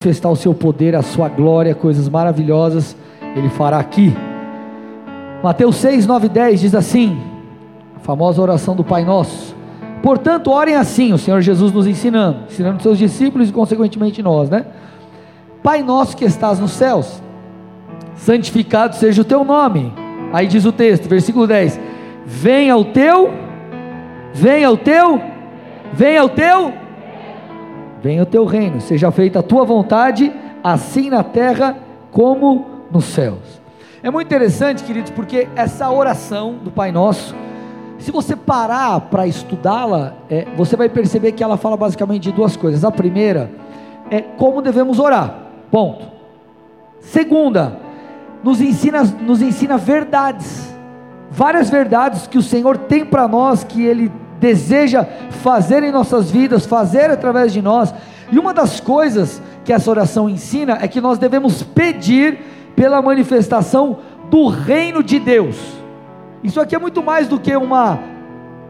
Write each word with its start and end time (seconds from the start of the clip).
manifestar 0.00 0.30
o 0.30 0.36
seu 0.36 0.54
poder, 0.54 0.94
a 0.94 1.02
sua 1.02 1.28
glória, 1.28 1.74
coisas 1.74 2.08
maravilhosas, 2.08 2.96
Ele 3.34 3.48
fará 3.48 3.80
aqui. 3.80 4.14
Mateus 5.42 5.74
6, 5.74 6.06
9 6.06 6.26
e 6.26 6.28
10 6.28 6.60
diz 6.60 6.74
assim: 6.76 7.20
a 7.96 7.98
famosa 7.98 8.40
oração 8.40 8.76
do 8.76 8.84
Pai 8.84 9.04
Nosso. 9.04 9.56
Portanto, 10.00 10.52
orem 10.52 10.76
assim, 10.76 11.12
o 11.12 11.18
Senhor 11.18 11.40
Jesus 11.40 11.72
nos 11.72 11.84
ensinando, 11.84 12.44
ensinando 12.48 12.80
seus 12.80 12.96
discípulos 12.96 13.48
e, 13.48 13.52
consequentemente, 13.52 14.22
nós, 14.22 14.48
né? 14.48 14.66
Pai 15.64 15.82
nosso 15.82 16.16
que 16.16 16.24
estás 16.24 16.60
nos 16.60 16.70
céus, 16.70 17.20
santificado 18.14 18.94
seja 18.94 19.22
o 19.22 19.24
teu 19.24 19.44
nome. 19.44 19.92
Aí 20.32 20.46
diz 20.46 20.64
o 20.64 20.70
texto, 20.70 21.08
versículo 21.08 21.44
10: 21.44 21.80
Venha 22.24 22.76
o 22.76 22.84
teu, 22.84 23.32
venha 24.32 24.70
o 24.70 24.76
teu, 24.76 25.20
venha 25.92 26.22
o 26.22 26.28
teu 26.28 26.87
venha 28.02 28.22
o 28.22 28.26
teu 28.26 28.44
reino, 28.44 28.80
seja 28.80 29.10
feita 29.10 29.40
a 29.40 29.42
tua 29.42 29.64
vontade, 29.64 30.32
assim 30.62 31.10
na 31.10 31.22
terra 31.22 31.76
como 32.10 32.66
nos 32.90 33.04
céus. 33.04 33.60
É 34.02 34.10
muito 34.10 34.26
interessante, 34.26 34.84
queridos, 34.84 35.10
porque 35.10 35.48
essa 35.56 35.90
oração 35.90 36.54
do 36.62 36.70
Pai 36.70 36.92
Nosso, 36.92 37.34
se 37.98 38.12
você 38.12 38.36
parar 38.36 39.00
para 39.02 39.26
estudá-la, 39.26 40.14
é, 40.30 40.46
você 40.56 40.76
vai 40.76 40.88
perceber 40.88 41.32
que 41.32 41.42
ela 41.42 41.56
fala 41.56 41.76
basicamente 41.76 42.24
de 42.24 42.32
duas 42.32 42.56
coisas. 42.56 42.84
A 42.84 42.92
primeira 42.92 43.50
é 44.10 44.20
como 44.20 44.62
devemos 44.62 45.00
orar, 45.00 45.34
ponto. 45.70 46.06
Segunda, 47.00 47.78
nos 48.42 48.60
ensina, 48.60 49.02
nos 49.02 49.42
ensina 49.42 49.76
verdades, 49.76 50.72
várias 51.30 51.68
verdades 51.68 52.26
que 52.26 52.38
o 52.38 52.42
Senhor 52.42 52.76
tem 52.76 53.04
para 53.04 53.26
nós, 53.26 53.64
que 53.64 53.84
Ele 53.84 54.12
deseja 54.38 55.04
fazer 55.30 55.82
em 55.82 55.90
nossas 55.90 56.30
vidas, 56.30 56.66
fazer 56.66 57.10
através 57.10 57.52
de 57.52 57.60
nós. 57.62 57.92
E 58.30 58.38
uma 58.38 58.52
das 58.52 58.80
coisas 58.80 59.42
que 59.64 59.72
essa 59.72 59.90
oração 59.90 60.28
ensina 60.28 60.78
é 60.80 60.88
que 60.88 61.00
nós 61.00 61.18
devemos 61.18 61.62
pedir 61.62 62.38
pela 62.74 63.02
manifestação 63.02 63.98
do 64.30 64.46
reino 64.46 65.02
de 65.02 65.18
Deus. 65.18 65.56
Isso 66.42 66.60
aqui 66.60 66.74
é 66.74 66.78
muito 66.78 67.02
mais 67.02 67.26
do 67.26 67.40
que 67.40 67.54
uma, 67.56 67.98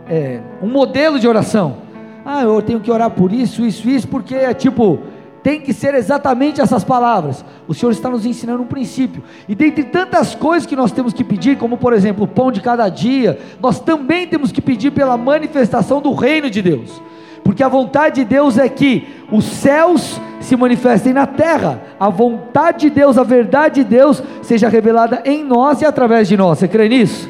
é, 0.08 0.40
um 0.62 0.68
modelo 0.68 1.18
de 1.18 1.28
oração. 1.28 1.76
Ah, 2.24 2.42
eu 2.42 2.60
tenho 2.62 2.80
que 2.80 2.90
orar 2.90 3.10
por 3.10 3.32
isso, 3.32 3.64
isso, 3.64 3.88
isso, 3.88 4.08
porque 4.08 4.34
é 4.34 4.54
tipo, 4.54 5.00
tem 5.42 5.60
que 5.60 5.72
ser 5.72 5.94
exatamente 5.94 6.60
essas 6.60 6.84
palavras. 6.84 7.44
O 7.66 7.74
Senhor 7.74 7.92
está 7.92 8.08
nos 8.08 8.26
ensinando 8.26 8.62
um 8.62 8.66
princípio. 8.66 9.22
E 9.48 9.54
dentre 9.54 9.84
tantas 9.84 10.34
coisas 10.34 10.66
que 10.66 10.76
nós 10.76 10.92
temos 10.92 11.12
que 11.12 11.24
pedir, 11.24 11.56
como 11.56 11.76
por 11.76 11.92
exemplo 11.92 12.24
o 12.24 12.28
pão 12.28 12.50
de 12.50 12.60
cada 12.60 12.88
dia, 12.88 13.38
nós 13.60 13.80
também 13.80 14.26
temos 14.26 14.52
que 14.52 14.60
pedir 14.60 14.90
pela 14.90 15.16
manifestação 15.16 16.00
do 16.00 16.12
reino 16.12 16.50
de 16.50 16.62
Deus. 16.62 17.02
Porque 17.44 17.62
a 17.62 17.68
vontade 17.68 18.16
de 18.16 18.24
Deus 18.24 18.58
é 18.58 18.68
que 18.68 19.06
os 19.32 19.44
céus 19.44 20.20
se 20.40 20.56
manifestem 20.56 21.12
na 21.12 21.26
terra, 21.26 21.82
a 21.98 22.08
vontade 22.08 22.80
de 22.80 22.90
Deus, 22.90 23.16
a 23.16 23.22
verdade 23.22 23.82
de 23.82 23.84
Deus 23.84 24.22
seja 24.42 24.68
revelada 24.68 25.22
em 25.24 25.44
nós 25.44 25.80
e 25.80 25.86
através 25.86 26.28
de 26.28 26.36
nós. 26.36 26.58
Você 26.58 26.68
crê 26.68 26.88
nisso? 26.88 27.28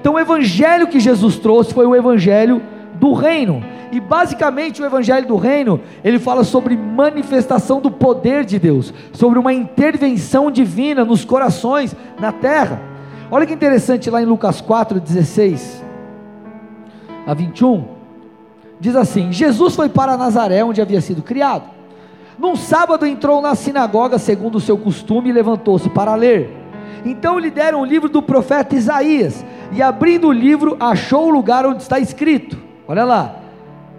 Então 0.00 0.14
o 0.14 0.18
evangelho 0.18 0.88
que 0.88 0.98
Jesus 0.98 1.38
trouxe 1.38 1.72
foi 1.72 1.86
o 1.86 1.94
evangelho 1.94 2.62
do 3.02 3.12
reino. 3.12 3.64
E 3.90 3.98
basicamente 3.98 4.80
o 4.80 4.86
evangelho 4.86 5.26
do 5.26 5.34
reino, 5.34 5.80
ele 6.04 6.20
fala 6.20 6.44
sobre 6.44 6.76
manifestação 6.76 7.80
do 7.80 7.90
poder 7.90 8.44
de 8.44 8.60
Deus, 8.60 8.94
sobre 9.12 9.40
uma 9.40 9.52
intervenção 9.52 10.52
divina 10.52 11.04
nos 11.04 11.24
corações, 11.24 11.96
na 12.20 12.30
terra. 12.30 12.80
Olha 13.28 13.44
que 13.44 13.52
interessante 13.52 14.08
lá 14.08 14.22
em 14.22 14.24
Lucas 14.24 14.60
4, 14.60 15.00
16 15.00 15.82
a 17.26 17.34
21. 17.34 17.84
Diz 18.78 18.94
assim: 18.94 19.32
Jesus 19.32 19.74
foi 19.74 19.88
para 19.88 20.16
Nazaré, 20.16 20.62
onde 20.62 20.80
havia 20.80 21.00
sido 21.00 21.22
criado. 21.22 21.64
Num 22.38 22.54
sábado 22.54 23.04
entrou 23.04 23.42
na 23.42 23.56
sinagoga, 23.56 24.16
segundo 24.16 24.56
o 24.56 24.60
seu 24.60 24.78
costume, 24.78 25.30
e 25.30 25.32
levantou-se 25.32 25.90
para 25.90 26.14
ler. 26.14 26.48
Então 27.04 27.36
lhe 27.36 27.50
deram 27.50 27.80
o 27.80 27.84
livro 27.84 28.08
do 28.08 28.22
profeta 28.22 28.76
Isaías, 28.76 29.44
e 29.72 29.82
abrindo 29.82 30.28
o 30.28 30.32
livro, 30.32 30.76
achou 30.78 31.26
o 31.26 31.30
lugar 31.30 31.66
onde 31.66 31.82
está 31.82 31.98
escrito. 31.98 32.61
Olha 32.86 33.04
lá, 33.04 33.36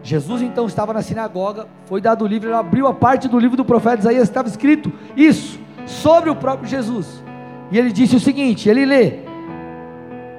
Jesus 0.03 0.41
então 0.41 0.65
estava 0.65 0.93
na 0.93 1.01
sinagoga, 1.01 1.67
foi 1.85 2.01
dado 2.01 2.25
o 2.25 2.27
livro, 2.27 2.49
ele 2.49 2.55
abriu 2.55 2.87
a 2.87 2.93
parte 2.93 3.27
do 3.27 3.39
livro 3.39 3.55
do 3.55 3.63
profeta 3.63 3.99
Isaías, 3.99 4.23
estava 4.23 4.49
escrito 4.49 4.91
isso, 5.15 5.57
sobre 5.85 6.29
o 6.29 6.35
próprio 6.35 6.67
Jesus. 6.67 7.23
E 7.71 7.77
ele 7.77 7.91
disse 7.91 8.15
o 8.15 8.19
seguinte: 8.19 8.67
ele 8.67 8.85
lê: 8.85 9.19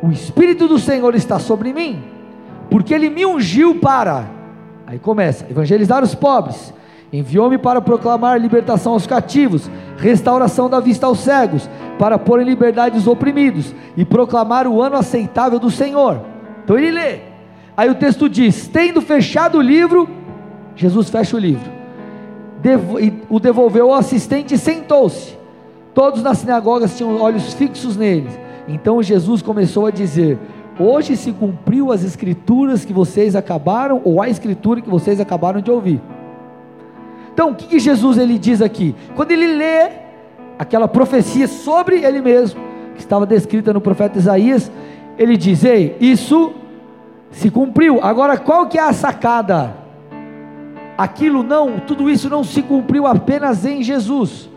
O 0.02 0.10
Espírito 0.10 0.68
do 0.68 0.78
Senhor 0.78 1.14
está 1.14 1.38
sobre 1.38 1.72
mim, 1.72 2.04
porque 2.70 2.92
ele 2.92 3.08
me 3.08 3.24
ungiu 3.24 3.76
para, 3.76 4.28
aí 4.86 4.98
começa, 4.98 5.46
evangelizar 5.50 6.04
os 6.04 6.14
pobres, 6.14 6.74
enviou-me 7.10 7.56
para 7.56 7.80
proclamar 7.80 8.38
libertação 8.38 8.92
aos 8.92 9.06
cativos, 9.06 9.70
restauração 9.96 10.68
da 10.68 10.78
vista 10.78 11.06
aos 11.06 11.20
cegos, 11.20 11.70
para 11.98 12.18
pôr 12.18 12.42
em 12.42 12.44
liberdade 12.44 12.98
os 12.98 13.06
oprimidos 13.06 13.74
e 13.96 14.04
proclamar 14.04 14.66
o 14.66 14.82
ano 14.82 14.96
aceitável 14.96 15.58
do 15.58 15.70
Senhor. 15.70 16.20
Então 16.62 16.78
ele 16.78 16.90
lê, 16.90 17.33
Aí 17.76 17.90
o 17.90 17.94
texto 17.94 18.28
diz: 18.28 18.68
tendo 18.68 19.00
fechado 19.00 19.58
o 19.58 19.62
livro, 19.62 20.08
Jesus 20.76 21.10
fecha 21.10 21.36
o 21.36 21.40
livro, 21.40 21.70
devo, 22.60 22.98
o 23.28 23.40
devolveu 23.40 23.92
ao 23.92 23.98
assistente 23.98 24.54
e 24.54 24.58
sentou-se. 24.58 25.36
Todos 25.92 26.22
na 26.22 26.34
sinagoga 26.34 26.88
tinham 26.88 27.20
olhos 27.20 27.54
fixos 27.54 27.96
nele. 27.96 28.28
Então 28.66 29.02
Jesus 29.02 29.42
começou 29.42 29.86
a 29.86 29.90
dizer: 29.90 30.38
Hoje 30.78 31.16
se 31.16 31.30
cumpriu 31.30 31.92
as 31.92 32.02
escrituras 32.02 32.84
que 32.84 32.92
vocês 32.92 33.36
acabaram, 33.36 34.00
ou 34.04 34.20
a 34.20 34.28
escritura 34.28 34.80
que 34.80 34.90
vocês 34.90 35.20
acabaram 35.20 35.60
de 35.60 35.70
ouvir. 35.70 36.00
Então, 37.32 37.50
o 37.50 37.54
que, 37.54 37.66
que 37.66 37.78
Jesus 37.80 38.16
ele 38.16 38.38
diz 38.38 38.62
aqui? 38.62 38.94
Quando 39.16 39.32
ele 39.32 39.46
lê 39.46 39.90
aquela 40.58 40.86
profecia 40.86 41.48
sobre 41.48 42.04
ele 42.04 42.20
mesmo, 42.20 42.60
que 42.94 43.00
estava 43.00 43.26
descrita 43.26 43.72
no 43.72 43.80
profeta 43.80 44.18
Isaías, 44.18 44.70
ele 45.18 45.36
diz: 45.36 45.64
Ei, 45.64 45.96
isso 46.00 46.52
se 47.34 47.50
cumpriu. 47.50 48.00
Agora, 48.02 48.36
qual 48.36 48.66
que 48.66 48.78
é 48.78 48.82
a 48.82 48.92
sacada? 48.92 49.74
Aquilo 50.96 51.42
não, 51.42 51.80
tudo 51.80 52.08
isso 52.08 52.30
não 52.30 52.44
se 52.44 52.62
cumpriu 52.62 53.06
apenas 53.06 53.66
em 53.66 53.82
Jesus. 53.82 54.48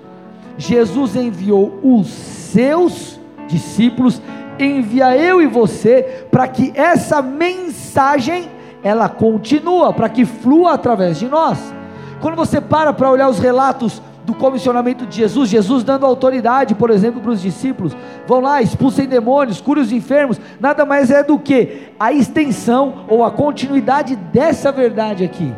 Jesus 0.57 1.15
enviou 1.15 1.79
os 1.83 2.07
seus 2.07 3.19
discípulos, 3.47 4.21
envia 4.59 5.15
eu 5.17 5.41
e 5.41 5.47
você 5.47 6.25
para 6.31 6.47
que 6.47 6.71
essa 6.75 7.21
mensagem 7.21 8.49
ela 8.83 9.09
continua, 9.09 9.91
para 9.91 10.09
que 10.09 10.25
flua 10.25 10.73
através 10.73 11.17
de 11.17 11.27
nós. 11.27 11.73
Quando 12.21 12.35
você 12.35 12.61
para 12.61 12.93
para 12.93 13.09
olhar 13.09 13.29
os 13.29 13.39
relatos 13.39 14.01
do 14.27 14.33
comissionamento 14.33 15.05
de 15.05 15.15
Jesus, 15.15 15.49
Jesus 15.49 15.85
dando 15.85 16.05
autoridade, 16.05 16.75
por 16.75 16.89
exemplo, 16.89 17.21
para 17.21 17.31
os 17.31 17.41
discípulos, 17.41 17.95
vão 18.27 18.41
lá, 18.41 18.61
expulsem 18.61 19.07
demônios, 19.07 19.61
curem 19.61 19.81
os 19.81 19.93
enfermos, 19.93 20.37
nada 20.59 20.85
mais 20.85 21.09
é 21.09 21.23
do 21.23 21.39
que 21.39 21.93
a 21.97 22.11
extensão 22.11 23.05
ou 23.07 23.23
a 23.23 23.31
continuidade 23.31 24.17
dessa 24.17 24.69
verdade 24.69 25.23
aqui. 25.23 25.49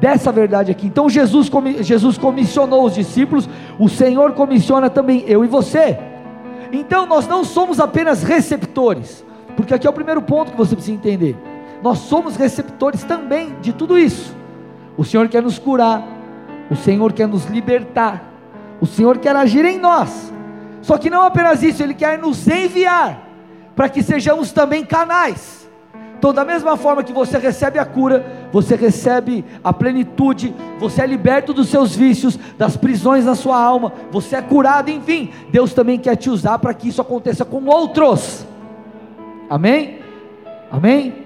Dessa 0.00 0.32
verdade 0.32 0.72
aqui. 0.72 0.88
Então 0.88 1.08
Jesus, 1.08 1.48
Jesus 1.82 2.18
comissionou 2.18 2.86
os 2.86 2.94
discípulos, 2.94 3.48
o 3.78 3.88
Senhor 3.88 4.32
comissiona 4.32 4.90
também 4.90 5.22
eu 5.28 5.44
e 5.44 5.46
você. 5.46 5.96
Então 6.72 7.06
nós 7.06 7.28
não 7.28 7.44
somos 7.44 7.78
apenas 7.78 8.24
receptores, 8.24 9.24
porque 9.56 9.72
aqui 9.72 9.86
é 9.86 9.90
o 9.90 9.92
primeiro 9.92 10.22
ponto 10.22 10.50
que 10.50 10.58
você 10.58 10.74
precisa 10.74 10.96
entender. 10.96 11.36
Nós 11.84 11.98
somos 11.98 12.34
receptores 12.34 13.04
também 13.04 13.54
de 13.60 13.72
tudo 13.72 13.96
isso. 13.96 14.34
O 14.96 15.04
Senhor 15.04 15.28
quer 15.28 15.40
nos 15.40 15.56
curar, 15.56 16.11
o 16.72 16.76
Senhor 16.76 17.12
quer 17.12 17.28
nos 17.28 17.44
libertar. 17.44 18.24
O 18.80 18.86
Senhor 18.86 19.18
quer 19.18 19.36
agir 19.36 19.64
em 19.64 19.78
nós. 19.78 20.32
Só 20.80 20.96
que 20.96 21.10
não 21.10 21.22
apenas 21.22 21.62
isso, 21.62 21.82
Ele 21.82 21.92
quer 21.92 22.18
nos 22.18 22.48
enviar 22.48 23.28
para 23.76 23.90
que 23.90 24.02
sejamos 24.02 24.52
também 24.52 24.82
canais. 24.82 25.68
Então, 26.18 26.32
da 26.32 26.44
mesma 26.44 26.76
forma 26.76 27.02
que 27.02 27.12
você 27.12 27.36
recebe 27.36 27.78
a 27.78 27.84
cura, 27.84 28.24
você 28.50 28.74
recebe 28.74 29.44
a 29.62 29.72
plenitude, 29.72 30.54
você 30.78 31.02
é 31.02 31.06
liberto 31.06 31.52
dos 31.52 31.68
seus 31.68 31.94
vícios, 31.94 32.38
das 32.56 32.76
prisões 32.76 33.26
da 33.26 33.34
sua 33.34 33.60
alma, 33.60 33.92
você 34.10 34.36
é 34.36 34.42
curado, 34.42 34.88
enfim, 34.88 35.30
Deus 35.50 35.74
também 35.74 35.98
quer 35.98 36.16
te 36.16 36.30
usar 36.30 36.58
para 36.58 36.72
que 36.72 36.88
isso 36.88 37.02
aconteça 37.02 37.44
com 37.44 37.66
outros. 37.66 38.46
Amém? 39.50 39.98
Amém? 40.70 41.21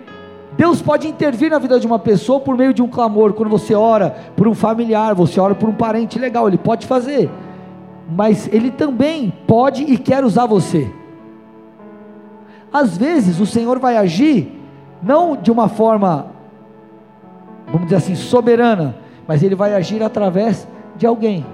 Deus 0.56 0.80
pode 0.80 1.06
intervir 1.06 1.50
na 1.50 1.58
vida 1.58 1.78
de 1.78 1.86
uma 1.86 1.98
pessoa 1.98 2.40
por 2.40 2.56
meio 2.56 2.72
de 2.72 2.82
um 2.82 2.88
clamor, 2.88 3.34
quando 3.34 3.50
você 3.50 3.74
ora 3.74 4.16
por 4.34 4.48
um 4.48 4.54
familiar, 4.54 5.14
você 5.14 5.38
ora 5.38 5.54
por 5.54 5.68
um 5.68 5.74
parente 5.74 6.18
legal, 6.18 6.48
Ele 6.48 6.56
pode 6.56 6.86
fazer, 6.86 7.30
mas 8.10 8.48
Ele 8.52 8.70
também 8.70 9.32
pode 9.46 9.82
e 9.82 9.98
quer 9.98 10.24
usar 10.24 10.46
você. 10.46 10.90
Às 12.72 12.96
vezes 12.96 13.38
o 13.38 13.46
Senhor 13.46 13.78
vai 13.78 13.96
agir, 13.96 14.60
não 15.02 15.36
de 15.36 15.50
uma 15.50 15.68
forma, 15.68 16.26
vamos 17.66 17.84
dizer 17.84 17.96
assim, 17.96 18.14
soberana, 18.14 18.96
mas 19.28 19.42
Ele 19.42 19.54
vai 19.54 19.74
agir 19.74 20.02
através 20.02 20.66
de 20.96 21.06
alguém. 21.06 21.44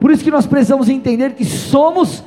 Por 0.00 0.10
isso 0.10 0.24
que 0.24 0.30
nós 0.30 0.46
precisamos 0.46 0.88
entender 0.88 1.34
que 1.34 1.44
somos 1.44 2.24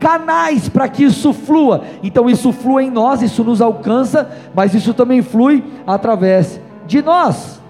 canais 0.00 0.68
para 0.68 0.88
que 0.88 1.04
isso 1.04 1.32
flua. 1.32 1.84
Então 2.02 2.28
isso 2.28 2.50
flua 2.50 2.82
em 2.82 2.90
nós, 2.90 3.22
isso 3.22 3.44
nos 3.44 3.60
alcança, 3.60 4.28
mas 4.54 4.74
isso 4.74 4.94
também 4.94 5.20
flui 5.22 5.62
através 5.86 6.58
de 6.86 7.02
nós. 7.02 7.60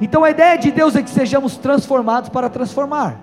Então 0.00 0.24
a 0.24 0.30
ideia 0.30 0.58
de 0.58 0.70
Deus 0.70 0.96
é 0.96 1.02
que 1.02 1.08
sejamos 1.08 1.56
transformados 1.56 2.28
para 2.28 2.50
transformar. 2.50 3.20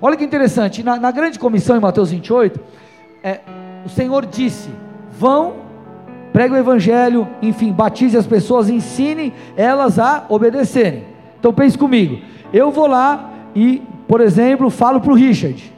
Olha 0.00 0.16
que 0.16 0.24
interessante, 0.24 0.82
na, 0.82 0.96
na 0.96 1.10
grande 1.10 1.38
comissão 1.38 1.76
em 1.76 1.80
Mateus 1.80 2.10
28, 2.10 2.60
é, 3.22 3.40
o 3.84 3.88
Senhor 3.88 4.24
disse: 4.24 4.70
vão, 5.10 5.54
pregue 6.32 6.54
o 6.54 6.56
evangelho, 6.56 7.28
enfim, 7.42 7.72
batize 7.72 8.16
as 8.16 8.26
pessoas, 8.26 8.70
ensine 8.70 9.32
elas 9.56 9.98
a 9.98 10.24
obedecerem. 10.28 11.04
Então 11.38 11.52
pense 11.52 11.76
comigo, 11.76 12.18
eu 12.52 12.70
vou 12.70 12.86
lá 12.86 13.30
e, 13.54 13.82
por 14.06 14.20
exemplo, 14.20 14.70
falo 14.70 15.00
para 15.00 15.12
o 15.12 15.16
Richard. 15.16 15.73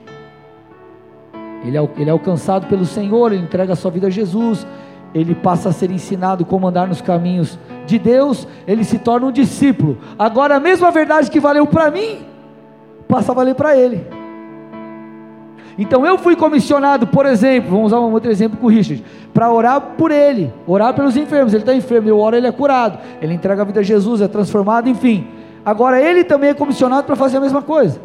Ele 1.67 1.77
é, 1.77 1.89
ele 1.97 2.09
é 2.09 2.13
alcançado 2.13 2.67
pelo 2.69 2.85
Senhor, 2.85 3.33
ele 3.33 3.43
entrega 3.43 3.73
a 3.73 3.77
sua 3.77 3.91
vida 3.91 4.07
a 4.07 4.11
Jesus, 4.11 4.67
ele 5.13 5.35
passa 5.35 5.71
a 5.71 5.73
ser 5.73 5.91
ensinado 5.91 6.45
como 6.45 6.67
andar 6.67 6.87
nos 6.87 7.01
caminhos 7.01 7.59
de 7.87 7.99
Deus, 7.99 8.47
ele 8.67 8.85
se 8.85 8.99
torna 8.99 9.27
um 9.27 9.33
discípulo. 9.33 9.99
Agora, 10.19 10.57
a 10.57 10.61
mesma 10.61 10.91
verdade 10.91 11.31
que 11.31 11.41
valeu 11.41 11.67
para 11.67 11.91
mim, 11.91 12.25
passa 13.09 13.33
a 13.33 13.35
valer 13.35 13.55
para 13.55 13.77
ele. 13.77 14.07
Então 15.79 16.07
eu 16.07 16.17
fui 16.17 16.37
comissionado, 16.37 17.07
por 17.07 17.27
exemplo, 17.27 17.71
vamos 17.71 17.87
usar 17.87 18.01
um 18.01 18.13
outro 18.13 18.31
exemplo 18.31 18.57
com 18.59 18.67
o 18.67 18.71
Richard, 18.71 19.05
para 19.35 19.51
orar 19.51 19.81
por 19.99 20.11
ele, 20.11 20.53
orar 20.67 20.95
pelos 20.95 21.17
enfermos. 21.17 21.53
Ele 21.53 21.63
está 21.63 21.75
enfermo, 21.75 22.09
eu 22.09 22.19
oro, 22.19 22.37
ele 22.37 22.47
é 22.47 22.53
curado, 22.53 22.99
ele 23.21 23.35
entrega 23.35 23.63
a 23.63 23.65
vida 23.65 23.81
a 23.81 23.83
Jesus, 23.83 24.21
é 24.21 24.29
transformado, 24.29 24.89
enfim. 24.89 25.27
Agora 25.65 26.01
ele 26.01 26.25
também 26.25 26.51
é 26.51 26.55
comissionado 26.55 27.05
para 27.07 27.17
fazer 27.17 27.39
a 27.39 27.41
mesma 27.41 27.61
coisa. 27.61 28.01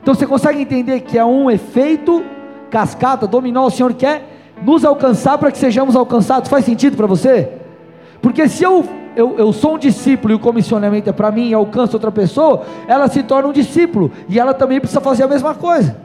Então 0.00 0.14
você 0.14 0.26
consegue 0.26 0.60
entender 0.60 1.00
que 1.00 1.18
é 1.18 1.24
um 1.24 1.50
efeito 1.50 2.22
cascata, 2.70 3.26
dominó, 3.26 3.66
o 3.66 3.70
Senhor 3.70 3.92
quer 3.92 4.22
nos 4.62 4.84
alcançar 4.84 5.36
para 5.38 5.50
que 5.50 5.58
sejamos 5.58 5.96
alcançados. 5.96 6.48
Faz 6.48 6.64
sentido 6.64 6.96
para 6.96 7.06
você? 7.06 7.48
Porque 8.22 8.48
se 8.48 8.62
eu, 8.62 8.86
eu, 9.16 9.38
eu 9.38 9.52
sou 9.52 9.74
um 9.74 9.78
discípulo 9.78 10.32
e 10.32 10.36
o 10.36 10.38
comissionamento 10.38 11.08
é 11.08 11.12
para 11.12 11.30
mim 11.30 11.48
e 11.48 11.54
alcanço 11.54 11.94
outra 11.94 12.12
pessoa, 12.12 12.62
ela 12.86 13.08
se 13.08 13.22
torna 13.22 13.48
um 13.48 13.52
discípulo 13.52 14.10
e 14.28 14.38
ela 14.38 14.54
também 14.54 14.78
precisa 14.78 15.00
fazer 15.00 15.24
a 15.24 15.28
mesma 15.28 15.54
coisa. 15.54 15.96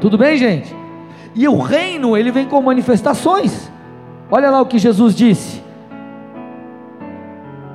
Tudo 0.00 0.16
bem, 0.18 0.36
gente? 0.36 0.74
E 1.34 1.46
o 1.46 1.58
reino, 1.58 2.16
ele 2.16 2.30
vem 2.30 2.46
com 2.46 2.60
manifestações. 2.60 3.70
Olha 4.30 4.50
lá 4.50 4.60
o 4.60 4.66
que 4.66 4.78
Jesus 4.78 5.14
disse: 5.14 5.62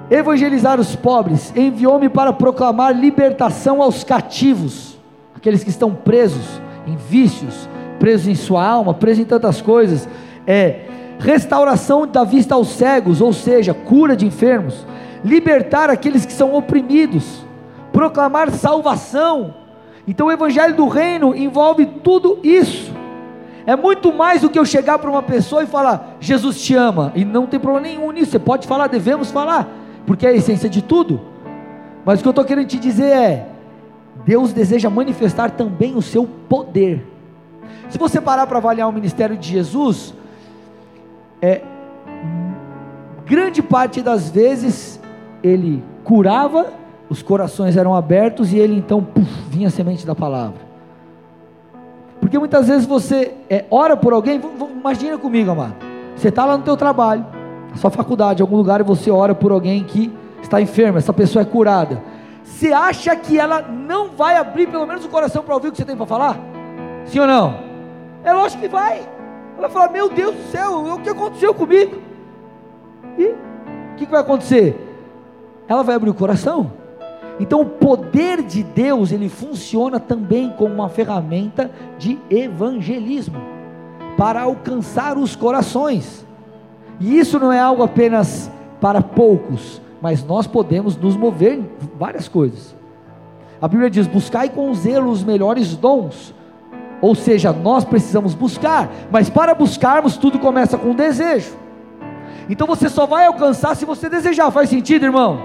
Evangelizar 0.10 0.80
os 0.80 0.96
pobres, 0.96 1.54
enviou-me 1.56 2.10
para 2.10 2.34
proclamar 2.34 2.96
libertação 2.96 3.82
aos 3.82 4.04
cativos, 4.04 4.98
aqueles 5.36 5.64
que 5.64 5.70
estão 5.70 5.94
presos 5.94 6.62
em 6.86 6.96
vícios, 6.96 7.70
presos 8.00 8.28
em 8.28 8.36
sua 8.36 8.66
alma, 8.66 8.94
presos 8.94 9.24
em 9.24 9.26
tantas 9.26 9.62
coisas. 9.62 10.08
É 10.46 10.86
restauração 11.20 12.06
da 12.06 12.24
vista 12.24 12.56
aos 12.56 12.70
cegos, 12.70 13.22
ou 13.22 13.32
seja, 13.32 13.74
cura 13.74 14.16
de 14.16 14.26
enfermos, 14.26 14.86
libertar 15.24 15.90
aqueles 15.90 16.26
que 16.26 16.34
são 16.34 16.54
oprimidos, 16.54 17.46
proclamar 17.92 18.52
salvação. 18.52 19.54
Então 20.08 20.28
o 20.28 20.32
evangelho 20.32 20.76
do 20.76 20.88
reino 20.88 21.36
envolve 21.36 21.86
tudo 21.86 22.40
isso. 22.44 22.92
É 23.66 23.76
muito 23.76 24.12
mais 24.12 24.42
do 24.42 24.50
que 24.50 24.60
eu 24.60 24.66
chegar 24.66 25.00
para 25.00 25.10
uma 25.10 25.24
pessoa 25.24 25.64
e 25.64 25.68
falar, 25.68 26.18
Jesus 26.20 26.62
te 26.62 26.76
ama, 26.76 27.14
e 27.16 27.24
não 27.24 27.48
tem 27.48 27.60
problema 27.60 27.88
nenhum 27.88 28.12
nisso, 28.12 28.32
você 28.32 28.40
pode 28.40 28.68
falar, 28.68 28.88
devemos 28.88 29.32
falar, 29.32 29.70
porque 30.06 30.26
é 30.26 30.30
a 30.30 30.34
essência 30.34 30.70
de 30.70 30.82
tudo. 30.82 31.22
Mas 32.04 32.20
o 32.20 32.22
que 32.22 32.28
eu 32.28 32.32
estou 32.32 32.44
querendo 32.44 32.68
te 32.68 32.78
dizer 32.78 33.06
é: 33.06 33.48
Deus 34.26 34.54
deseja 34.54 34.90
manifestar 34.90 35.52
também 35.52 35.96
o 35.96 36.02
seu 36.02 36.26
poder. 36.26 37.06
Se 37.90 37.98
você 37.98 38.22
parar 38.22 38.48
para 38.48 38.58
avaliar 38.58 38.88
o 38.88 38.92
ministério 38.92 39.38
de 39.38 39.50
Jesus, 39.50 40.14
é, 41.42 41.62
grande 43.26 43.62
parte 43.62 44.02
das 44.02 44.30
vezes 44.30 45.00
ele 45.44 45.84
curava, 46.04 46.68
os 47.10 47.22
corações 47.22 47.76
eram 47.76 47.94
abertos 47.94 48.54
e 48.54 48.58
ele 48.58 48.76
então 48.76 49.04
puf, 49.04 49.30
vinha 49.50 49.68
a 49.68 49.72
semente 49.72 50.06
da 50.06 50.16
palavra. 50.16 50.74
Porque 52.20 52.40
muitas 52.40 52.68
vezes 52.68 52.86
você 52.86 53.34
é, 53.50 53.66
ora 53.70 53.98
por 53.98 54.14
alguém, 54.14 54.42
imagina 54.80 55.18
comigo, 55.18 55.52
amado. 55.52 55.76
Você 56.16 56.30
está 56.30 56.46
lá 56.46 56.58
no 56.58 56.64
teu 56.64 56.78
trabalho, 56.78 57.26
na 57.70 57.76
sua 57.76 57.92
faculdade, 57.92 58.42
em 58.42 58.44
algum 58.44 58.56
lugar, 58.56 58.80
e 58.80 58.84
você 58.84 59.12
ora 59.12 59.36
por 59.36 59.52
alguém 59.52 59.84
que 59.84 60.12
está 60.42 60.62
enfermo, 60.62 60.98
essa 60.98 61.12
pessoa 61.12 61.42
é 61.42 61.46
curada. 61.46 62.02
Você 62.44 62.74
acha 62.74 63.16
que 63.16 63.40
ela 63.40 63.62
não 63.62 64.10
vai 64.10 64.38
abrir 64.38 64.68
pelo 64.68 64.86
menos 64.86 65.06
o 65.06 65.10
coração 65.10 65.44
para 65.44 65.54
ouvir 65.54 65.70
o 65.70 65.72
que 65.72 65.78
você 65.78 65.86
tem 65.86 65.96
para 65.96 66.06
falar? 66.06 66.38
Sim 67.06 67.20
ou 67.20 67.28
não? 67.28 67.56
É 68.24 68.32
lógico 68.34 68.62
que 68.62 68.68
vai. 68.68 69.02
Ela 69.58 69.70
fala: 69.70 69.92
Meu 69.92 70.10
Deus 70.10 70.36
do 70.36 70.44
céu, 70.52 70.94
o 70.94 71.00
que 71.02 71.10
aconteceu 71.10 71.54
comigo? 71.54 72.02
E 73.18 73.26
o 73.26 73.96
que, 73.96 74.06
que 74.06 74.12
vai 74.12 74.22
acontecer? 74.22 74.76
Ela 75.68 75.84
vai 75.84 75.96
abrir 75.96 76.10
o 76.10 76.14
coração. 76.14 76.72
Então 77.40 77.62
o 77.62 77.66
poder 77.66 78.42
de 78.44 78.64
Deus 78.64 79.12
ele 79.12 79.28
funciona 79.28 80.00
também 80.00 80.52
como 80.52 80.74
uma 80.74 80.90
ferramenta 80.90 81.72
de 81.98 82.20
evangelismo 82.30 83.42
para 84.18 84.42
alcançar 84.42 85.18
os 85.18 85.36
corações. 85.36 86.26
E 87.00 87.18
isso 87.18 87.40
não 87.40 87.52
é 87.52 87.60
algo 87.60 87.84
apenas 87.84 88.52
para 88.80 89.02
poucos, 89.02 89.82
mas 90.04 90.22
nós 90.22 90.46
podemos 90.46 90.98
nos 90.98 91.16
mover 91.16 91.60
em 91.60 91.70
várias 91.98 92.28
coisas. 92.28 92.76
A 93.62 93.70
Bíblia 93.70 93.90
diz: 93.90 94.06
buscai 94.06 94.50
com 94.50 94.74
zelo 94.74 95.10
os 95.10 95.24
melhores 95.24 95.78
dons, 95.78 96.36
ou 97.00 97.16
seja, 97.16 97.54
nós 97.54 97.86
precisamos 97.86 98.36
buscar, 98.36 98.92
mas 99.10 99.30
para 99.30 99.56
buscarmos, 99.56 100.18
tudo 100.18 100.38
começa 100.40 100.78
com 100.78 100.90
um 100.90 100.94
desejo. 100.94 101.56
Então 102.50 102.68
você 102.68 102.90
só 102.90 103.06
vai 103.06 103.28
alcançar 103.28 103.78
se 103.78 103.86
você 103.86 104.10
desejar. 104.10 104.52
Faz 104.52 104.70
sentido, 104.70 105.06
irmão? 105.06 105.42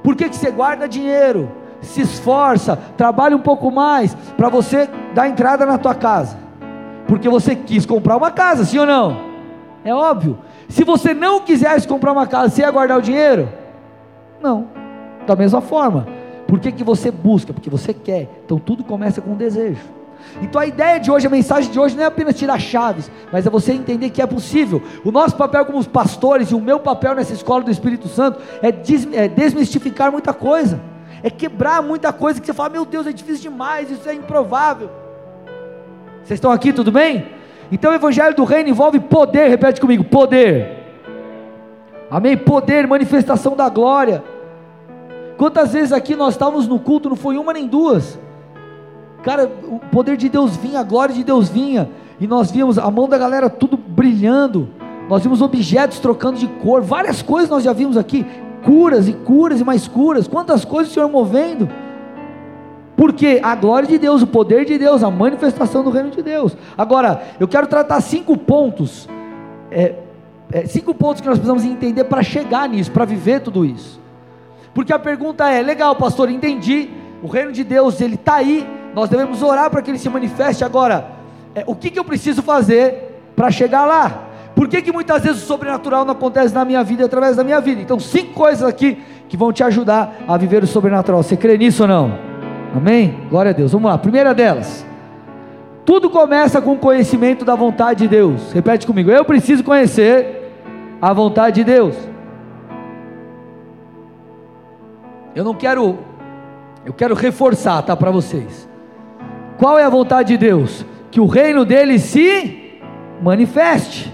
Por 0.00 0.14
que, 0.14 0.28
que 0.28 0.36
você 0.36 0.52
guarda 0.52 0.88
dinheiro, 0.88 1.50
se 1.80 2.02
esforça, 2.02 2.76
trabalha 2.96 3.36
um 3.36 3.40
pouco 3.40 3.72
mais 3.72 4.14
para 4.36 4.48
você 4.48 4.88
dar 5.12 5.28
entrada 5.28 5.66
na 5.66 5.78
tua 5.78 5.96
casa? 5.96 6.38
Porque 7.08 7.28
você 7.28 7.56
quis 7.56 7.84
comprar 7.84 8.16
uma 8.16 8.30
casa, 8.30 8.64
sim 8.64 8.78
ou 8.78 8.86
não? 8.86 9.16
É 9.84 9.92
óbvio. 9.92 10.38
Se 10.68 10.84
você 10.84 11.14
não 11.14 11.40
quisesse 11.40 11.86
comprar 11.86 12.12
uma 12.12 12.26
casa, 12.26 12.54
você 12.54 12.62
ia 12.62 12.70
guardar 12.70 12.98
o 12.98 13.02
dinheiro? 13.02 13.48
Não. 14.40 14.68
Da 15.26 15.36
mesma 15.36 15.60
forma. 15.60 16.06
Por 16.46 16.60
que, 16.60 16.70
que 16.72 16.84
você 16.84 17.10
busca? 17.10 17.52
Porque 17.52 17.70
você 17.70 17.92
quer. 17.92 18.28
Então 18.44 18.58
tudo 18.58 18.84
começa 18.84 19.20
com 19.20 19.32
um 19.32 19.36
desejo. 19.36 19.80
Então 20.42 20.60
a 20.60 20.66
ideia 20.66 20.98
de 20.98 21.10
hoje, 21.10 21.26
a 21.26 21.30
mensagem 21.30 21.70
de 21.70 21.78
hoje 21.78 21.96
não 21.96 22.02
é 22.02 22.06
apenas 22.06 22.34
tirar 22.34 22.58
chaves, 22.58 23.10
mas 23.32 23.46
é 23.46 23.50
você 23.50 23.72
entender 23.72 24.10
que 24.10 24.22
é 24.22 24.26
possível. 24.26 24.82
O 25.04 25.10
nosso 25.10 25.36
papel 25.36 25.64
como 25.64 25.84
pastores 25.86 26.50
e 26.50 26.54
o 26.54 26.60
meu 26.60 26.80
papel 26.80 27.14
nessa 27.14 27.32
escola 27.32 27.62
do 27.62 27.70
Espírito 27.70 28.08
Santo 28.08 28.40
é, 28.62 28.68
é 28.68 29.28
desmistificar 29.28 30.10
muita 30.10 30.32
coisa, 30.32 30.80
é 31.22 31.30
quebrar 31.30 31.82
muita 31.82 32.12
coisa 32.12 32.40
que 32.40 32.46
você 32.46 32.54
fala, 32.54 32.70
meu 32.70 32.84
Deus, 32.84 33.06
é 33.06 33.12
difícil 33.12 33.50
demais, 33.50 33.90
isso 33.90 34.08
é 34.08 34.14
improvável. 34.14 34.90
Vocês 36.24 36.38
estão 36.38 36.50
aqui, 36.50 36.72
tudo 36.72 36.90
bem? 36.90 37.26
Então 37.70 37.90
o 37.90 37.94
Evangelho 37.94 38.34
do 38.34 38.44
Reino 38.44 38.68
envolve 38.68 39.00
poder, 39.00 39.48
repete 39.48 39.80
comigo: 39.80 40.04
poder. 40.04 40.84
Amém? 42.10 42.36
Poder, 42.36 42.86
manifestação 42.86 43.56
da 43.56 43.68
glória. 43.68 44.22
Quantas 45.36 45.72
vezes 45.72 45.92
aqui 45.92 46.14
nós 46.14 46.34
estávamos 46.34 46.68
no 46.68 46.78
culto, 46.78 47.08
não 47.08 47.16
foi 47.16 47.36
uma 47.36 47.52
nem 47.52 47.66
duas. 47.66 48.18
Cara, 49.22 49.50
o 49.64 49.80
poder 49.90 50.16
de 50.16 50.28
Deus 50.28 50.56
vinha, 50.56 50.80
a 50.80 50.84
glória 50.84 51.14
de 51.14 51.24
Deus 51.24 51.48
vinha, 51.48 51.88
e 52.20 52.26
nós 52.26 52.50
víamos 52.50 52.78
a 52.78 52.90
mão 52.90 53.08
da 53.08 53.18
galera 53.18 53.48
tudo 53.48 53.76
brilhando. 53.76 54.68
Nós 55.08 55.22
vimos 55.22 55.42
objetos 55.42 55.98
trocando 55.98 56.38
de 56.38 56.46
cor, 56.46 56.82
várias 56.82 57.22
coisas 57.22 57.50
nós 57.50 57.64
já 57.64 57.72
vimos 57.72 57.96
aqui, 57.96 58.24
curas 58.64 59.08
e 59.08 59.12
curas 59.12 59.60
e 59.60 59.64
mais 59.64 59.88
curas. 59.88 60.28
Quantas 60.28 60.64
coisas 60.64 60.90
o 60.90 60.94
Senhor 60.94 61.08
movendo? 61.08 61.68
Porque 62.96 63.40
a 63.42 63.54
glória 63.54 63.88
de 63.88 63.98
Deus, 63.98 64.22
o 64.22 64.26
poder 64.26 64.64
de 64.64 64.78
Deus, 64.78 65.02
a 65.02 65.10
manifestação 65.10 65.82
do 65.82 65.90
reino 65.90 66.10
de 66.10 66.22
Deus. 66.22 66.56
Agora, 66.78 67.22
eu 67.40 67.48
quero 67.48 67.66
tratar 67.66 68.00
cinco 68.00 68.36
pontos, 68.36 69.08
é, 69.70 69.96
é, 70.52 70.66
cinco 70.66 70.94
pontos 70.94 71.20
que 71.20 71.26
nós 71.26 71.38
precisamos 71.38 71.64
entender 71.64 72.04
para 72.04 72.22
chegar 72.22 72.68
nisso, 72.68 72.90
para 72.92 73.04
viver 73.04 73.40
tudo 73.40 73.64
isso. 73.64 74.00
Porque 74.72 74.92
a 74.92 74.98
pergunta 74.98 75.50
é: 75.50 75.62
legal, 75.62 75.96
pastor, 75.96 76.30
entendi. 76.30 76.90
O 77.22 77.26
reino 77.26 77.52
de 77.52 77.64
Deus 77.64 78.00
ele 78.00 78.14
está 78.14 78.34
aí. 78.34 78.68
Nós 78.94 79.08
devemos 79.08 79.42
orar 79.42 79.70
para 79.70 79.82
que 79.82 79.90
ele 79.90 79.98
se 79.98 80.08
manifeste. 80.08 80.62
Agora, 80.64 81.10
é, 81.54 81.64
o 81.66 81.74
que, 81.74 81.90
que 81.90 81.98
eu 81.98 82.04
preciso 82.04 82.42
fazer 82.42 83.20
para 83.34 83.50
chegar 83.50 83.86
lá? 83.86 84.28
Por 84.54 84.68
que, 84.68 84.80
que 84.82 84.92
muitas 84.92 85.22
vezes 85.22 85.42
o 85.42 85.46
sobrenatural 85.46 86.04
não 86.04 86.12
acontece 86.12 86.54
na 86.54 86.64
minha 86.64 86.84
vida 86.84 87.04
através 87.04 87.34
da 87.34 87.42
minha 87.42 87.60
vida? 87.60 87.80
Então, 87.80 87.98
cinco 87.98 88.34
coisas 88.34 88.62
aqui 88.62 89.02
que 89.28 89.36
vão 89.36 89.52
te 89.52 89.64
ajudar 89.64 90.16
a 90.28 90.36
viver 90.36 90.62
o 90.62 90.66
sobrenatural. 90.66 91.22
Você 91.22 91.36
crê 91.36 91.58
nisso 91.58 91.82
ou 91.82 91.88
não? 91.88 92.23
Amém? 92.74 93.20
Glória 93.30 93.50
a 93.50 93.54
Deus. 93.54 93.72
Vamos 93.72 93.88
lá. 93.90 93.96
Primeira 93.96 94.34
delas. 94.34 94.84
Tudo 95.84 96.10
começa 96.10 96.60
com 96.60 96.72
o 96.72 96.78
conhecimento 96.78 97.44
da 97.44 97.54
vontade 97.54 98.00
de 98.00 98.08
Deus. 98.08 98.52
Repete 98.52 98.86
comigo. 98.86 99.10
Eu 99.10 99.24
preciso 99.24 99.62
conhecer 99.62 100.50
a 101.00 101.12
vontade 101.12 101.56
de 101.56 101.64
Deus. 101.64 101.94
Eu 105.34 105.44
não 105.44 105.54
quero, 105.54 105.98
eu 106.84 106.92
quero 106.92 107.14
reforçar, 107.14 107.82
tá, 107.82 107.96
para 107.96 108.10
vocês. 108.10 108.68
Qual 109.58 109.78
é 109.78 109.84
a 109.84 109.90
vontade 109.90 110.28
de 110.28 110.38
Deus? 110.38 110.84
Que 111.10 111.20
o 111.20 111.26
reino 111.26 111.64
dele 111.64 111.98
se 111.98 112.80
manifeste. 113.22 114.12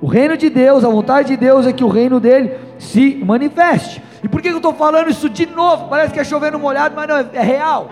O 0.00 0.06
reino 0.06 0.36
de 0.36 0.48
Deus, 0.48 0.84
a 0.84 0.88
vontade 0.88 1.28
de 1.28 1.36
Deus 1.36 1.66
é 1.66 1.72
que 1.72 1.84
o 1.84 1.88
reino 1.88 2.18
dele 2.18 2.56
se 2.78 3.22
manifeste. 3.24 4.02
E 4.22 4.28
por 4.28 4.42
que 4.42 4.48
eu 4.48 4.56
estou 4.56 4.74
falando 4.74 5.08
isso 5.08 5.28
de 5.28 5.46
novo? 5.46 5.88
Parece 5.88 6.12
que 6.12 6.20
é 6.20 6.24
chovendo 6.24 6.58
molhado, 6.58 6.94
mas 6.94 7.08
não, 7.08 7.16
é, 7.16 7.26
é 7.32 7.42
real. 7.42 7.88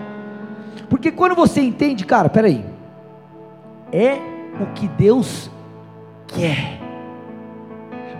Porque 0.89 1.11
quando 1.11 1.35
você 1.35 1.61
entende, 1.61 2.05
cara, 2.05 2.29
peraí, 2.29 2.65
é 3.91 4.17
o 4.61 4.67
que 4.73 4.87
Deus 4.87 5.49
quer. 6.27 6.79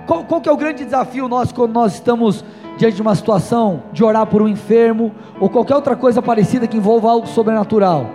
Qual, 0.06 0.24
qual 0.24 0.42
que 0.42 0.50
é 0.50 0.51
o 0.51 0.58
grande 0.58 0.84
desafio 0.84 1.28
nosso 1.28 1.54
quando 1.54 1.72
nós 1.72 1.94
estamos 1.94 2.44
diante 2.78 2.96
de 2.96 3.01
uma 3.01 3.13
situação 3.13 3.84
de 3.92 4.04
orar 4.04 4.25
por 4.25 4.42
um 4.42 4.48
enfermo 4.48 5.13
ou 5.39 5.50
qualquer 5.50 5.75
outra 5.75 5.96
coisa 5.96 6.22
parecida 6.22 6.68
que 6.68 6.78
envolva 6.78 7.10
algo 7.10 7.28
sobrenatural? 7.28 8.10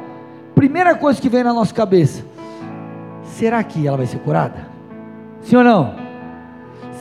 Primeira 0.55 0.95
coisa 0.95 1.21
que 1.21 1.29
vem 1.29 1.45
na 1.45 1.53
nossa 1.53 1.73
cabeça: 1.73 2.25
será 3.23 3.63
que 3.63 3.87
ela 3.87 3.97
vai 3.97 4.07
ser 4.07 4.19
curada? 4.19 4.67
Sim 5.43 5.57
ou 5.57 5.65
não? 5.65 5.95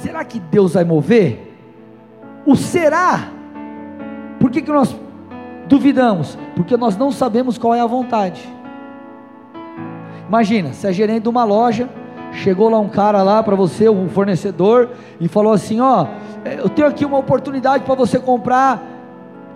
Será 0.02 0.24
que 0.24 0.40
Deus 0.40 0.74
vai 0.74 0.84
mover? 0.84 1.53
O 2.46 2.56
será. 2.56 3.30
Por 4.40 4.52
que, 4.52 4.62
que 4.62 4.72
nós 4.72 4.96
duvidamos? 5.68 6.38
Porque 6.56 6.76
nós 6.76 6.98
não 6.98 7.12
sabemos 7.12 7.58
qual 7.58 7.74
é 7.74 7.80
a 7.80 7.88
vontade. 7.88 8.42
Imagina, 10.28 10.74
você 10.74 10.88
é 10.88 10.94
gerente 10.94 11.24
de 11.24 11.30
uma 11.30 11.44
loja, 11.44 11.90
chegou 12.32 12.70
lá 12.70 12.80
um 12.80 12.90
cara 12.90 13.22
lá 13.24 13.42
para 13.44 13.56
você, 13.56 13.88
um 13.88 14.10
fornecedor, 14.10 14.90
e 15.20 15.28
falou 15.28 15.54
assim: 15.54 15.80
Ó, 15.80 16.08
eu 16.44 16.70
tenho 16.70 16.88
aqui 16.88 17.06
uma 17.06 17.18
oportunidade 17.18 17.84
para 17.84 17.96
você 17.96 18.20
comprar 18.20 18.82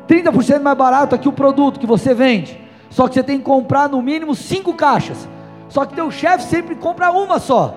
30% 0.08 0.62
mais 0.62 0.78
barato 0.78 1.16
aqui 1.16 1.28
o 1.28 1.34
produto 1.34 1.80
que 1.80 1.88
você 1.88 2.14
vende. 2.14 2.60
Só 2.90 3.08
que 3.08 3.16
você 3.16 3.24
tem 3.24 3.38
que 3.38 3.44
comprar 3.44 3.90
no 3.90 4.02
mínimo 4.02 4.34
cinco 4.34 4.74
caixas. 4.74 5.28
Só 5.68 5.86
que 5.86 5.94
teu 5.94 6.10
chefe 6.10 6.46
sempre 6.46 6.76
compra 6.76 7.12
uma 7.12 7.40
só. 7.40 7.76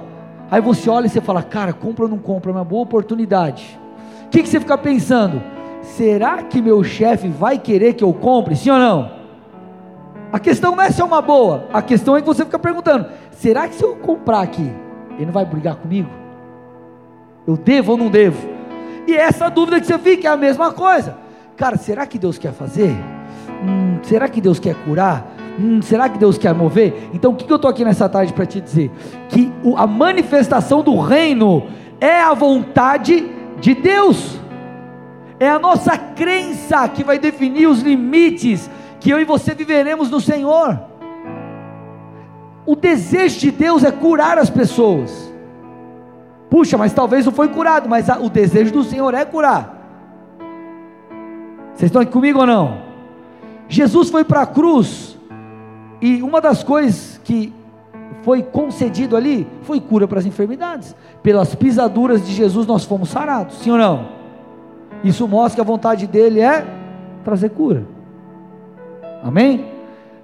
Aí 0.51 0.61
você 0.61 0.89
olha 0.89 1.07
e 1.07 1.09
você 1.09 1.21
fala, 1.21 1.43
cara, 1.43 1.73
compra 1.73 2.05
ou 2.05 2.11
não 2.11 2.19
compra, 2.19 2.51
é 2.51 2.55
uma 2.55 2.65
boa 2.65 2.83
oportunidade. 2.83 3.79
O 4.31 4.33
que, 4.33 4.45
que 4.45 4.49
você 4.49 4.61
fica 4.61 4.79
pensando? 4.79 5.43
Será 5.83 6.41
que 6.45 6.63
meu 6.63 6.85
chefe 6.85 7.27
vai 7.27 7.59
querer 7.59 7.95
que 7.95 8.05
eu 8.05 8.15
compre? 8.15 8.55
Sim 8.55 8.71
ou 8.71 8.79
não? 8.79 9.11
A 10.33 10.39
questão 10.39 10.77
não 10.77 10.85
é 10.85 10.89
se 10.89 11.01
é 11.01 11.05
uma 11.05 11.21
boa, 11.21 11.67
a 11.73 11.83
questão 11.83 12.17
é 12.17 12.21
que 12.21 12.29
você 12.29 12.45
fica 12.45 12.57
perguntando: 12.57 13.07
será 13.33 13.67
que 13.67 13.75
se 13.75 13.83
eu 13.83 13.97
comprar 13.97 14.43
aqui, 14.43 14.73
ele 15.17 15.27
não 15.27 15.33
vai 15.33 15.45
brigar 15.45 15.75
comigo? 15.75 16.09
Eu 17.45 17.57
devo 17.57 17.91
ou 17.91 17.99
não 17.99 18.09
devo? 18.09 18.49
E 19.05 19.17
essa 19.17 19.49
dúvida 19.49 19.81
que 19.81 19.87
você 19.89 19.99
fica 19.99 20.29
é 20.29 20.31
a 20.31 20.37
mesma 20.37 20.71
coisa. 20.71 21.19
Cara, 21.57 21.77
será 21.77 22.07
que 22.07 22.17
Deus 22.17 22.39
quer 22.39 22.53
fazer? 22.53 22.97
Hum, 23.65 23.99
será 24.05 24.29
que 24.29 24.41
Deus 24.41 24.61
quer 24.61 24.77
curar? 24.85 25.27
Hum, 25.59 25.83
será 25.83 26.09
que 26.09 26.19
Deus 26.19 26.39
quer 26.39 26.55
mover? 26.55 27.11
Então 27.13 27.33
o 27.33 27.35
que 27.35 27.53
eu 27.53 27.57
estou 27.57 27.69
aqui 27.69 27.85
nessa 27.85 28.09
tarde 28.09 28.33
para 28.33 28.47
te 28.47 28.61
dizer? 28.61 28.93
Que 29.29 29.53
a 29.77 29.89
manifestação 29.89 30.85
do 30.85 31.01
reino 31.01 31.67
é 32.01 32.21
a 32.21 32.33
vontade 32.33 33.40
de 33.61 33.75
Deus, 33.75 34.39
é 35.39 35.49
a 35.49 35.59
nossa 35.59 35.97
crença 35.97 36.89
que 36.89 37.05
vai 37.05 37.19
definir 37.19 37.67
os 37.67 37.81
limites 37.81 38.71
que 38.99 39.11
eu 39.11 39.21
e 39.21 39.25
você 39.25 39.55
viveremos 39.55 40.11
no 40.11 40.21
Senhor. 40.21 40.79
O 42.67 42.77
desejo 42.77 43.39
de 43.41 43.51
Deus 43.51 43.85
é 43.85 43.91
curar 43.91 44.39
as 44.39 44.51
pessoas. 44.51 45.33
Puxa, 46.51 46.77
mas 46.77 46.93
talvez 46.93 47.25
não 47.25 47.33
foi 47.33 47.49
curado, 47.49 47.89
mas 47.89 48.09
o 48.09 48.29
desejo 48.29 48.73
do 48.73 48.85
Senhor 48.85 49.15
é 49.15 49.25
curar. 49.25 49.79
Vocês 51.75 51.89
estão 51.89 52.03
aqui 52.03 52.13
comigo 52.13 52.41
ou 52.41 52.47
não? 52.47 52.83
Jesus 53.69 54.11
foi 54.11 54.25
para 54.25 54.43
a 54.43 54.47
cruz 54.47 55.17
e 56.01 56.23
uma 56.23 56.41
das 56.41 56.63
coisas 56.63 57.21
que 57.25 57.53
foi 58.23 58.43
concedido 58.43 59.17
ali 59.17 59.47
foi 59.63 59.81
cura 59.81 60.07
para 60.07 60.19
as 60.19 60.27
enfermidades. 60.27 60.95
Pelas 61.23 61.55
pisaduras 61.55 62.27
de 62.27 62.33
Jesus 62.33 62.67
nós 62.67 62.85
fomos 62.85 63.09
sarados, 63.09 63.59
sim 63.59 63.71
ou 63.71 63.79
não? 63.79 64.09
Isso 65.03 65.27
mostra 65.27 65.57
que 65.57 65.61
a 65.61 65.65
vontade 65.65 66.07
dele 66.07 66.41
é 66.41 66.67
trazer 67.25 67.51
cura. 67.51 67.85
Amém? 69.23 69.65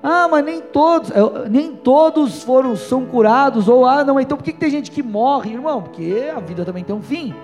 Ah, 0.02 0.28
mas 0.30 0.44
nem 0.44 0.60
todos, 0.60 1.10
nem 1.50 1.72
todos 1.72 2.42
foram 2.42 2.76
são 2.76 3.04
curados 3.04 3.68
ou 3.68 3.84
ah, 3.84 4.04
não, 4.04 4.20
então 4.20 4.36
por 4.36 4.44
que, 4.44 4.52
que 4.52 4.60
tem 4.60 4.70
gente 4.70 4.90
que 4.90 5.02
morre, 5.02 5.52
irmão? 5.52 5.82
Porque 5.82 6.30
a 6.34 6.38
vida 6.38 6.64
também 6.64 6.84
tem 6.84 6.94
um 6.94 7.02
fim. 7.02 7.34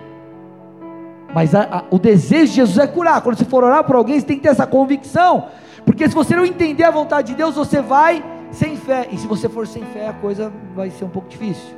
Mas 1.34 1.54
a, 1.54 1.62
a, 1.62 1.84
o 1.90 1.98
desejo 1.98 2.50
de 2.50 2.56
Jesus 2.56 2.78
é 2.78 2.86
curar. 2.86 3.22
Quando 3.22 3.38
você 3.38 3.44
for 3.44 3.64
orar 3.64 3.84
por 3.84 3.96
alguém, 3.96 4.20
você 4.20 4.26
tem 4.26 4.36
que 4.36 4.42
ter 4.42 4.50
essa 4.50 4.66
convicção. 4.66 5.46
Porque 5.84 6.08
se 6.08 6.14
você 6.14 6.36
não 6.36 6.44
entender 6.44 6.84
a 6.84 6.90
vontade 6.90 7.28
de 7.28 7.34
Deus, 7.34 7.54
você 7.54 7.80
vai 7.80 8.22
sem 8.52 8.76
fé. 8.76 9.08
E 9.10 9.16
se 9.16 9.26
você 9.26 9.48
for 9.48 9.66
sem 9.66 9.82
fé, 9.86 10.06
a 10.06 10.12
coisa 10.12 10.52
vai 10.76 10.90
ser 10.90 11.04
um 11.04 11.08
pouco 11.08 11.28
difícil. 11.28 11.74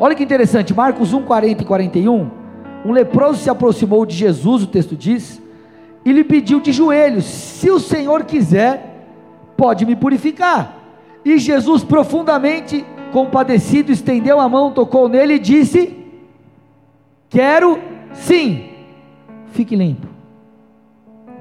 Olha 0.00 0.16
que 0.16 0.24
interessante, 0.24 0.74
Marcos 0.74 1.12
1, 1.12 1.22
40 1.22 1.62
e 1.62 1.66
41. 1.66 2.30
Um 2.84 2.90
leproso 2.90 3.38
se 3.38 3.48
aproximou 3.48 4.04
de 4.04 4.16
Jesus, 4.16 4.64
o 4.64 4.66
texto 4.66 4.96
diz, 4.96 5.40
e 6.04 6.10
lhe 6.10 6.24
pediu 6.24 6.58
de 6.60 6.72
joelhos: 6.72 7.24
Se 7.24 7.70
o 7.70 7.78
Senhor 7.78 8.24
quiser, 8.24 9.06
pode 9.56 9.86
me 9.86 9.94
purificar. 9.94 10.76
E 11.24 11.38
Jesus, 11.38 11.84
profundamente 11.84 12.84
compadecido, 13.12 13.92
estendeu 13.92 14.40
a 14.40 14.48
mão, 14.48 14.72
tocou 14.72 15.08
nele 15.08 15.34
e 15.34 15.38
disse: 15.38 15.96
Quero 17.28 17.78
sim, 18.12 18.70
fique 19.52 19.76
limpo. 19.76 20.08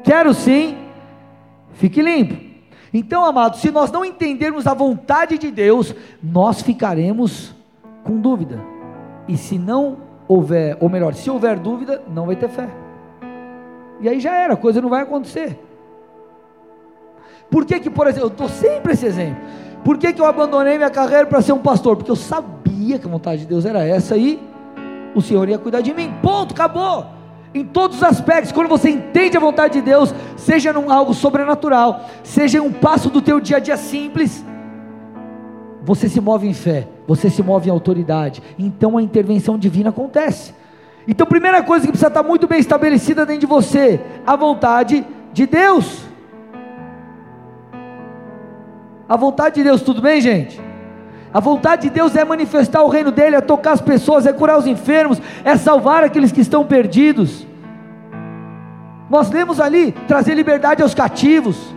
Quero 0.04 0.34
sim, 0.34 0.78
fique 1.74 2.02
limpo. 2.02 2.51
Então, 2.94 3.24
amados, 3.24 3.62
se 3.62 3.72
nós 3.72 3.92
não 3.92 4.04
entendermos 4.04 4.68
a 4.68 4.74
vontade 4.74 5.38
de 5.38 5.50
Deus, 5.50 5.96
nós 6.22 6.62
ficaremos 6.62 7.56
com 8.04 8.20
dúvida. 8.20 8.60
E 9.28 9.38
se 9.38 9.58
não 9.58 9.98
houver, 10.28 10.78
ou 10.80 10.90
melhor, 10.90 11.14
se 11.14 11.30
houver 11.30 11.58
dúvida, 11.58 12.02
não 12.14 12.26
vai 12.26 12.36
ter 12.36 12.50
fé. 12.50 12.70
E 14.02 14.10
aí 14.10 14.20
já 14.20 14.36
era, 14.36 14.54
a 14.54 14.58
coisa 14.58 14.82
não 14.82 14.90
vai 14.90 15.04
acontecer. 15.04 15.58
Por 17.50 17.66
que 17.66 17.80
que, 17.80 17.90
por 17.90 18.08
exemplo, 18.08 18.28
eu 18.28 18.32
estou 18.32 18.50
sempre 18.50 18.94
esse 18.94 19.06
exemplo. 19.06 19.42
Por 19.84 19.98
que 19.98 20.14
que 20.14 20.22
eu 20.22 20.26
abandonei 20.26 20.78
minha 20.78 20.90
carreira 20.90 21.26
para 21.26 21.42
ser 21.42 21.54
um 21.54 21.60
pastor? 21.60 21.96
Porque 21.96 22.12
eu 22.12 22.16
sabia 22.16 23.00
que 23.00 23.08
a 23.08 23.10
vontade 23.10 23.42
de 23.42 23.48
Deus 23.48 23.66
era 23.66 23.86
essa 23.86 24.18
e 24.18 24.40
o 25.16 25.22
Senhor 25.22 25.48
ia 25.50 25.58
cuidar 25.58 25.82
de 25.82 25.94
mim. 25.94 26.14
Ponto, 26.22 26.54
acabou. 26.54 27.06
Em 27.54 27.66
todos 27.66 27.98
os 27.98 28.04
aspectos, 28.04 28.52
quando 28.52 28.70
você 28.70 28.90
entende 28.90 29.36
a 29.36 29.40
vontade 29.40 29.74
de 29.74 29.82
Deus, 29.82 30.14
seja 30.38 30.72
num 30.72 30.90
algo 30.90 31.14
sobrenatural, 31.14 32.06
seja 32.24 32.58
em 32.58 32.62
um 32.62 32.72
passo 32.72 33.10
do 33.10 33.22
teu 33.22 33.42
dia 33.42 33.58
a 33.58 33.60
dia 33.60 33.76
simples, 33.76 34.46
você 35.84 36.08
se 36.08 36.22
move 36.22 36.48
em 36.48 36.54
fé, 36.54 36.88
você 37.08 37.30
se 37.30 37.44
move 37.44 37.68
em 37.68 37.72
autoridade. 37.72 38.42
Então 38.58 38.98
a 38.98 39.02
intervenção 39.02 39.58
divina 39.58 39.90
acontece. 39.90 40.54
Então, 41.08 41.26
primeira 41.26 41.64
coisa 41.64 41.86
que 41.86 41.92
precisa 41.92 42.10
estar 42.10 42.24
muito 42.24 42.48
bem 42.48 42.60
estabelecida 42.60 43.26
dentro 43.26 43.42
de 43.42 43.48
você, 43.48 44.00
a 44.26 44.36
vontade 44.36 45.06
de 45.34 45.48
Deus. 45.48 46.06
A 49.10 49.18
vontade 49.18 49.56
de 49.56 49.64
Deus, 49.64 49.82
tudo 49.82 50.02
bem, 50.02 50.22
gente? 50.22 50.71
A 51.34 51.40
vontade 51.40 51.84
de 51.84 51.90
Deus 51.90 52.16
é 52.16 52.26
manifestar 52.26 52.84
o 52.84 52.90
reino 52.90 53.12
dele, 53.12 53.36
é 53.36 53.42
tocar 53.42 53.72
as 53.72 53.82
pessoas, 53.82 54.26
é 54.26 54.34
curar 54.34 54.58
os 54.58 54.68
enfermos, 54.68 55.22
é 55.44 55.56
salvar 55.56 56.04
aqueles 56.04 56.32
que 56.32 56.42
estão 56.42 56.66
perdidos. 56.66 57.48
Nós 59.10 59.30
lemos 59.30 59.60
ali, 59.60 59.94
trazer 60.08 60.34
liberdade 60.34 60.82
aos 60.82 60.94
cativos. 60.94 61.74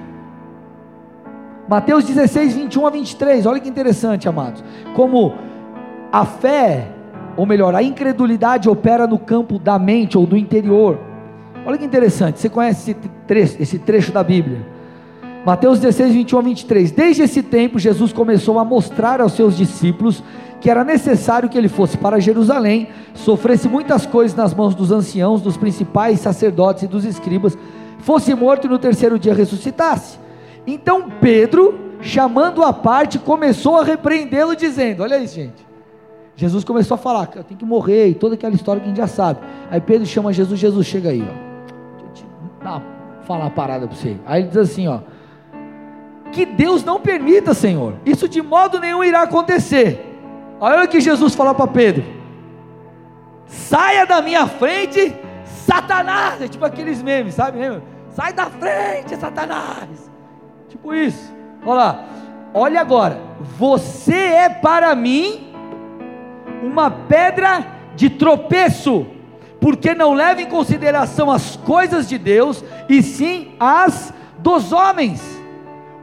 Mateus 1.69 2.05
16, 2.05 2.55
21 2.55 2.87
a 2.87 2.91
23, 2.91 3.47
olha 3.47 3.61
que 3.61 3.69
interessante, 3.69 4.29
amados. 4.29 4.63
Como 4.95 5.35
a 6.13 6.25
fé 6.25 6.89
ou 7.37 7.47
melhor, 7.47 7.75
a 7.75 7.83
incredulidade 7.83 8.69
opera 8.69 9.07
no 9.07 9.19
campo 9.19 9.59
da 9.59 9.79
mente 9.79 10.17
ou 10.17 10.27
do 10.27 10.37
interior. 10.37 10.99
Olha 11.67 11.79
que 11.79 11.85
interessante, 11.85 12.39
você 12.39 12.49
conhece 12.49 12.91
esse 12.91 13.09
trecho, 13.27 13.63
esse 13.63 13.79
trecho 13.79 14.13
da 14.13 14.23
Bíblia? 14.23 14.74
Mateus 15.45 15.79
16, 15.79 16.15
21 16.15 16.39
a 16.39 16.43
23. 16.43 16.91
Desde 16.91 17.23
esse 17.23 17.43
tempo, 17.43 17.79
Jesus 17.79 18.13
começou 18.13 18.59
a 18.59 18.65
mostrar 18.65 19.21
aos 19.21 19.35
seus 19.35 19.57
discípulos 19.57 20.23
que 20.59 20.71
era 20.71 20.83
necessário 20.83 21.51
que 21.51 21.59
ele 21.59 21.69
fosse 21.69 21.99
para 21.99 22.19
Jerusalém, 22.19 22.89
sofresse 23.13 23.69
muitas 23.69 24.07
coisas 24.07 24.35
nas 24.35 24.55
mãos 24.55 24.75
dos 24.75 24.91
anciãos, 24.91 25.43
dos 25.43 25.59
principais 25.59 26.21
sacerdotes 26.21 26.85
e 26.85 26.87
dos 26.87 27.05
escribas, 27.05 27.59
fosse 27.99 28.35
morto 28.35 28.67
e 28.67 28.71
no 28.71 28.79
terceiro 28.79 29.19
dia 29.19 29.35
ressuscitasse. 29.35 30.19
Então 30.67 31.11
Pedro, 31.21 31.79
chamando 32.01 32.63
a 32.63 32.73
parte, 32.73 33.19
começou 33.19 33.77
a 33.77 33.85
repreendê-lo, 33.85 34.57
dizendo: 34.57 35.03
Olha 35.03 35.19
isso, 35.19 35.35
gente. 35.35 35.67
Jesus 36.37 36.65
começou 36.65 36.95
a 36.95 36.99
falar, 36.99 37.31
eu 37.37 37.45
tenho 37.45 37.59
que 37.59 37.65
morrer, 37.65 38.09
e 38.09 38.15
toda 38.15 38.35
aquela 38.35 38.55
história 38.55 38.81
que 38.81 38.87
a 38.87 38.89
gente 38.89 38.97
já 38.97 39.07
sabe. 39.07 39.41
Aí 39.71 39.81
Pedro 39.81 40.07
chama 40.07 40.33
Jesus, 40.33 40.59
Jesus 40.59 40.87
chega 40.87 41.11
aí, 41.11 41.21
ó. 41.21 42.07
Deixa 42.07 42.25
eu 42.25 42.81
te 42.81 43.27
falar 43.27 43.45
uma 43.45 43.51
parada 43.51 43.87
para 43.87 43.95
você. 43.95 44.17
Aí 44.27 44.41
ele 44.41 44.49
diz 44.49 44.57
assim, 44.57 44.89
ó. 44.89 45.01
Que 46.35 46.45
Deus 46.45 46.83
não 46.83 47.01
permita, 47.01 47.55
Senhor. 47.55 47.95
Isso 48.05 48.29
de 48.29 48.43
modo 48.43 48.81
nenhum 48.81 49.05
irá 49.05 49.23
acontecer. 49.23 50.05
Olha 50.61 50.85
o 50.85 50.89
que 50.89 51.01
Jesus 51.01 51.33
falou 51.33 51.55
para 51.55 51.69
Pedro. 51.69 52.05
Saia 53.47 54.05
da 54.05 54.21
minha 54.21 54.45
frente, 54.49 55.15
Satanás. 55.45 56.43
É 56.43 56.49
tipo 56.49 56.65
aqueles 56.65 57.01
memes, 57.01 57.35
sabe? 57.35 57.61
Sai 58.11 58.33
da 58.33 58.47
frente, 58.47 59.17
Satanás. 59.17 60.11
Tipo 60.69 60.93
isso. 60.93 61.33
Olha 61.65 61.75
lá. 61.77 62.05
Olha 62.53 62.81
agora. 62.81 63.21
Você 63.57 64.15
é 64.15 64.49
para 64.49 64.93
mim 64.97 65.55
uma 66.63 66.91
pedra 66.91 67.65
de 67.95 68.11
tropeço, 68.11 69.07
porque 69.61 69.95
não 69.95 70.15
leva 70.15 70.43
em 70.43 70.47
consideração 70.47 71.31
as 71.31 71.55
coisas 71.55 72.09
de 72.09 72.19
Deus, 72.19 72.65
e 72.89 73.03
sim 73.03 73.55
as 73.61 74.13
dos 74.39 74.73
homens. 74.73 75.34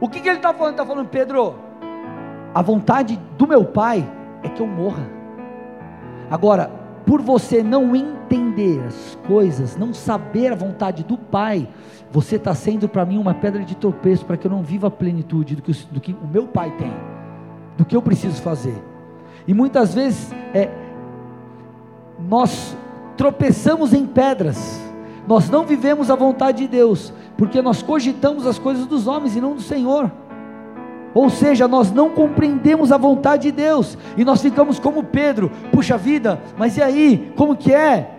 O 0.02 0.08
que, 0.08 0.18
que 0.18 0.28
ele 0.28 0.38
está 0.38 0.52
falando? 0.52 0.72
Está 0.72 0.84
falando, 0.84 1.08
Pedro, 1.08 1.54
a 2.52 2.60
vontade 2.60 3.16
do 3.38 3.46
meu 3.46 3.64
pai 3.64 4.04
é 4.42 4.48
que 4.48 4.60
eu 4.60 4.66
morra. 4.66 5.08
Agora, 6.28 6.68
por 7.06 7.22
você 7.22 7.62
não 7.62 7.94
entender 7.94 8.82
as 8.84 9.16
coisas, 9.28 9.76
não 9.76 9.94
saber 9.94 10.50
a 10.50 10.56
vontade 10.56 11.04
do 11.04 11.16
Pai, 11.16 11.68
você 12.10 12.34
está 12.34 12.52
sendo 12.52 12.88
para 12.88 13.06
mim 13.06 13.16
uma 13.16 13.32
pedra 13.32 13.62
de 13.62 13.76
tropeço 13.76 14.24
para 14.24 14.36
que 14.36 14.48
eu 14.48 14.50
não 14.50 14.60
viva 14.64 14.88
a 14.88 14.90
plenitude 14.90 15.54
do 15.54 15.62
que, 15.62 15.72
do 15.92 16.00
que 16.00 16.12
o 16.12 16.26
meu 16.26 16.48
Pai 16.48 16.72
tem, 16.76 16.92
do 17.76 17.84
que 17.84 17.94
eu 17.94 18.02
preciso 18.02 18.42
fazer. 18.42 18.82
E 19.46 19.54
muitas 19.54 19.94
vezes 19.94 20.34
é, 20.52 20.68
nós 22.18 22.76
tropeçamos 23.16 23.94
em 23.94 24.04
pedras, 24.04 24.81
nós 25.26 25.48
não 25.48 25.64
vivemos 25.64 26.10
a 26.10 26.16
vontade 26.16 26.58
de 26.58 26.68
Deus, 26.68 27.12
porque 27.36 27.62
nós 27.62 27.82
cogitamos 27.82 28.46
as 28.46 28.58
coisas 28.58 28.86
dos 28.86 29.06
homens 29.06 29.36
e 29.36 29.40
não 29.40 29.54
do 29.54 29.62
Senhor. 29.62 30.10
Ou 31.14 31.28
seja, 31.28 31.68
nós 31.68 31.92
não 31.92 32.10
compreendemos 32.10 32.90
a 32.90 32.96
vontade 32.96 33.42
de 33.44 33.52
Deus 33.52 33.98
e 34.16 34.24
nós 34.24 34.40
ficamos 34.40 34.78
como 34.78 35.04
Pedro, 35.04 35.50
puxa 35.70 35.96
vida, 35.98 36.40
mas 36.56 36.76
e 36.76 36.82
aí, 36.82 37.32
como 37.36 37.54
que 37.54 37.72
é? 37.72 38.10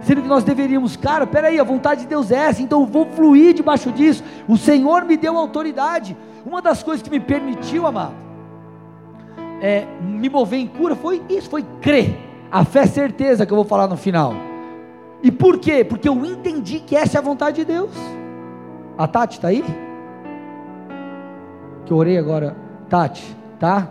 Sendo 0.00 0.22
que 0.22 0.28
nós 0.28 0.44
deveríamos, 0.44 0.96
cara, 0.96 1.26
peraí, 1.26 1.58
a 1.58 1.64
vontade 1.64 2.02
de 2.02 2.06
Deus 2.06 2.30
é 2.30 2.36
essa, 2.36 2.62
então 2.62 2.80
eu 2.80 2.86
vou 2.86 3.06
fluir 3.06 3.54
debaixo 3.54 3.90
disso. 3.90 4.22
O 4.46 4.56
Senhor 4.56 5.04
me 5.04 5.16
deu 5.16 5.36
autoridade. 5.36 6.16
Uma 6.46 6.62
das 6.62 6.82
coisas 6.82 7.02
que 7.02 7.10
me 7.10 7.20
permitiu, 7.20 7.86
amado, 7.86 8.14
é, 9.60 9.86
me 10.00 10.28
mover 10.28 10.60
em 10.60 10.66
cura 10.66 10.94
foi 10.94 11.22
isso, 11.28 11.50
foi 11.50 11.64
crer. 11.80 12.16
A 12.50 12.64
fé 12.64 12.80
é 12.80 12.86
certeza 12.86 13.44
que 13.44 13.52
eu 13.52 13.56
vou 13.56 13.64
falar 13.64 13.88
no 13.88 13.96
final. 13.96 14.47
E 15.22 15.30
por 15.30 15.58
quê? 15.58 15.84
Porque 15.84 16.08
eu 16.08 16.24
entendi 16.24 16.80
que 16.80 16.94
essa 16.94 17.18
é 17.18 17.20
a 17.20 17.22
vontade 17.22 17.56
de 17.56 17.64
Deus. 17.64 17.90
A 18.96 19.06
Tati 19.06 19.36
está 19.36 19.48
aí? 19.48 19.64
que 21.88 21.92
eu 21.92 21.96
orei 21.96 22.18
agora, 22.18 22.54
Tati, 22.90 23.34
tá? 23.58 23.88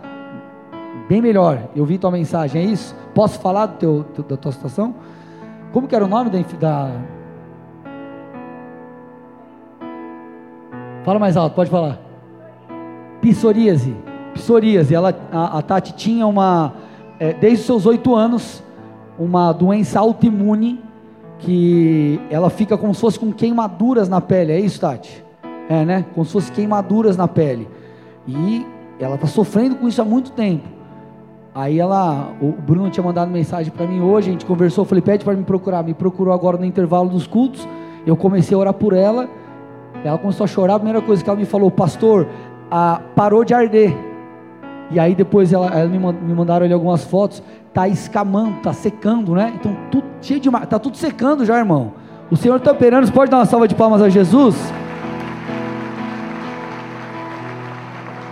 Bem 1.08 1.20
melhor. 1.20 1.68
Eu 1.74 1.84
vi 1.84 1.98
tua 1.98 2.12
mensagem, 2.12 2.62
é 2.62 2.64
isso? 2.64 2.94
Posso 3.12 3.40
falar 3.40 3.66
do 3.66 3.74
teu, 3.74 4.06
da 4.22 4.36
tua 4.36 4.52
situação? 4.52 4.94
Como 5.72 5.88
que 5.88 5.96
era 5.96 6.04
o 6.04 6.08
nome 6.08 6.30
da, 6.30 6.38
da... 6.60 6.90
Fala 11.04 11.18
mais 11.18 11.36
alto, 11.36 11.54
pode 11.54 11.68
falar. 11.68 11.98
Psoríase. 13.20 13.96
Psoríase. 14.32 14.94
Ela, 14.94 15.12
a, 15.32 15.58
a 15.58 15.62
Tati 15.62 15.92
tinha 15.94 16.24
uma, 16.24 16.74
é, 17.18 17.32
desde 17.32 17.60
os 17.62 17.66
seus 17.66 17.84
oito 17.84 18.14
anos, 18.14 18.62
uma 19.18 19.52
doença 19.52 19.98
autoimune 19.98 20.80
que 21.38 22.20
ela 22.30 22.50
fica 22.50 22.76
como 22.76 22.94
se 22.94 23.00
fosse 23.00 23.18
com 23.18 23.32
queimaduras 23.32 24.08
na 24.08 24.20
pele. 24.20 24.52
É 24.52 24.60
isso, 24.60 24.80
Tati? 24.80 25.24
É, 25.68 25.84
né? 25.84 26.04
Como 26.14 26.24
se 26.24 26.32
fosse 26.32 26.50
queimaduras 26.52 27.16
na 27.16 27.28
pele. 27.28 27.68
E 28.26 28.66
ela 28.98 29.14
está 29.14 29.26
sofrendo 29.26 29.76
com 29.76 29.88
isso 29.88 30.00
há 30.02 30.04
muito 30.04 30.32
tempo. 30.32 30.68
Aí 31.54 31.78
ela, 31.78 32.32
o 32.40 32.52
Bruno 32.52 32.90
tinha 32.90 33.02
mandado 33.02 33.30
mensagem 33.30 33.72
para 33.72 33.86
mim 33.86 34.00
hoje, 34.00 34.28
a 34.28 34.32
gente 34.32 34.46
conversou, 34.46 34.84
falei, 34.84 35.02
pede 35.02 35.24
para 35.24 35.34
me 35.34 35.44
procurar. 35.44 35.82
Me 35.82 35.94
procurou 35.94 36.32
agora 36.32 36.56
no 36.56 36.64
intervalo 36.64 37.08
dos 37.08 37.26
cultos. 37.26 37.66
Eu 38.06 38.16
comecei 38.16 38.54
a 38.54 38.58
orar 38.58 38.74
por 38.74 38.92
ela. 38.92 39.28
Ela 40.04 40.18
começou 40.18 40.44
a 40.44 40.46
chorar. 40.46 40.74
A 40.74 40.78
primeira 40.78 41.00
coisa 41.00 41.22
que 41.22 41.28
ela 41.28 41.38
me 41.38 41.44
falou, 41.44 41.70
pastor, 41.70 42.26
ah, 42.70 43.00
parou 43.14 43.44
de 43.44 43.54
arder. 43.54 44.07
E 44.90 44.98
aí 44.98 45.14
depois 45.14 45.52
ela, 45.52 45.66
ela 45.66 45.88
me, 45.88 45.98
me 45.98 46.34
mandaram 46.34 46.64
ali 46.64 46.72
algumas 46.72 47.04
fotos. 47.04 47.42
Tá 47.72 47.86
escamando, 47.86 48.60
tá 48.62 48.72
secando, 48.72 49.34
né? 49.34 49.52
Então 49.54 49.76
tudo 49.90 50.06
cheio 50.20 50.40
de, 50.40 50.50
tá 50.50 50.78
tudo 50.78 50.96
secando 50.96 51.44
já, 51.44 51.58
irmão. 51.58 51.92
O 52.30 52.36
Senhor 52.36 52.56
está 52.56 52.72
operando. 52.72 53.06
Você 53.06 53.12
pode 53.12 53.30
dar 53.30 53.38
uma 53.38 53.46
salva 53.46 53.68
de 53.68 53.74
palmas 53.74 54.02
a 54.02 54.08
Jesus? 54.08 54.56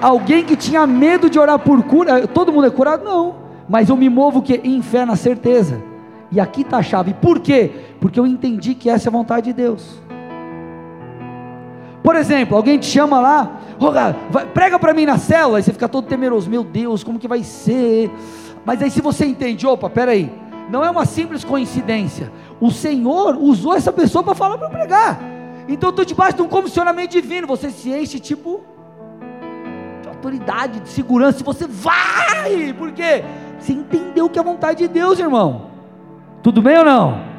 Alguém 0.01 0.45
que 0.45 0.57
tinha 0.57 0.87
medo 0.87 1.29
de 1.31 1.39
orar 1.39 1.59
por 1.59 1.83
cura, 1.83 2.27
todo 2.27 2.53
mundo 2.53 2.67
é 2.67 2.71
curado? 2.71 3.05
Não. 3.05 3.35
Mas 3.69 3.89
eu 3.89 3.97
me 3.97 4.09
movo 4.09 4.43
que 4.43 4.61
em 4.63 4.81
fé 4.83 5.05
na 5.05 5.17
certeza. 5.17 5.83
E 6.31 6.41
aqui 6.41 6.63
está 6.63 6.79
a 6.79 6.83
chave. 6.83 7.15
Por 7.15 7.41
quê? 7.41 7.71
Porque 8.01 8.19
eu 8.19 8.27
entendi 8.27 8.75
que 8.75 8.91
essa 8.91 9.09
é 9.09 9.11
a 9.11 9.13
vontade 9.13 9.47
de 9.47 9.53
Deus. 9.53 10.01
Por 12.07 12.15
exemplo, 12.15 12.57
alguém 12.57 12.79
te 12.79 12.87
chama 12.87 13.19
lá, 13.19 13.59
oh, 13.81 13.91
vai, 13.91 14.47
prega 14.55 14.79
para 14.79 14.95
mim 14.95 15.05
na 15.05 15.19
célula, 15.19 15.59
e 15.59 15.63
você 15.65 15.73
fica 15.73 15.89
todo 15.89 16.07
temeroso, 16.07 16.49
meu 16.49 16.63
Deus, 16.63 17.03
como 17.03 17.19
que 17.19 17.27
vai 17.27 17.43
ser? 17.43 18.09
Mas 18.65 18.81
aí 18.81 18.93
se 18.93 19.01
você 19.01 19.27
entende, 19.27 19.67
opa, 19.67 19.91
peraí, 19.91 20.33
não 20.71 20.85
é 20.85 20.89
uma 20.89 21.05
simples 21.05 21.43
coincidência. 21.43 22.31
O 22.61 22.71
Senhor 22.71 23.37
usou 23.37 23.75
essa 23.75 23.93
pessoa 23.93 24.23
para 24.23 24.37
falar 24.37 24.57
para 24.57 24.69
pregar. 24.69 25.21
Então 25.67 25.89
eu 25.89 25.91
estou 25.91 26.05
debaixo 26.05 26.37
de 26.37 26.43
um 26.43 26.49
comissionamento 26.49 27.11
divino. 27.11 27.45
Você 27.49 27.71
se 27.71 27.91
enche 27.91 28.21
tipo 28.21 28.63
autoridade, 30.07 30.79
de 30.79 30.89
segurança, 30.89 31.43
você 31.43 31.67
vai, 31.67 32.73
porque 32.79 33.25
você 33.59 33.73
entendeu 33.73 34.31
que 34.31 34.39
é 34.39 34.43
a 34.43 34.45
vontade 34.45 34.79
de 34.79 34.87
Deus, 34.87 35.19
irmão. 35.19 35.73
Tudo 36.41 36.63
bem 36.63 36.79
ou 36.79 36.85
não? 36.85 37.36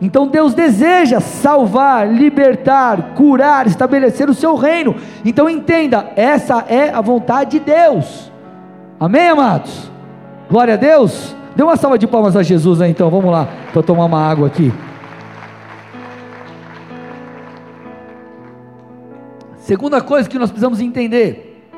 Então 0.00 0.28
Deus 0.28 0.54
deseja 0.54 1.20
salvar, 1.20 2.08
libertar, 2.12 3.14
curar, 3.14 3.66
estabelecer 3.66 4.30
o 4.30 4.34
seu 4.34 4.54
reino. 4.54 4.94
Então 5.24 5.50
entenda, 5.50 6.12
essa 6.14 6.64
é 6.68 6.90
a 6.90 7.00
vontade 7.00 7.58
de 7.58 7.60
Deus. 7.60 8.30
Amém, 9.00 9.28
amados? 9.28 9.90
Glória 10.48 10.74
a 10.74 10.76
Deus. 10.76 11.34
Dê 11.56 11.62
uma 11.62 11.76
salva 11.76 11.98
de 11.98 12.06
palmas 12.06 12.36
a 12.36 12.42
Jesus 12.42 12.80
aí, 12.80 12.90
então. 12.90 13.10
Vamos 13.10 13.30
lá, 13.30 13.48
para 13.72 13.82
tomar 13.82 14.04
uma 14.04 14.20
água 14.20 14.46
aqui. 14.46 14.72
Segunda 19.56 20.00
coisa 20.00 20.28
que 20.28 20.38
nós 20.38 20.50
precisamos 20.50 20.80
entender 20.80 21.68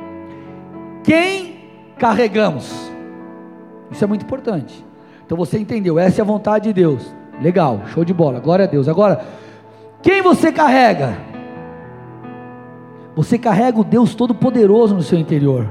quem 1.02 1.64
carregamos. 1.98 2.90
Isso 3.90 4.04
é 4.04 4.06
muito 4.06 4.24
importante. 4.24 4.85
Então 5.24 5.37
você 5.37 5.59
entendeu, 5.59 5.98
essa 5.98 6.20
é 6.20 6.22
a 6.22 6.24
vontade 6.24 6.68
de 6.68 6.72
Deus. 6.72 7.19
Legal, 7.40 7.81
show 7.87 8.05
de 8.05 8.12
bola, 8.12 8.38
glória 8.38 8.66
a 8.66 8.68
Deus. 8.68 8.87
Agora, 8.87 9.24
quem 10.03 10.20
você 10.20 10.53
carrega? 10.53 11.16
Você 13.16 13.38
carrega 13.38 13.81
o 13.81 13.85
Deus 13.85 14.14
Todo-Poderoso 14.14 14.94
no 14.94 15.03
seu 15.03 15.18
interior, 15.18 15.70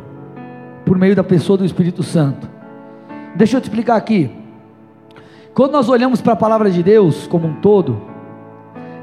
por 0.84 0.98
meio 0.98 1.16
da 1.16 1.24
pessoa 1.24 1.58
do 1.58 1.66
Espírito 1.66 2.02
Santo. 2.02 2.50
Deixa 3.36 3.58
eu 3.58 3.62
te 3.62 3.66
explicar 3.66 3.96
aqui. 3.96 4.32
Quando 5.54 5.74
nós 5.74 5.90
olhamos 5.90 6.22
para 6.22 6.34
a 6.34 6.36
palavra 6.36 6.72
de 6.72 6.82
Deus 6.82 7.28
como 7.28 7.48
um 7.48 7.62
todo, 7.62 8.02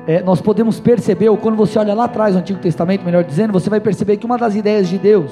é, 0.07 0.23
nós 0.23 0.41
podemos 0.41 0.81
perceber, 0.81 1.29
ou 1.29 1.37
quando 1.37 1.57
você 1.57 1.79
olha 1.79 1.95
lá 1.95 2.05
atrás 2.05 2.35
no 2.35 2.41
Antigo 2.41 2.59
Testamento, 2.59 3.05
melhor 3.05 3.23
dizendo, 3.23 3.53
você 3.53 3.71
vai 3.71 3.81
perceber 3.81 4.17
que 4.17 4.27
uma 4.27 4.39
das 4.39 4.57
ideias 4.57 4.89
de 4.89 4.99
Deus 4.99 5.31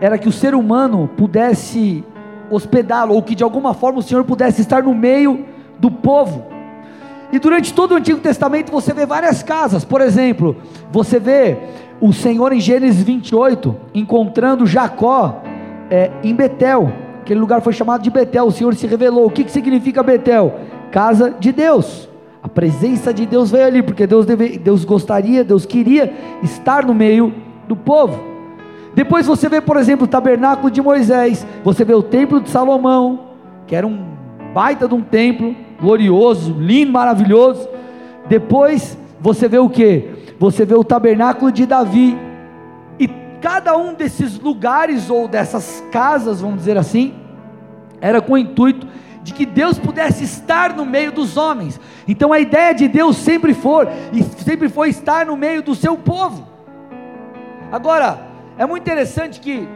era 0.00 0.16
que 0.18 0.28
o 0.28 0.32
ser 0.32 0.54
humano 0.54 1.10
pudesse 1.16 2.04
hospedá-lo, 2.50 3.14
ou 3.14 3.22
que 3.22 3.34
de 3.34 3.44
alguma 3.44 3.74
forma 3.74 3.98
o 3.98 4.02
Senhor 4.02 4.24
pudesse 4.24 4.60
estar 4.62 4.82
no 4.82 4.94
meio 4.94 5.44
do 5.78 5.90
povo. 5.90 6.44
E 7.32 7.38
durante 7.38 7.74
todo 7.74 7.92
o 7.92 7.96
Antigo 7.96 8.20
Testamento 8.20 8.70
você 8.70 8.92
vê 8.92 9.04
várias 9.04 9.42
casas, 9.42 9.84
por 9.84 10.00
exemplo, 10.00 10.56
você 10.90 11.18
vê 11.18 11.56
o 12.00 12.12
Senhor 12.12 12.52
em 12.52 12.60
Gênesis 12.60 13.02
28 13.02 13.74
encontrando 13.94 14.66
Jacó 14.66 15.42
é, 15.90 16.10
em 16.22 16.34
Betel, 16.34 16.92
aquele 17.20 17.40
lugar 17.40 17.60
foi 17.60 17.72
chamado 17.72 18.02
de 18.02 18.10
Betel, 18.10 18.46
o 18.46 18.52
Senhor 18.52 18.74
se 18.74 18.86
revelou. 18.86 19.26
O 19.26 19.30
que, 19.30 19.44
que 19.44 19.50
significa 19.50 20.02
Betel? 20.02 20.60
Casa 20.92 21.34
de 21.38 21.52
Deus. 21.52 22.08
A 22.42 22.48
presença 22.48 23.12
de 23.12 23.26
Deus 23.26 23.50
veio 23.50 23.66
ali, 23.66 23.82
porque 23.82 24.06
Deus, 24.06 24.24
deve, 24.24 24.56
Deus 24.58 24.84
gostaria, 24.84 25.42
Deus 25.42 25.66
queria 25.66 26.12
estar 26.44 26.86
no 26.86 26.94
meio 26.94 27.34
do 27.66 27.74
povo. 27.74 28.22
Depois 28.94 29.26
você 29.26 29.48
vê, 29.48 29.60
por 29.60 29.76
exemplo, 29.76 30.04
o 30.04 30.08
tabernáculo 30.08 30.70
de 30.70 30.80
Moisés, 30.80 31.44
você 31.64 31.84
vê 31.84 31.92
o 31.92 32.02
templo 32.02 32.40
de 32.40 32.48
Salomão, 32.48 33.30
que 33.66 33.74
era 33.74 33.86
um 33.86 34.06
baita 34.54 34.86
de 34.86 34.94
um 34.94 35.02
templo, 35.02 35.54
glorioso, 35.80 36.52
lindo, 36.52 36.92
maravilhoso. 36.92 37.68
Depois 38.28 38.96
você 39.20 39.48
vê 39.48 39.58
o 39.58 39.68
que? 39.68 40.10
Você 40.38 40.64
vê 40.64 40.74
o 40.74 40.84
tabernáculo 40.84 41.50
de 41.50 41.66
Davi. 41.66 42.16
E 42.98 43.08
cada 43.40 43.76
um 43.76 43.94
desses 43.94 44.38
lugares 44.38 45.10
ou 45.10 45.28
dessas 45.28 45.82
casas, 45.90 46.40
vamos 46.40 46.58
dizer 46.58 46.76
assim, 46.76 47.14
era 48.00 48.20
com 48.20 48.34
o 48.34 48.38
intuito 48.38 48.86
de 49.22 49.32
que 49.32 49.44
Deus 49.44 49.78
pudesse 49.78 50.22
estar 50.24 50.74
no 50.74 50.84
meio 50.84 51.10
dos 51.10 51.36
homens. 51.36 51.80
Então 52.06 52.32
a 52.32 52.38
ideia 52.38 52.72
de 52.72 52.86
Deus 52.86 53.16
sempre 53.16 53.54
foi 53.54 53.88
e 54.12 54.22
sempre 54.22 54.68
foi 54.68 54.88
estar 54.90 55.26
no 55.26 55.36
meio 55.36 55.62
do 55.62 55.74
seu 55.74 55.96
povo. 55.96 56.46
Agora, 57.72 58.20
é 58.56 58.64
muito 58.64 58.82
interessante 58.82 59.40
que 59.40 59.68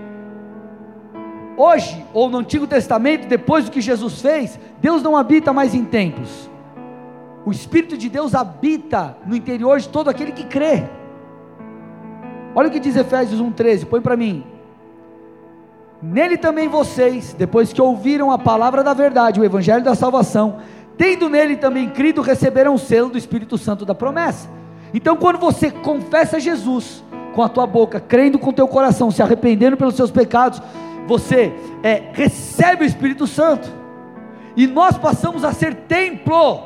hoje, 1.61 2.05
ou 2.15 2.31
no 2.31 2.39
Antigo 2.39 2.67
Testamento, 2.67 3.29
depois 3.29 3.67
do 3.67 3.71
que 3.71 3.81
Jesus 3.81 4.21
fez, 4.21 4.59
Deus 4.81 5.03
não 5.03 5.17
habita 5.17 5.53
mais 5.53 5.75
em 5.75 5.85
templos. 5.85 6.49
O 7.45 7.51
Espírito 7.51 7.99
de 7.99 8.09
Deus 8.09 8.35
habita 8.35 9.17
no 9.27 9.37
interior 9.37 9.79
de 9.79 9.89
todo 9.89 10.09
aquele 10.09 10.33
que 10.33 10.45
crê. 10.45 10.85
Olha 12.55 12.69
o 12.69 12.71
que 12.71 12.81
diz 12.81 12.97
Efésios 12.97 13.41
1,13, 13.41 13.85
põe 13.87 14.01
para 14.01 14.17
mim. 14.17 14.45
Nele 16.03 16.39
também 16.39 16.67
vocês, 16.67 17.35
depois 17.35 17.73
que 17.73 17.83
ouviram 17.83 18.31
a 18.31 18.39
palavra 18.39 18.83
da 18.83 18.95
verdade, 18.95 19.39
o 19.39 19.45
evangelho 19.45 19.85
da 19.85 19.95
salvação, 19.95 20.59
tendo 20.97 21.29
nele 21.29 21.57
também 21.57 21.91
crido, 21.91 22.23
receberam 22.23 22.75
o 22.75 22.79
selo 22.79 23.11
do 23.11 23.19
Espírito 23.19 23.59
Santo 23.59 23.85
da 23.85 23.95
promessa. 23.95 24.49
Então, 24.95 25.15
quando 25.15 25.39
você 25.39 25.71
confessa 25.71 26.41
Jesus 26.41 27.05
com 27.35 27.43
a 27.43 27.49
tua 27.49 27.67
boca, 27.67 28.01
crendo 28.01 28.39
com 28.39 28.51
o 28.51 28.53
teu 28.53 28.67
coração, 28.67 29.11
se 29.11 29.23
arrependendo 29.23 29.77
pelos 29.77 29.95
seus 29.95 30.11
pecados, 30.11 30.61
você 31.07 31.53
é, 31.83 32.11
recebe 32.13 32.85
o 32.85 32.87
Espírito 32.87 33.27
Santo. 33.27 33.71
E 34.57 34.67
nós 34.67 34.99
passamos 34.99 35.45
a 35.45 35.53
ser 35.53 35.75
templo 35.75 36.63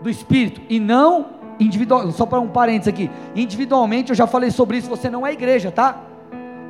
do 0.00 0.10
Espírito 0.10 0.60
e 0.68 0.78
não 0.78 1.26
individual. 1.60 2.10
Só 2.12 2.26
para 2.26 2.40
um 2.40 2.48
parênteses 2.48 2.88
aqui, 2.88 3.10
individualmente 3.34 4.10
eu 4.10 4.16
já 4.16 4.26
falei 4.26 4.50
sobre 4.50 4.78
isso. 4.78 4.88
Você 4.88 5.10
não 5.10 5.26
é 5.26 5.32
igreja, 5.32 5.70
tá? 5.70 6.02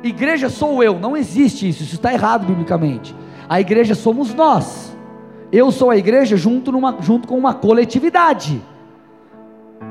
Igreja 0.03 0.49
sou 0.49 0.83
eu, 0.83 0.99
não 0.99 1.15
existe 1.15 1.67
isso. 1.67 1.83
Isso 1.83 1.95
está 1.95 2.13
errado 2.13 2.45
biblicamente. 2.45 3.15
A 3.47 3.59
igreja 3.59 3.95
somos 3.95 4.33
nós. 4.33 4.95
Eu 5.51 5.71
sou 5.71 5.89
a 5.89 5.97
igreja 5.97 6.37
junto, 6.37 6.71
numa, 6.71 6.97
junto 7.01 7.27
com 7.27 7.37
uma 7.37 7.53
coletividade. 7.53 8.61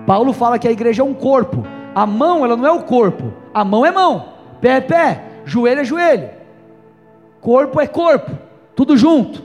Paulo 0.07 0.33
fala 0.33 0.59
que 0.59 0.68
a 0.68 0.72
igreja 0.72 1.03
é 1.03 1.05
um 1.05 1.14
corpo. 1.14 1.64
A 1.94 2.07
mão, 2.07 2.44
ela 2.44 2.57
não 2.57 2.66
é 2.66 2.70
o 2.70 2.85
corpo. 2.85 3.33
A 3.53 3.64
mão 3.64 3.85
é 3.85 3.90
mão. 3.90 4.27
Pé 4.61 4.77
é 4.77 4.81
pé. 4.81 5.24
Joelho 5.44 5.81
é 5.81 5.85
joelho. 5.85 6.38
Corpo 7.40 7.81
é 7.81 7.87
corpo. 7.87 8.31
Tudo 8.74 8.96
junto. 8.96 9.42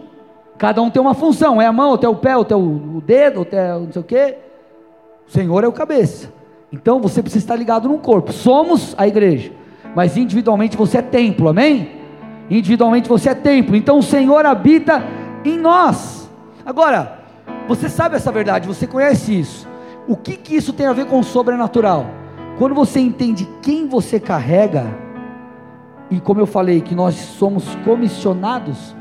Cada 0.57 0.81
um 0.81 0.89
tem 0.89 1.01
uma 1.01 1.13
função. 1.13 1.61
É 1.61 1.65
a 1.65 1.71
mão, 1.71 1.93
até 1.93 2.07
o 2.07 2.15
pé, 2.15 2.33
até 2.33 2.55
o 2.55 3.01
dedo, 3.05 3.41
até 3.41 3.73
não 3.73 3.91
sei 3.91 4.01
o 4.01 4.05
quê. 4.05 4.37
O 5.27 5.31
Senhor 5.31 5.63
é 5.63 5.67
o 5.67 5.71
cabeça. 5.71 6.31
Então 6.71 6.99
você 6.99 7.21
precisa 7.21 7.43
estar 7.43 7.55
ligado 7.55 7.87
num 7.87 7.97
corpo. 7.97 8.31
Somos 8.31 8.95
a 8.97 9.07
igreja. 9.07 9.51
Mas 9.95 10.17
individualmente 10.17 10.75
você 10.75 10.97
é 10.97 11.01
templo. 11.01 11.49
Amém? 11.49 11.91
Individualmente 12.49 13.07
você 13.07 13.29
é 13.29 13.35
templo. 13.35 13.75
Então 13.75 13.99
o 13.99 14.03
Senhor 14.03 14.45
habita 14.45 15.03
em 15.45 15.57
nós. 15.57 16.29
Agora, 16.65 17.19
você 17.67 17.89
sabe 17.89 18.15
essa 18.15 18.31
verdade, 18.31 18.67
você 18.67 18.87
conhece 18.87 19.39
isso. 19.39 19.67
O 20.07 20.17
que, 20.17 20.35
que 20.35 20.55
isso 20.55 20.73
tem 20.73 20.85
a 20.85 20.93
ver 20.93 21.05
com 21.05 21.19
o 21.19 21.23
sobrenatural? 21.23 22.05
Quando 22.57 22.75
você 22.75 22.99
entende 22.99 23.47
quem 23.61 23.87
você 23.87 24.19
carrega, 24.19 24.85
e 26.13 26.19
como 26.19 26.39
eu 26.39 26.45
falei, 26.45 26.81
que 26.81 26.95
nós 26.95 27.15
somos 27.15 27.75
comissionados, 27.83 28.95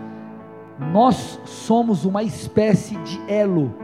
nós 0.92 1.40
somos 1.44 2.05
uma 2.05 2.22
espécie 2.22 2.96
de 2.98 3.20
elo 3.29 3.75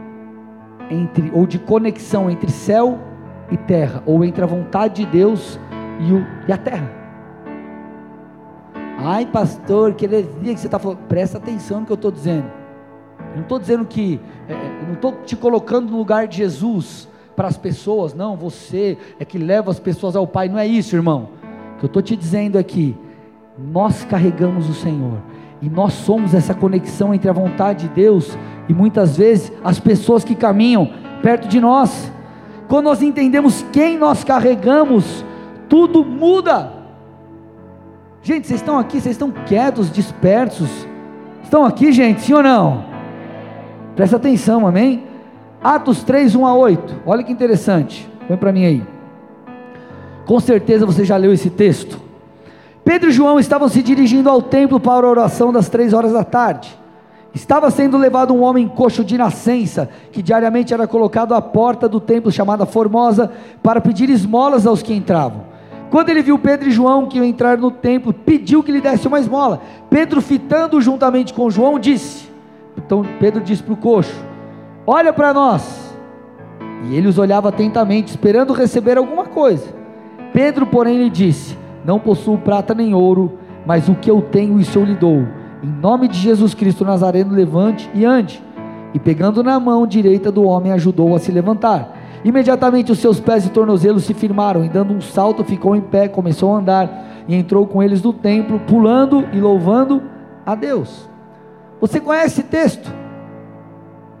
entre 0.89 1.31
ou 1.33 1.45
de 1.45 1.59
conexão 1.59 2.29
entre 2.29 2.49
céu 2.49 2.99
e 3.51 3.57
terra, 3.57 4.03
ou 4.05 4.23
entre 4.23 4.43
a 4.43 4.47
vontade 4.47 5.05
de 5.05 5.11
Deus 5.11 5.59
e, 5.99 6.11
o, 6.11 6.25
e 6.47 6.51
a 6.51 6.57
terra. 6.57 6.91
Ai, 8.97 9.25
pastor, 9.25 9.93
que 9.93 10.05
heresia 10.05 10.53
que 10.53 10.59
você 10.59 10.67
está 10.67 10.77
falando. 10.77 10.99
Presta 11.07 11.37
atenção 11.37 11.79
no 11.79 11.85
que 11.85 11.91
eu 11.91 11.95
estou 11.95 12.11
dizendo. 12.11 12.51
Eu 13.29 13.35
não 13.35 13.43
estou 13.43 13.59
dizendo 13.59 13.85
que, 13.85 14.19
é, 14.47 14.53
é 14.53 14.85
não 14.85 14.93
estou 14.93 15.13
te 15.23 15.35
colocando 15.35 15.91
no 15.91 15.97
lugar 15.97 16.27
de 16.27 16.37
Jesus 16.37 17.07
para 17.35 17.47
as 17.47 17.57
pessoas, 17.57 18.13
não, 18.13 18.35
você 18.35 18.97
é 19.17 19.23
que 19.23 19.37
leva 19.37 19.71
as 19.71 19.79
pessoas 19.79 20.13
ao 20.13 20.27
Pai, 20.27 20.49
não 20.49 20.59
é 20.59 20.67
isso, 20.67 20.93
irmão. 20.95 21.29
O 21.75 21.79
que 21.79 21.85
eu 21.85 21.87
estou 21.87 22.01
te 22.01 22.13
dizendo 22.13 22.57
aqui, 22.57 22.97
nós 23.71 24.03
carregamos 24.05 24.69
o 24.69 24.73
Senhor, 24.73 25.19
e 25.61 25.69
nós 25.69 25.93
somos 25.93 26.33
essa 26.33 26.53
conexão 26.53 27.13
entre 27.13 27.29
a 27.29 27.33
vontade 27.33 27.87
de 27.87 27.93
Deus 27.93 28.37
e 28.67 28.73
muitas 28.73 29.17
vezes 29.17 29.51
as 29.63 29.79
pessoas 29.79 30.23
que 30.23 30.35
caminham 30.35 30.89
perto 31.21 31.47
de 31.47 31.59
nós. 31.59 32.11
Quando 32.67 32.85
nós 32.85 33.01
entendemos 33.01 33.65
quem 33.73 33.97
nós 33.97 34.23
carregamos, 34.23 35.25
tudo 35.67 36.05
muda. 36.05 36.71
Gente, 38.21 38.47
vocês 38.47 38.59
estão 38.61 38.77
aqui, 38.77 39.01
vocês 39.01 39.15
estão 39.15 39.31
quietos, 39.31 39.91
dispersos. 39.91 40.87
Estão 41.43 41.65
aqui, 41.65 41.91
gente, 41.91 42.21
sim 42.21 42.33
ou 42.33 42.43
não? 42.43 42.85
Presta 43.95 44.15
atenção, 44.15 44.65
amém? 44.67 45.03
Atos 45.61 46.03
3, 46.03 46.35
1 46.35 46.45
a 46.45 46.53
8. 46.53 47.01
Olha 47.05 47.23
que 47.23 47.31
interessante. 47.31 48.09
Põe 48.27 48.37
para 48.37 48.53
mim 48.53 48.65
aí. 48.65 48.83
Com 50.25 50.39
certeza 50.39 50.85
você 50.85 51.03
já 51.03 51.17
leu 51.17 51.33
esse 51.33 51.49
texto. 51.49 52.08
Pedro 52.89 53.11
e 53.11 53.13
João 53.13 53.39
estavam 53.39 53.69
se 53.69 53.83
dirigindo 53.83 54.31
ao 54.31 54.41
templo 54.41 54.79
para 54.79 55.05
a 55.05 55.11
oração 55.11 55.53
das 55.53 55.69
três 55.69 55.93
horas 55.93 56.11
da 56.11 56.23
tarde. 56.23 56.75
Estava 57.35 57.69
sendo 57.69 57.99
levado 57.99 58.33
um 58.33 58.41
homem 58.41 58.67
coxo 58.67 59.03
de 59.03 59.15
nascença, 59.15 59.87
que 60.11 60.23
diariamente 60.23 60.73
era 60.73 60.87
colocado 60.87 61.35
à 61.35 61.39
porta 61.39 61.87
do 61.87 61.99
templo 61.99 62.31
chamada 62.31 62.65
Formosa, 62.65 63.31
para 63.61 63.79
pedir 63.79 64.09
esmolas 64.09 64.65
aos 64.65 64.81
que 64.81 64.91
entravam. 64.91 65.43
Quando 65.91 66.09
ele 66.09 66.23
viu 66.23 66.39
Pedro 66.39 66.67
e 66.67 66.71
João 66.71 67.05
que 67.05 67.17
iam 67.17 67.25
entrar 67.25 67.59
no 67.59 67.69
templo, 67.69 68.11
pediu 68.11 68.63
que 68.63 68.71
lhe 68.71 68.81
desse 68.81 69.07
uma 69.07 69.19
esmola. 69.19 69.61
Pedro, 69.87 70.19
fitando 70.19 70.81
juntamente 70.81 71.31
com 71.31 71.47
João, 71.47 71.77
disse: 71.77 72.27
Então 72.75 73.05
Pedro 73.19 73.39
disse 73.39 73.61
para 73.61 73.73
o 73.73 73.77
coxo: 73.77 74.19
Olha 74.87 75.13
para 75.13 75.31
nós. 75.31 75.93
E 76.89 76.95
ele 76.95 77.07
os 77.07 77.19
olhava 77.19 77.49
atentamente, 77.49 78.09
esperando 78.09 78.51
receber 78.51 78.97
alguma 78.97 79.25
coisa. 79.25 79.67
Pedro, 80.33 80.65
porém, 80.65 80.97
lhe 80.97 81.09
disse: 81.11 81.55
Não 81.83 81.99
possuo 81.99 82.37
prata 82.37 82.73
nem 82.73 82.93
ouro, 82.93 83.39
mas 83.65 83.87
o 83.87 83.95
que 83.95 84.09
eu 84.09 84.21
tenho, 84.21 84.59
isso 84.59 84.77
eu 84.77 84.85
lhe 84.85 84.95
dou. 84.95 85.25
Em 85.61 85.67
nome 85.67 86.07
de 86.07 86.17
Jesus 86.17 86.53
Cristo 86.53 86.85
Nazareno, 86.85 87.33
levante 87.33 87.89
e 87.93 88.05
ande. 88.05 88.43
E 88.93 88.99
pegando 88.99 89.43
na 89.43 89.59
mão 89.59 89.85
direita 89.85 90.31
do 90.31 90.43
homem, 90.43 90.71
ajudou 90.71 91.15
a 91.15 91.19
se 91.19 91.31
levantar. 91.31 91.95
Imediatamente 92.23 92.91
os 92.91 92.99
seus 92.99 93.19
pés 93.19 93.45
e 93.45 93.49
tornozelos 93.49 94.03
se 94.03 94.13
firmaram, 94.13 94.63
e 94.63 94.69
dando 94.69 94.93
um 94.93 95.01
salto, 95.01 95.43
ficou 95.43 95.75
em 95.75 95.81
pé, 95.81 96.07
começou 96.07 96.53
a 96.53 96.59
andar, 96.59 97.23
e 97.27 97.35
entrou 97.35 97.65
com 97.65 97.81
eles 97.81 98.01
no 98.01 98.11
templo, 98.11 98.59
pulando 98.61 99.25
e 99.31 99.39
louvando 99.39 100.03
a 100.45 100.55
Deus. 100.55 101.07
Você 101.79 101.99
conhece 101.99 102.41
esse 102.41 102.43
texto? 102.43 102.91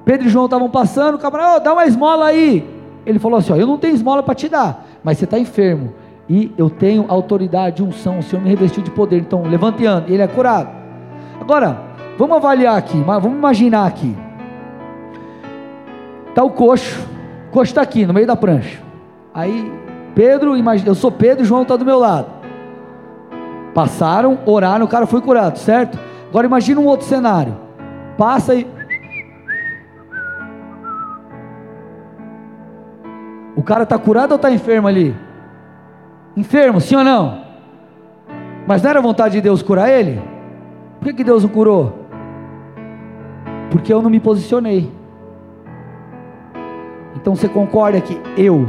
Pedro 0.05 0.27
e 0.27 0.29
João 0.29 0.45
estavam 0.45 0.69
passando, 0.69 1.15
o 1.15 1.19
camarada, 1.19 1.57
oh, 1.57 1.59
dá 1.59 1.73
uma 1.73 1.85
esmola 1.85 2.25
aí. 2.25 2.67
Ele 3.05 3.19
falou 3.19 3.39
assim: 3.39 3.53
ó, 3.53 3.55
Eu 3.55 3.67
não 3.67 3.77
tenho 3.77 3.93
esmola 3.93 4.23
para 4.23 4.35
te 4.35 4.47
dar, 4.47 4.85
mas 5.03 5.17
você 5.17 5.25
está 5.25 5.37
enfermo, 5.37 5.93
e 6.29 6.53
eu 6.55 6.69
tenho 6.69 7.05
autoridade, 7.07 7.81
unção, 7.81 8.19
o 8.19 8.23
Senhor 8.23 8.41
me 8.41 8.49
revestiu 8.49 8.83
de 8.83 8.91
poder, 8.91 9.17
então 9.17 9.41
levante 9.43 9.83
e. 9.83 10.13
Ele 10.13 10.21
é 10.21 10.27
curado. 10.27 10.69
Agora, 11.41 11.81
vamos 12.19 12.37
avaliar 12.37 12.77
aqui, 12.77 13.01
vamos 13.01 13.37
imaginar 13.37 13.87
aqui. 13.87 14.15
Está 16.27 16.43
o 16.43 16.51
coxo, 16.51 16.99
o 17.47 17.51
coxo 17.51 17.71
está 17.71 17.81
aqui 17.81 18.05
no 18.05 18.13
meio 18.13 18.27
da 18.27 18.35
prancha. 18.35 18.79
Aí, 19.33 19.71
Pedro, 20.13 20.53
eu 20.85 20.93
sou 20.93 21.11
Pedro, 21.11 21.43
João 21.43 21.63
está 21.63 21.75
do 21.75 21.83
meu 21.83 21.97
lado. 21.97 22.27
Passaram, 23.73 24.37
oraram, 24.45 24.85
o 24.85 24.89
cara 24.89 25.07
foi 25.07 25.21
curado, 25.21 25.57
certo? 25.57 25.97
Agora 26.29 26.45
imagina 26.45 26.79
um 26.79 26.85
outro 26.85 27.07
cenário. 27.07 27.57
Passa 28.17 28.53
e. 28.53 28.67
O 33.55 33.63
cara 33.63 33.83
está 33.83 33.97
curado 33.97 34.31
ou 34.31 34.35
está 34.35 34.51
enfermo 34.51 34.87
ali? 34.87 35.15
Enfermo, 36.39 36.79
sim 36.79 36.95
ou 36.95 37.03
não? 37.03 37.41
Mas 38.65 38.81
não 38.81 38.89
era 38.89 39.01
vontade 39.01 39.33
de 39.33 39.41
Deus 39.41 39.61
curar 39.61 39.89
ele? 39.89 40.21
Por 40.97 41.09
que, 41.09 41.15
que 41.15 41.23
Deus 41.25 41.43
o 41.43 41.49
curou? 41.49 41.99
Porque 43.69 43.91
eu 43.91 44.01
não 44.01 44.09
me 44.09 44.21
posicionei. 44.21 44.89
Então 47.17 47.35
você 47.35 47.49
concorda 47.49 47.99
que 47.99 48.17
eu, 48.37 48.65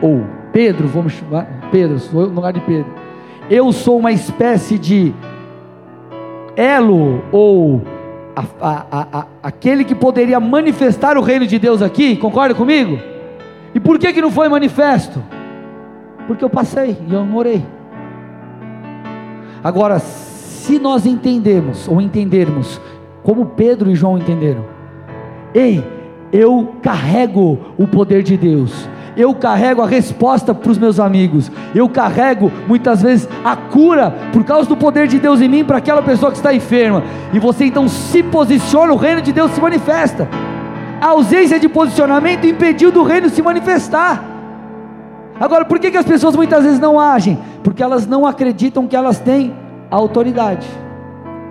ou 0.00 0.24
Pedro, 0.54 0.88
vamos 0.88 1.12
chamar, 1.12 1.46
Pedro, 1.70 1.98
sou 1.98 2.28
no 2.28 2.34
lugar 2.34 2.54
de 2.54 2.60
Pedro, 2.60 2.90
eu 3.50 3.70
sou 3.72 3.98
uma 3.98 4.10
espécie 4.10 4.78
de 4.78 5.12
elo, 6.56 7.22
ou 7.30 7.82
a, 8.34 8.86
a, 8.90 9.06
a, 9.18 9.26
aquele 9.42 9.84
que 9.84 9.94
poderia 9.94 10.40
manifestar 10.40 11.18
o 11.18 11.20
reino 11.20 11.46
de 11.46 11.58
Deus 11.58 11.82
aqui, 11.82 12.16
concorda 12.16 12.54
comigo? 12.54 12.98
E 13.74 13.80
por 13.80 13.98
que, 13.98 14.14
que 14.14 14.22
não 14.22 14.30
foi 14.30 14.48
manifesto? 14.48 15.22
Porque 16.26 16.44
eu 16.44 16.50
passei 16.50 16.96
e 17.06 17.12
eu 17.12 17.24
não 17.24 17.36
orei. 17.36 17.64
Agora, 19.62 19.98
se 19.98 20.78
nós 20.78 21.06
entendemos 21.06 21.86
ou 21.88 22.00
entendermos 22.00 22.80
como 23.22 23.46
Pedro 23.46 23.90
e 23.90 23.94
João 23.94 24.18
entenderam, 24.18 24.64
ei, 25.54 25.84
eu 26.32 26.74
carrego 26.82 27.58
o 27.76 27.86
poder 27.86 28.22
de 28.22 28.36
Deus, 28.36 28.88
eu 29.16 29.34
carrego 29.34 29.82
a 29.82 29.86
resposta 29.86 30.54
para 30.54 30.70
os 30.70 30.78
meus 30.78 30.98
amigos, 30.98 31.50
eu 31.74 31.88
carrego 31.88 32.50
muitas 32.66 33.02
vezes 33.02 33.28
a 33.44 33.54
cura 33.54 34.14
por 34.32 34.42
causa 34.42 34.68
do 34.68 34.76
poder 34.76 35.06
de 35.06 35.18
Deus 35.18 35.40
em 35.40 35.48
mim 35.48 35.64
para 35.64 35.78
aquela 35.78 36.02
pessoa 36.02 36.32
que 36.32 36.38
está 36.38 36.54
enferma, 36.54 37.02
e 37.32 37.38
você 37.38 37.66
então 37.66 37.86
se 37.88 38.22
posiciona, 38.22 38.92
o 38.92 38.96
reino 38.96 39.20
de 39.20 39.32
Deus 39.32 39.52
se 39.52 39.60
manifesta. 39.60 40.28
A 41.00 41.08
ausência 41.08 41.58
de 41.58 41.68
posicionamento 41.68 42.46
impediu 42.46 42.90
do 42.90 43.02
reino 43.02 43.28
se 43.28 43.42
manifestar. 43.42 44.31
Agora, 45.42 45.64
por 45.64 45.80
que, 45.80 45.90
que 45.90 45.96
as 45.96 46.06
pessoas 46.06 46.36
muitas 46.36 46.62
vezes 46.62 46.78
não 46.78 47.00
agem? 47.00 47.36
Porque 47.64 47.82
elas 47.82 48.06
não 48.06 48.24
acreditam 48.24 48.86
que 48.86 48.94
elas 48.94 49.18
têm 49.18 49.52
a 49.90 49.96
autoridade, 49.96 50.64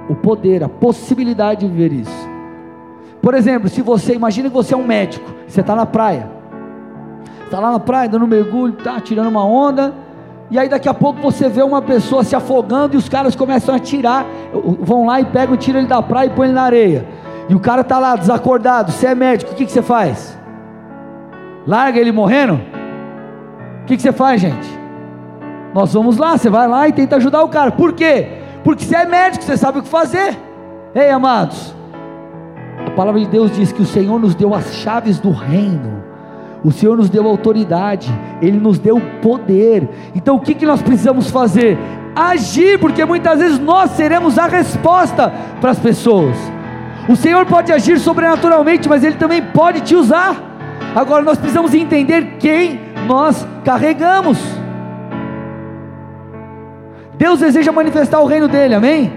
o 0.07 0.15
poder, 0.15 0.63
a 0.63 0.69
possibilidade 0.69 1.59
de 1.59 1.67
viver 1.67 1.91
isso. 1.91 2.29
Por 3.21 3.33
exemplo, 3.33 3.67
se 3.67 3.81
você, 3.81 4.13
imagina 4.13 4.47
que 4.47 4.55
você 4.55 4.73
é 4.73 4.77
um 4.77 4.87
médico, 4.87 5.29
você 5.45 5.59
está 5.59 5.75
na 5.75 5.85
praia, 5.85 6.31
está 7.43 7.59
lá 7.59 7.69
na 7.69 7.81
praia 7.81 8.07
dando 8.07 8.23
um 8.23 8.29
mergulho, 8.29 8.75
está 8.77 8.97
tirando 9.01 9.27
uma 9.27 9.45
onda, 9.45 9.93
E 10.49 10.57
aí 10.57 10.69
daqui 10.69 10.87
a 10.87 10.93
pouco 10.93 11.19
você 11.21 11.49
vê 11.49 11.61
uma 11.61 11.81
pessoa 11.81 12.23
se 12.23 12.33
afogando 12.33 12.95
e 12.95 12.97
os 12.97 13.09
caras 13.09 13.35
começam 13.35 13.75
a 13.75 13.79
tirar, 13.79 14.25
vão 14.79 15.05
lá 15.05 15.19
e 15.19 15.25
pegam, 15.25 15.57
tiram 15.57 15.79
ele 15.79 15.89
da 15.89 16.01
praia 16.01 16.27
e 16.27 16.29
põem 16.29 16.47
ele 16.47 16.55
na 16.55 16.63
areia. 16.63 17.05
E 17.49 17.55
o 17.55 17.59
cara 17.59 17.81
está 17.81 17.99
lá 17.99 18.15
desacordado, 18.15 18.89
você 18.89 19.07
é 19.07 19.15
médico, 19.15 19.51
o 19.51 19.55
que, 19.55 19.65
que 19.65 19.71
você 19.71 19.81
faz? 19.81 20.37
Larga 21.67 21.99
ele 21.99 22.13
morrendo? 22.13 22.80
Que, 23.91 23.97
que 23.97 24.03
você 24.03 24.13
faz, 24.13 24.39
gente? 24.39 24.69
Nós 25.73 25.93
vamos 25.93 26.15
lá, 26.15 26.37
você 26.37 26.49
vai 26.49 26.65
lá 26.65 26.87
e 26.87 26.93
tenta 26.93 27.17
ajudar 27.17 27.43
o 27.43 27.49
cara. 27.49 27.71
Por 27.71 27.91
quê? 27.91 28.25
Porque 28.63 28.85
você 28.85 28.95
é 28.95 29.05
médico, 29.05 29.43
você 29.43 29.57
sabe 29.57 29.79
o 29.79 29.81
que 29.81 29.89
fazer. 29.89 30.39
Ei, 30.95 31.09
amados, 31.09 31.75
a 32.87 32.91
palavra 32.91 33.19
de 33.19 33.27
Deus 33.27 33.51
diz 33.51 33.73
que 33.73 33.81
o 33.81 33.85
Senhor 33.85 34.17
nos 34.17 34.33
deu 34.33 34.55
as 34.55 34.75
chaves 34.75 35.19
do 35.19 35.31
reino. 35.31 36.01
O 36.63 36.71
Senhor 36.71 36.95
nos 36.95 37.09
deu 37.09 37.27
autoridade, 37.27 38.09
Ele 38.41 38.57
nos 38.57 38.79
deu 38.79 39.01
poder. 39.21 39.89
Então 40.15 40.37
o 40.37 40.39
que, 40.39 40.53
que 40.53 40.65
nós 40.65 40.81
precisamos 40.81 41.29
fazer? 41.29 41.77
Agir, 42.15 42.79
porque 42.79 43.03
muitas 43.03 43.39
vezes 43.39 43.59
nós 43.59 43.91
seremos 43.91 44.39
a 44.39 44.47
resposta 44.47 45.33
para 45.59 45.71
as 45.71 45.79
pessoas. 45.79 46.37
O 47.09 47.15
Senhor 47.17 47.45
pode 47.45 47.73
agir 47.73 47.99
sobrenaturalmente, 47.99 48.87
mas 48.87 49.03
Ele 49.03 49.15
também 49.15 49.41
pode 49.41 49.81
te 49.81 49.95
usar. 49.95 50.37
Agora 50.95 51.25
nós 51.25 51.37
precisamos 51.37 51.73
entender 51.73 52.37
quem 52.39 52.90
nós 53.07 53.47
carregamos. 53.63 54.39
Deus 57.17 57.39
deseja 57.39 57.71
manifestar 57.71 58.19
o 58.19 58.25
reino 58.25 58.47
dele, 58.47 58.73
amém? 58.73 59.13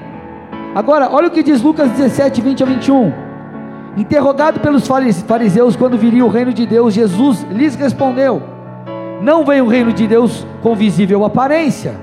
Agora, 0.75 1.09
olha 1.11 1.29
o 1.29 1.31
que 1.31 1.42
diz 1.42 1.62
Lucas 1.62 1.90
17, 1.90 2.40
20 2.40 2.62
a 2.62 2.66
21. 2.66 3.12
Interrogado 3.97 4.59
pelos 4.61 4.87
fariseus 5.27 5.77
quando 5.77 5.97
viria 5.97 6.25
o 6.25 6.29
reino 6.29 6.53
de 6.53 6.66
Deus, 6.66 6.92
Jesus 6.92 7.47
lhes 7.51 7.77
respondeu: 7.77 8.42
Não 9.23 9.44
vem 9.44 9.61
o 9.61 9.68
reino 9.68 9.92
de 9.92 10.07
Deus 10.07 10.44
com 10.62 10.75
visível 10.75 11.25
aparência, 11.25 11.94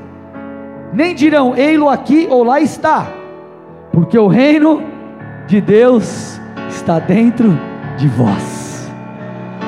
nem 0.94 1.14
dirão, 1.14 1.56
ei-lo 1.56 1.90
aqui 1.90 2.28
ou 2.30 2.44
lá 2.44 2.62
está, 2.62 3.08
porque 3.92 4.18
o 4.18 4.28
reino 4.28 4.82
de 5.48 5.60
Deus 5.60 6.40
está 6.70 6.98
dentro 6.98 7.60
de 7.98 8.08
vós. 8.08 8.71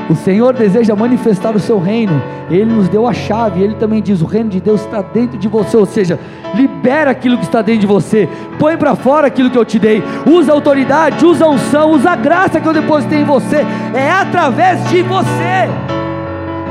O 0.09 0.15
Senhor 0.15 0.53
deseja 0.53 0.95
manifestar 0.95 1.55
o 1.55 1.59
seu 1.59 1.79
reino, 1.79 2.21
Ele 2.49 2.65
nos 2.65 2.89
deu 2.89 3.07
a 3.07 3.13
chave, 3.13 3.63
Ele 3.63 3.75
também 3.75 4.01
diz: 4.01 4.21
o 4.21 4.25
reino 4.25 4.49
de 4.49 4.59
Deus 4.59 4.81
está 4.81 5.01
dentro 5.01 5.37
de 5.37 5.47
você, 5.47 5.77
ou 5.77 5.85
seja, 5.85 6.19
libera 6.53 7.11
aquilo 7.11 7.37
que 7.37 7.45
está 7.45 7.61
dentro 7.61 7.81
de 7.81 7.87
você, 7.87 8.27
põe 8.59 8.75
para 8.75 8.95
fora 8.95 9.27
aquilo 9.27 9.49
que 9.49 9.57
eu 9.57 9.65
te 9.65 9.79
dei, 9.79 10.03
usa 10.25 10.51
a 10.51 10.55
autoridade, 10.55 11.25
usa 11.25 11.45
a 11.45 11.49
unção, 11.49 11.91
usa 11.91 12.11
a 12.11 12.15
graça 12.15 12.59
que 12.59 12.67
eu 12.67 12.73
depositei 12.73 13.21
em 13.21 13.25
você, 13.25 13.65
é 13.93 14.11
através 14.11 14.87
de 14.89 15.01
você, 15.01 15.69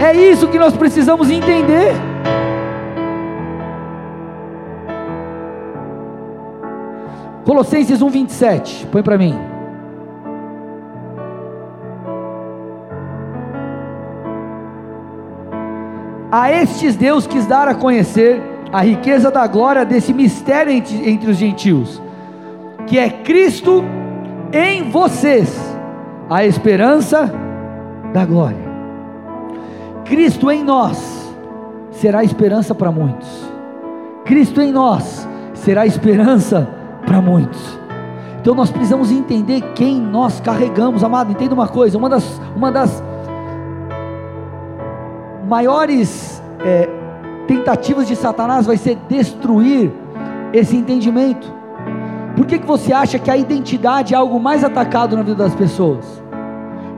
é 0.01 0.15
isso 0.15 0.49
que 0.49 0.59
nós 0.59 0.77
precisamos 0.77 1.31
entender. 1.31 1.95
Colossenses 7.45 8.01
1,27, 8.01 8.87
põe 8.87 9.03
para 9.03 9.19
mim. 9.19 9.52
A 16.33 16.51
estes 16.51 16.97
Deus 16.97 17.27
quis 17.27 17.45
dar 17.45 17.69
a 17.69 17.75
conhecer 17.75 18.43
a 18.73 18.81
riqueza 18.81 19.31
da 19.31 19.47
glória 19.47 19.85
desse 19.85 20.15
mistério 20.15 20.73
entre, 20.73 21.11
entre 21.11 21.31
os 21.31 21.37
gentios, 21.37 22.01
que 22.87 22.99
é 22.99 23.11
Cristo 23.11 23.85
em 24.51 24.89
vocês, 24.89 25.55
a 26.31 26.43
esperança 26.47 27.31
da 28.15 28.25
glória. 28.25 28.73
Cristo 30.07 30.51
em 30.51 30.65
nós 30.65 31.31
será 31.91 32.25
esperança 32.25 32.75
para 32.75 32.91
muitos. 32.91 33.29
Cristo 34.25 34.63
em 34.63 34.73
nós 34.73 35.29
será 35.53 35.85
esperança 35.85 36.67
para 37.05 37.21
muitos. 37.21 37.79
Então 38.41 38.55
nós 38.55 38.71
precisamos 38.71 39.13
entender 39.13 39.61
quem 39.75 40.01
nós 40.01 40.41
carregamos, 40.41 41.05
amado. 41.05 41.31
Entenda 41.31 41.53
uma 41.53 41.69
coisa: 41.69 41.99
uma 41.99 42.09
das, 42.09 42.41
uma 42.57 42.73
das 42.73 43.03
maiores 45.53 46.43
é, 46.65 46.89
tentativas 47.47 48.09
de 48.09 48.17
Satanás 48.17 48.65
vai 48.65 48.79
ser 48.79 48.97
destruir 49.07 49.93
esse 50.51 50.75
entendimento. 50.75 51.47
Por 52.35 52.47
que, 52.47 52.59
que 52.59 52.67
você 52.67 52.91
acha 52.91 53.19
que 53.19 53.31
a 53.31 53.37
identidade 53.37 54.15
é 54.15 54.17
algo 54.17 54.41
mais 54.41 54.65
atacado 54.65 55.15
na 55.15 55.23
vida 55.23 55.37
das 55.37 55.55
pessoas? 55.55 56.23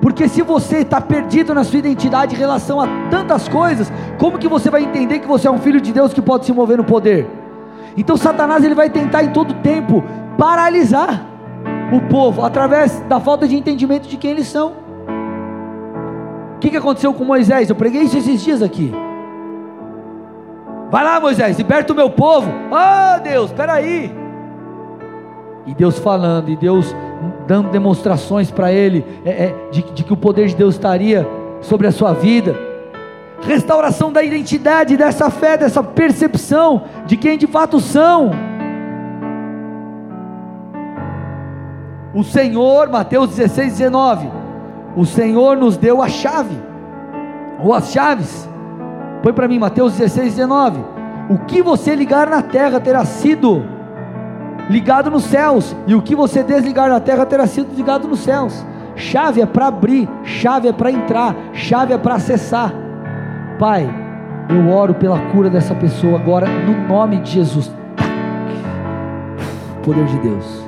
Porque 0.01 0.29
se 0.29 0.41
você 0.41 0.79
está 0.79 1.01
perdido 1.01 1.53
na 1.53 1.65
sua 1.65 1.81
identidade 1.81 2.37
em 2.37 2.39
relação 2.39 2.81
a 2.81 2.87
tantas 3.11 3.49
coisas, 3.49 3.93
como 4.19 4.39
que 4.39 4.47
você 4.47 4.71
vai 4.71 4.85
entender 4.85 5.19
que 5.19 5.27
você 5.27 5.49
é 5.49 5.51
um 5.51 5.59
filho 5.59 5.81
de 5.81 5.93
Deus 5.93 6.15
que 6.15 6.23
pode 6.23 6.47
se 6.47 6.53
mover 6.53 6.77
no 6.77 6.85
poder? 6.85 7.29
Então 7.97 8.17
Satanás 8.17 8.63
ele 8.63 8.77
vai 8.77 8.89
tentar 8.89 9.25
em 9.25 9.33
todo 9.33 9.53
tempo 9.55 10.05
paralisar 10.39 11.27
o 11.93 12.01
povo 12.03 12.45
através 12.45 13.01
da 13.09 13.19
falta 13.19 13.49
de 13.49 13.57
entendimento 13.57 14.07
de 14.07 14.17
quem 14.17 14.31
eles 14.31 14.47
são 14.47 14.84
que, 16.65 16.71
que 16.71 16.77
aconteceu 16.79 17.13
com 17.13 17.25
Moisés? 17.25 17.69
Eu 17.69 17.77
preguei 17.77 18.03
isso 18.03 18.17
esses 18.17 18.43
dias 18.43 18.63
aqui. 18.63 18.91
Vai 20.91 21.05
lá, 21.05 21.21
Moisés, 21.21 21.59
liberta 21.59 21.93
o 21.93 21.97
meu 21.97 22.09
povo. 22.09 22.51
Oh 22.71 23.21
Deus, 23.21 23.51
espera 23.51 23.75
aí. 23.75 24.11
E 25.67 25.75
Deus 25.75 25.99
falando, 25.99 26.51
e 26.51 26.57
Deus 26.57 26.95
dando 27.47 27.69
demonstrações 27.71 28.51
para 28.51 28.73
ele 28.73 29.05
é, 29.27 29.31
é, 29.31 29.55
de, 29.71 29.83
de 29.83 30.05
que 30.05 30.13
o 30.13 30.17
poder 30.17 30.47
de 30.47 30.57
Deus 30.57 30.75
estaria 30.75 31.29
sobre 31.61 31.87
a 31.87 31.93
sua 31.93 32.15
vida. 32.15 32.57
Restauração 33.43 34.11
da 34.11 34.23
identidade, 34.23 34.97
dessa 34.97 35.29
fé, 35.29 35.59
dessa 35.59 35.83
percepção 35.83 36.85
de 37.05 37.19
quem 37.19 37.37
de 37.37 37.47
fato 37.47 37.79
são. 37.79 38.31
O 42.15 42.25
Senhor, 42.25 42.89
Mateus 42.89 43.31
16, 43.31 43.77
19 43.79 44.44
o 44.97 45.05
Senhor 45.05 45.57
nos 45.57 45.77
deu 45.77 46.03
a 46.03 46.09
chave, 46.09 46.57
ou 47.59 47.75
as 47.75 47.93
chaves. 47.93 48.49
Põe 49.23 49.33
para 49.33 49.49
mim, 49.49 49.59
Mateus 49.59 49.95
16, 49.95 50.37
19. 50.37 50.79
O 51.31 51.39
que 51.39 51.63
você 51.63 51.95
ligar 51.95 52.29
na 52.29 52.43
terra 52.43 52.79
terá 52.79 53.05
sido 53.05 53.65
ligado 54.69 55.11
nos 55.11 55.25
céus, 55.25 55.75
e 55.87 55.95
o 55.95 56.03
que 56.03 56.15
você 56.15 56.43
desligar 56.43 56.89
na 56.89 57.01
terra 57.01 57.27
terá 57.27 57.47
sido 57.47 57.75
ligado 57.75 58.07
nos 58.07 58.21
céus. 58.21 58.65
Chave 58.97 59.41
é 59.41 59.47
para 59.47 59.67
abrir, 59.67 60.09
chave 60.23 60.69
é 60.69 60.73
para 60.73 60.91
entrar, 60.91 61.35
chave 61.53 61.93
é 61.93 61.99
para 61.99 62.15
acessar. 62.15 62.73
Pai, 63.59 63.89
eu 64.49 64.71
oro 64.71 64.95
pela 64.95 65.19
cura 65.33 65.51
dessa 65.51 65.75
pessoa 65.75 66.19
agora, 66.19 66.47
no 66.47 66.87
nome 66.87 67.19
de 67.19 67.33
Jesus. 67.33 67.73
Poder 69.83 70.05
de 70.07 70.19
Deus. 70.19 70.65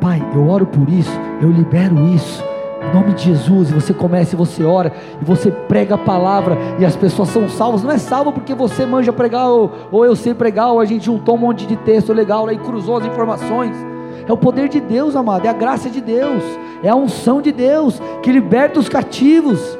Pai, 0.00 0.22
eu 0.34 0.48
oro 0.48 0.66
por 0.66 0.88
isso, 0.88 1.18
eu 1.40 1.50
libero 1.50 2.06
isso. 2.14 2.44
Em 2.82 2.94
nome 2.94 3.12
de 3.12 3.24
Jesus, 3.24 3.70
você 3.70 3.92
começa 3.92 4.34
e 4.34 4.38
você 4.38 4.64
ora, 4.64 4.92
e 5.20 5.24
você 5.24 5.50
prega 5.50 5.94
a 5.94 5.98
palavra, 5.98 6.56
e 6.78 6.84
as 6.84 6.96
pessoas 6.96 7.28
são 7.28 7.48
salvas. 7.48 7.82
Não 7.82 7.90
é 7.90 7.98
salvo 7.98 8.32
porque 8.32 8.54
você 8.54 8.86
manja 8.86 9.12
pregar, 9.12 9.48
ou, 9.48 9.70
ou 9.92 10.04
eu 10.04 10.16
sei 10.16 10.34
pregar, 10.34 10.72
ou 10.72 10.80
a 10.80 10.84
gente 10.84 11.04
juntou 11.04 11.34
um 11.36 11.38
monte 11.38 11.66
de 11.66 11.76
texto 11.76 12.12
legal 12.12 12.46
lá 12.46 12.52
e 12.52 12.58
cruzou 12.58 12.96
as 12.96 13.04
informações. 13.04 13.76
É 14.26 14.32
o 14.32 14.36
poder 14.36 14.68
de 14.68 14.80
Deus, 14.80 15.14
amado, 15.14 15.46
é 15.46 15.48
a 15.48 15.52
graça 15.52 15.90
de 15.90 16.00
Deus, 16.00 16.42
é 16.82 16.88
a 16.88 16.96
unção 16.96 17.40
de 17.42 17.52
Deus 17.52 18.00
que 18.22 18.32
liberta 18.32 18.80
os 18.80 18.88
cativos. 18.88 19.78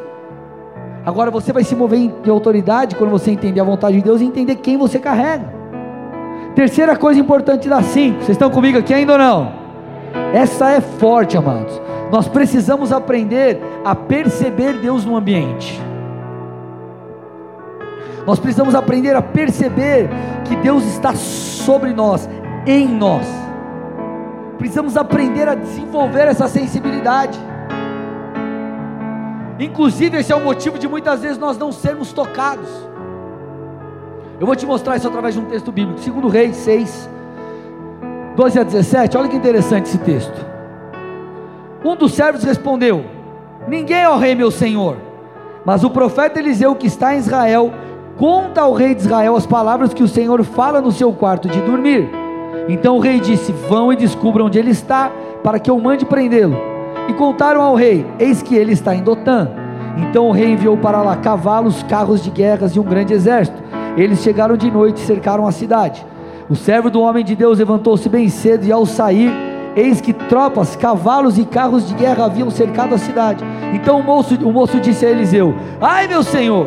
Agora 1.04 1.30
você 1.30 1.52
vai 1.52 1.64
se 1.64 1.74
mover 1.74 1.98
em 1.98 2.12
autoridade 2.28 2.96
quando 2.96 3.10
você 3.10 3.30
entender 3.30 3.60
a 3.60 3.64
vontade 3.64 3.96
de 3.96 4.02
Deus 4.02 4.20
e 4.20 4.24
entender 4.24 4.56
quem 4.56 4.76
você 4.76 4.98
carrega. 4.98 5.52
Terceira 6.54 6.96
coisa 6.96 7.18
importante 7.18 7.68
da 7.68 7.82
cinco, 7.82 8.18
vocês 8.18 8.30
estão 8.30 8.50
comigo 8.50 8.78
aqui 8.78 8.92
ainda 8.92 9.12
ou 9.12 9.18
não? 9.18 9.59
Essa 10.32 10.70
é 10.70 10.80
forte, 10.80 11.36
amados. 11.36 11.80
Nós 12.10 12.28
precisamos 12.28 12.92
aprender 12.92 13.60
a 13.84 13.94
perceber 13.94 14.74
Deus 14.74 15.04
no 15.04 15.16
ambiente. 15.16 15.80
Nós 18.26 18.38
precisamos 18.38 18.74
aprender 18.74 19.16
a 19.16 19.22
perceber 19.22 20.08
que 20.44 20.56
Deus 20.56 20.84
está 20.84 21.14
sobre 21.14 21.92
nós, 21.92 22.28
em 22.66 22.86
nós. 22.86 23.26
Precisamos 24.58 24.96
aprender 24.96 25.48
a 25.48 25.54
desenvolver 25.54 26.28
essa 26.28 26.46
sensibilidade. 26.46 27.38
Inclusive, 29.58 30.18
esse 30.18 30.32
é 30.32 30.36
o 30.36 30.40
motivo 30.40 30.78
de 30.78 30.88
muitas 30.88 31.22
vezes 31.22 31.38
nós 31.38 31.56
não 31.56 31.72
sermos 31.72 32.12
tocados. 32.12 32.68
Eu 34.38 34.46
vou 34.46 34.56
te 34.56 34.64
mostrar 34.64 34.96
isso 34.96 35.06
através 35.06 35.34
de 35.34 35.40
um 35.40 35.44
texto 35.44 35.70
bíblico, 35.70 36.00
segundo 36.00 36.28
Reis 36.28 36.56
6, 36.56 37.10
12 38.40 38.58
a 38.58 38.62
17, 38.62 39.18
olha 39.18 39.28
que 39.28 39.36
interessante 39.36 39.84
esse 39.84 39.98
texto. 39.98 40.46
Um 41.84 41.94
dos 41.94 42.14
servos 42.14 42.42
respondeu: 42.42 43.04
Ninguém, 43.68 44.06
ó 44.06 44.16
rei, 44.16 44.34
meu 44.34 44.50
senhor. 44.50 44.96
Mas 45.62 45.84
o 45.84 45.90
profeta 45.90 46.38
Eliseu, 46.38 46.74
que 46.74 46.86
está 46.86 47.14
em 47.14 47.18
Israel, 47.18 47.70
conta 48.16 48.62
ao 48.62 48.72
rei 48.72 48.94
de 48.94 49.02
Israel 49.02 49.36
as 49.36 49.44
palavras 49.44 49.92
que 49.92 50.02
o 50.02 50.08
Senhor 50.08 50.42
fala 50.42 50.80
no 50.80 50.90
seu 50.90 51.12
quarto 51.12 51.48
de 51.48 51.60
dormir. 51.60 52.08
Então 52.66 52.96
o 52.96 52.98
rei 52.98 53.20
disse: 53.20 53.52
Vão 53.52 53.92
e 53.92 53.96
descubram 53.96 54.46
onde 54.46 54.58
ele 54.58 54.70
está, 54.70 55.12
para 55.44 55.58
que 55.58 55.70
eu 55.70 55.78
mande 55.78 56.06
prendê-lo. 56.06 56.56
E 57.08 57.12
contaram 57.12 57.60
ao 57.60 57.74
rei: 57.74 58.06
Eis 58.18 58.40
que 58.40 58.56
ele 58.56 58.72
está 58.72 58.94
em 58.94 59.02
Dotã. 59.02 59.50
Então 59.98 60.30
o 60.30 60.32
rei 60.32 60.52
enviou 60.52 60.78
para 60.78 61.02
lá 61.02 61.14
cavalos, 61.14 61.82
carros 61.82 62.24
de 62.24 62.30
guerras 62.30 62.74
e 62.74 62.80
um 62.80 62.84
grande 62.84 63.12
exército. 63.12 63.62
Eles 63.98 64.20
chegaram 64.20 64.56
de 64.56 64.70
noite 64.70 64.96
e 64.96 65.06
cercaram 65.06 65.46
a 65.46 65.52
cidade. 65.52 66.06
O 66.50 66.56
servo 66.56 66.90
do 66.90 67.00
homem 67.00 67.24
de 67.24 67.36
Deus 67.36 67.60
levantou-se 67.60 68.08
bem 68.08 68.28
cedo 68.28 68.64
e 68.64 68.72
ao 68.72 68.84
sair, 68.84 69.32
eis 69.76 70.00
que 70.00 70.12
tropas, 70.12 70.74
cavalos 70.74 71.38
e 71.38 71.44
carros 71.44 71.86
de 71.86 71.94
guerra 71.94 72.24
haviam 72.24 72.50
cercado 72.50 72.92
a 72.92 72.98
cidade. 72.98 73.44
Então 73.72 74.00
o 74.00 74.02
moço, 74.02 74.34
o 74.44 74.52
moço 74.52 74.80
disse 74.80 75.06
a 75.06 75.10
Eliseu: 75.10 75.54
Ai 75.80 76.08
meu 76.08 76.24
senhor, 76.24 76.66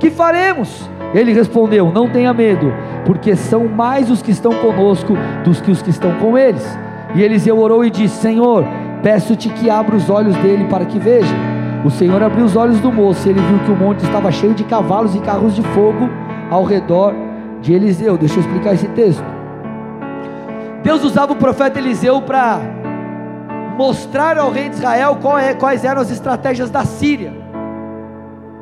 que 0.00 0.08
faremos? 0.08 0.88
Ele 1.12 1.34
respondeu: 1.34 1.92
Não 1.92 2.08
tenha 2.08 2.32
medo, 2.32 2.72
porque 3.04 3.36
são 3.36 3.68
mais 3.68 4.10
os 4.10 4.22
que 4.22 4.30
estão 4.30 4.54
conosco 4.54 5.12
dos 5.44 5.60
que 5.60 5.70
os 5.70 5.82
que 5.82 5.90
estão 5.90 6.14
com 6.14 6.38
eles. 6.38 6.66
E 7.14 7.22
Eliseu 7.22 7.58
orou 7.58 7.84
e 7.84 7.90
disse: 7.90 8.22
Senhor, 8.22 8.64
peço-te 9.02 9.50
que 9.50 9.68
abra 9.68 9.94
os 9.94 10.08
olhos 10.08 10.34
dele 10.36 10.64
para 10.70 10.86
que 10.86 10.98
veja. 10.98 11.36
O 11.84 11.90
Senhor 11.90 12.22
abriu 12.22 12.46
os 12.46 12.56
olhos 12.56 12.80
do 12.80 12.90
moço 12.90 13.28
e 13.28 13.30
ele 13.32 13.40
viu 13.42 13.58
que 13.58 13.72
o 13.72 13.76
monte 13.76 14.02
estava 14.04 14.32
cheio 14.32 14.54
de 14.54 14.64
cavalos 14.64 15.14
e 15.14 15.20
carros 15.20 15.54
de 15.54 15.60
fogo 15.60 16.08
ao 16.50 16.64
redor 16.64 17.27
de 17.60 17.72
Eliseu. 17.72 18.16
Deixa 18.16 18.36
eu 18.36 18.40
explicar 18.40 18.74
esse 18.74 18.88
texto. 18.88 19.24
Deus 20.82 21.04
usava 21.04 21.32
o 21.32 21.36
profeta 21.36 21.78
Eliseu 21.78 22.22
para 22.22 22.60
mostrar 23.76 24.38
ao 24.38 24.50
rei 24.50 24.68
de 24.68 24.76
Israel 24.76 25.18
é, 25.40 25.54
quais 25.54 25.84
eram 25.84 26.00
as 26.00 26.10
estratégias 26.10 26.70
da 26.70 26.84
Síria 26.84 27.32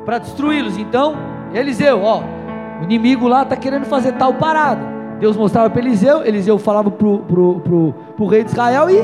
para 0.05 0.19
destruí-los. 0.19 0.77
Então, 0.77 1.15
Eliseu, 1.53 2.01
ó, 2.01 2.21
o 2.79 2.83
inimigo 2.83 3.27
lá 3.27 3.43
está 3.43 3.55
querendo 3.55 3.85
fazer 3.85 4.13
tal 4.13 4.33
parada. 4.35 4.81
Deus 5.19 5.35
mostrava 5.35 5.69
para 5.69 5.81
Eliseu, 5.81 6.23
Eliseu 6.23 6.57
falava 6.59 6.91
para 6.91 7.07
o 7.07 8.27
rei 8.29 8.43
de 8.43 8.51
Israel 8.51 8.89
e 8.89 9.01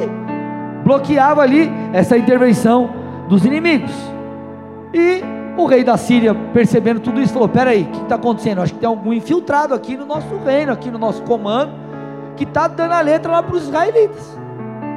bloqueava 0.84 1.42
ali 1.42 1.72
essa 1.92 2.18
intervenção 2.18 2.90
dos 3.28 3.44
inimigos. 3.46 3.92
E 4.94 5.24
o 5.56 5.66
rei 5.66 5.84
da 5.84 5.98
Síria, 5.98 6.34
percebendo 6.34 7.00
tudo 7.00 7.22
isso, 7.22 7.34
falou: 7.34 7.48
Peraí, 7.48 7.84
o 7.84 7.86
que 7.88 8.02
está 8.04 8.16
acontecendo? 8.16 8.62
Acho 8.62 8.74
que 8.74 8.80
tem 8.80 8.88
algum 8.88 9.14
infiltrado 9.14 9.74
aqui 9.74 9.96
no 9.96 10.06
nosso 10.06 10.36
reino, 10.44 10.72
aqui 10.72 10.90
no 10.90 10.98
nosso 10.98 11.22
comando, 11.24 11.72
que 12.36 12.44
está 12.44 12.68
dando 12.68 12.94
a 12.94 13.02
letra 13.02 13.32
lá 13.32 13.44
para 13.44 13.56
os 13.56 13.64
israelitas. 13.64 14.38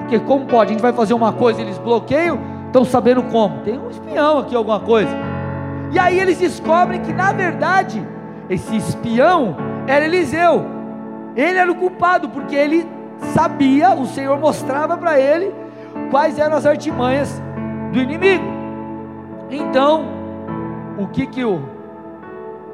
Porque 0.00 0.18
como 0.20 0.46
pode? 0.46 0.70
A 0.70 0.72
gente 0.72 0.82
vai 0.82 0.92
fazer 0.92 1.14
uma 1.14 1.32
coisa, 1.32 1.60
eles 1.60 1.78
bloqueiam, 1.78 2.38
estão 2.66 2.84
sabendo 2.84 3.22
como. 3.24 3.58
Tem 3.58 3.78
um 3.78 3.90
espião 3.90 4.38
aqui, 4.38 4.54
alguma 4.54 4.80
coisa. 4.80 5.10
E 5.92 5.98
aí 5.98 6.18
eles 6.18 6.38
descobrem 6.38 7.00
que 7.00 7.12
na 7.12 7.32
verdade 7.32 8.06
esse 8.48 8.76
espião 8.76 9.56
era 9.86 10.04
Eliseu. 10.04 10.64
Ele 11.34 11.58
era 11.58 11.70
o 11.70 11.74
culpado, 11.74 12.28
porque 12.28 12.54
ele 12.54 12.88
sabia, 13.34 13.94
o 13.94 14.06
Senhor 14.06 14.38
mostrava 14.38 14.96
para 14.96 15.18
ele 15.18 15.52
quais 16.10 16.38
eram 16.38 16.56
as 16.56 16.64
artimanhas 16.64 17.42
do 17.92 17.98
inimigo. 17.98 18.44
Então, 19.50 20.15
o 20.98 21.06
que 21.08 21.26
que 21.26 21.44
o 21.44 21.62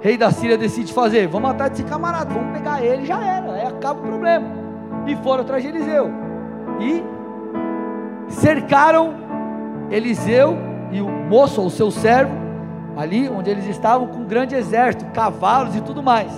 rei 0.01 0.17
da 0.17 0.31
Síria 0.31 0.59
decide 0.59 0.93
fazer? 0.93 1.27
Vamos 1.29 1.51
matar 1.51 1.73
esse 1.73 1.83
camarada, 1.85 2.33
vamos 2.33 2.53
pegar 2.53 2.83
ele, 2.83 3.05
já 3.05 3.25
era, 3.25 3.53
aí 3.53 3.67
acaba 3.67 4.01
o 4.01 4.03
problema. 4.03 4.47
E 5.07 5.17
foram 5.17 5.43
atrás 5.43 5.63
de 5.63 5.69
Eliseu. 5.69 6.11
E 6.81 7.03
cercaram 8.29 9.15
Eliseu 9.91 10.57
e 10.91 11.01
o 11.01 11.09
moço, 11.09 11.63
o 11.63 11.71
seu 11.71 11.91
servo, 11.91 12.33
ali 12.97 13.29
onde 13.29 13.51
eles 13.51 13.67
estavam 13.67 14.07
com 14.07 14.19
um 14.21 14.27
grande 14.27 14.55
exército, 14.55 15.05
cavalos 15.13 15.75
e 15.77 15.81
tudo 15.81 16.03
mais. 16.03 16.33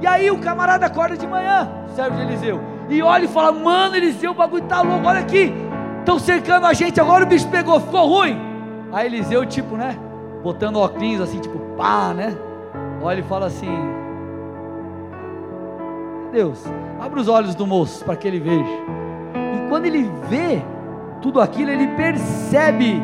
E 0.00 0.06
aí 0.06 0.30
o 0.30 0.38
camarada 0.38 0.86
acorda 0.86 1.16
de 1.16 1.26
manhã, 1.26 1.68
servo 1.94 2.16
de 2.16 2.22
Eliseu, 2.22 2.60
e 2.88 3.02
olha 3.02 3.24
e 3.24 3.28
fala: 3.28 3.52
Mano, 3.52 3.96
Eliseu, 3.96 4.30
o 4.30 4.34
bagulho 4.34 4.64
tá 4.64 4.80
louco, 4.80 5.06
olha 5.06 5.20
aqui, 5.20 5.52
estão 5.98 6.18
cercando 6.18 6.66
a 6.66 6.72
gente, 6.72 7.00
agora 7.00 7.24
o 7.24 7.26
bicho 7.26 7.48
pegou, 7.48 7.80
ficou 7.80 8.06
ruim. 8.06 8.38
Aí 8.92 9.06
Eliseu, 9.06 9.44
tipo, 9.46 9.76
né, 9.76 9.96
botando 10.42 10.76
óculos 10.76 11.20
assim, 11.20 11.38
tipo, 11.38 11.58
pá, 11.76 12.12
né, 12.14 12.36
olha 13.02 13.20
e 13.20 13.24
fala 13.24 13.46
assim: 13.46 13.70
Deus, 16.32 16.64
abre 17.00 17.20
os 17.20 17.28
olhos 17.28 17.54
do 17.54 17.66
moço 17.66 18.04
para 18.04 18.16
que 18.16 18.26
ele 18.26 18.40
veja. 18.40 18.64
E 19.54 19.68
quando 19.68 19.86
ele 19.86 20.10
vê 20.28 20.62
tudo 21.20 21.40
aquilo, 21.40 21.70
ele 21.70 21.88
percebe 21.88 23.02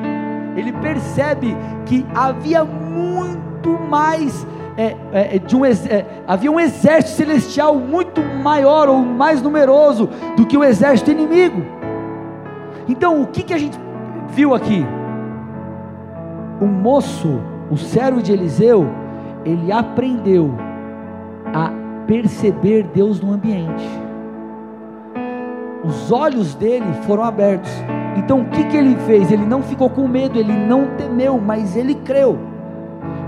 ele 0.56 0.72
percebe 0.72 1.54
que 1.84 2.04
havia 2.14 2.64
muito 2.64 3.70
mais 3.88 4.46
é, 4.76 4.96
é, 5.12 5.38
de 5.38 5.54
um, 5.54 5.64
é, 5.64 6.04
havia 6.26 6.50
um 6.50 6.58
exército 6.58 7.16
celestial 7.16 7.76
muito 7.76 8.22
maior 8.22 8.88
ou 8.88 8.98
mais 8.98 9.40
numeroso 9.42 10.08
do 10.36 10.46
que 10.46 10.56
o 10.56 10.64
exército 10.64 11.10
inimigo. 11.10 11.62
Então, 12.88 13.22
o 13.22 13.26
que, 13.26 13.42
que 13.42 13.54
a 13.54 13.58
gente 13.58 13.78
viu 14.28 14.54
aqui? 14.54 14.84
O 16.60 16.66
moço, 16.66 17.40
o 17.70 17.76
servo 17.76 18.22
de 18.22 18.32
Eliseu, 18.32 18.86
ele 19.44 19.70
aprendeu 19.70 20.54
a 21.54 21.70
perceber 22.06 22.84
Deus 22.94 23.20
no 23.20 23.32
ambiente. 23.32 23.86
Os 25.84 26.10
olhos 26.10 26.54
dele 26.54 26.86
foram 27.06 27.22
abertos 27.22 27.70
então 28.16 28.40
o 28.40 28.44
que, 28.46 28.64
que 28.64 28.76
ele 28.76 28.96
fez? 29.06 29.30
Ele 29.30 29.44
não 29.44 29.62
ficou 29.62 29.90
com 29.90 30.08
medo, 30.08 30.38
ele 30.38 30.52
não 30.52 30.86
temeu, 30.96 31.40
mas 31.40 31.76
ele 31.76 31.94
creu. 31.94 32.38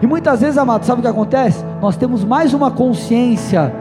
E 0.00 0.06
muitas 0.06 0.40
vezes, 0.40 0.56
amado, 0.56 0.84
sabe 0.84 1.00
o 1.00 1.02
que 1.02 1.08
acontece? 1.08 1.64
Nós 1.80 1.96
temos 1.96 2.24
mais 2.24 2.54
uma 2.54 2.70
consciência 2.70 3.72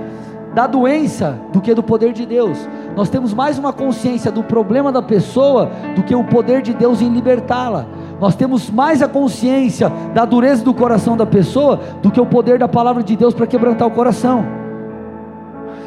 da 0.53 0.67
doença 0.67 1.37
do 1.53 1.61
que 1.61 1.73
do 1.73 1.83
poder 1.83 2.11
de 2.11 2.25
Deus. 2.25 2.57
Nós 2.95 3.09
temos 3.09 3.33
mais 3.33 3.57
uma 3.57 3.71
consciência 3.71 4.31
do 4.31 4.43
problema 4.43 4.91
da 4.91 5.01
pessoa 5.01 5.69
do 5.95 6.03
que 6.03 6.15
o 6.15 6.23
poder 6.23 6.61
de 6.61 6.73
Deus 6.73 7.01
em 7.01 7.09
libertá-la. 7.09 7.85
Nós 8.19 8.35
temos 8.35 8.69
mais 8.69 9.01
a 9.01 9.07
consciência 9.07 9.89
da 10.13 10.25
dureza 10.25 10.63
do 10.63 10.73
coração 10.73 11.15
da 11.15 11.25
pessoa 11.25 11.79
do 12.01 12.09
que 12.09 12.19
o 12.19 12.25
poder 12.25 12.57
da 12.57 12.67
palavra 12.67 13.03
de 13.03 13.15
Deus 13.15 13.33
para 13.33 13.45
quebrantar 13.45 13.87
o 13.87 13.91
coração. 13.91 14.45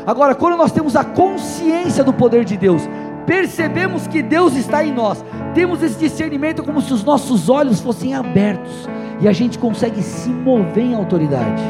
Agora, 0.06 0.34
quando 0.34 0.56
nós 0.56 0.72
temos 0.72 0.96
a 0.96 1.04
consciência 1.04 2.04
do 2.04 2.12
poder 2.12 2.44
de 2.44 2.56
Deus, 2.56 2.88
percebemos 3.26 4.06
que 4.06 4.22
Deus 4.22 4.54
está 4.54 4.84
em 4.84 4.92
nós, 4.92 5.24
temos 5.54 5.82
esse 5.82 5.98
discernimento 5.98 6.62
como 6.62 6.80
se 6.80 6.92
os 6.92 7.04
nossos 7.04 7.48
olhos 7.48 7.80
fossem 7.80 8.14
abertos 8.14 8.88
e 9.20 9.28
a 9.28 9.32
gente 9.32 9.58
consegue 9.58 10.02
se 10.02 10.30
mover 10.30 10.84
em 10.84 10.94
autoridade. 10.94 11.62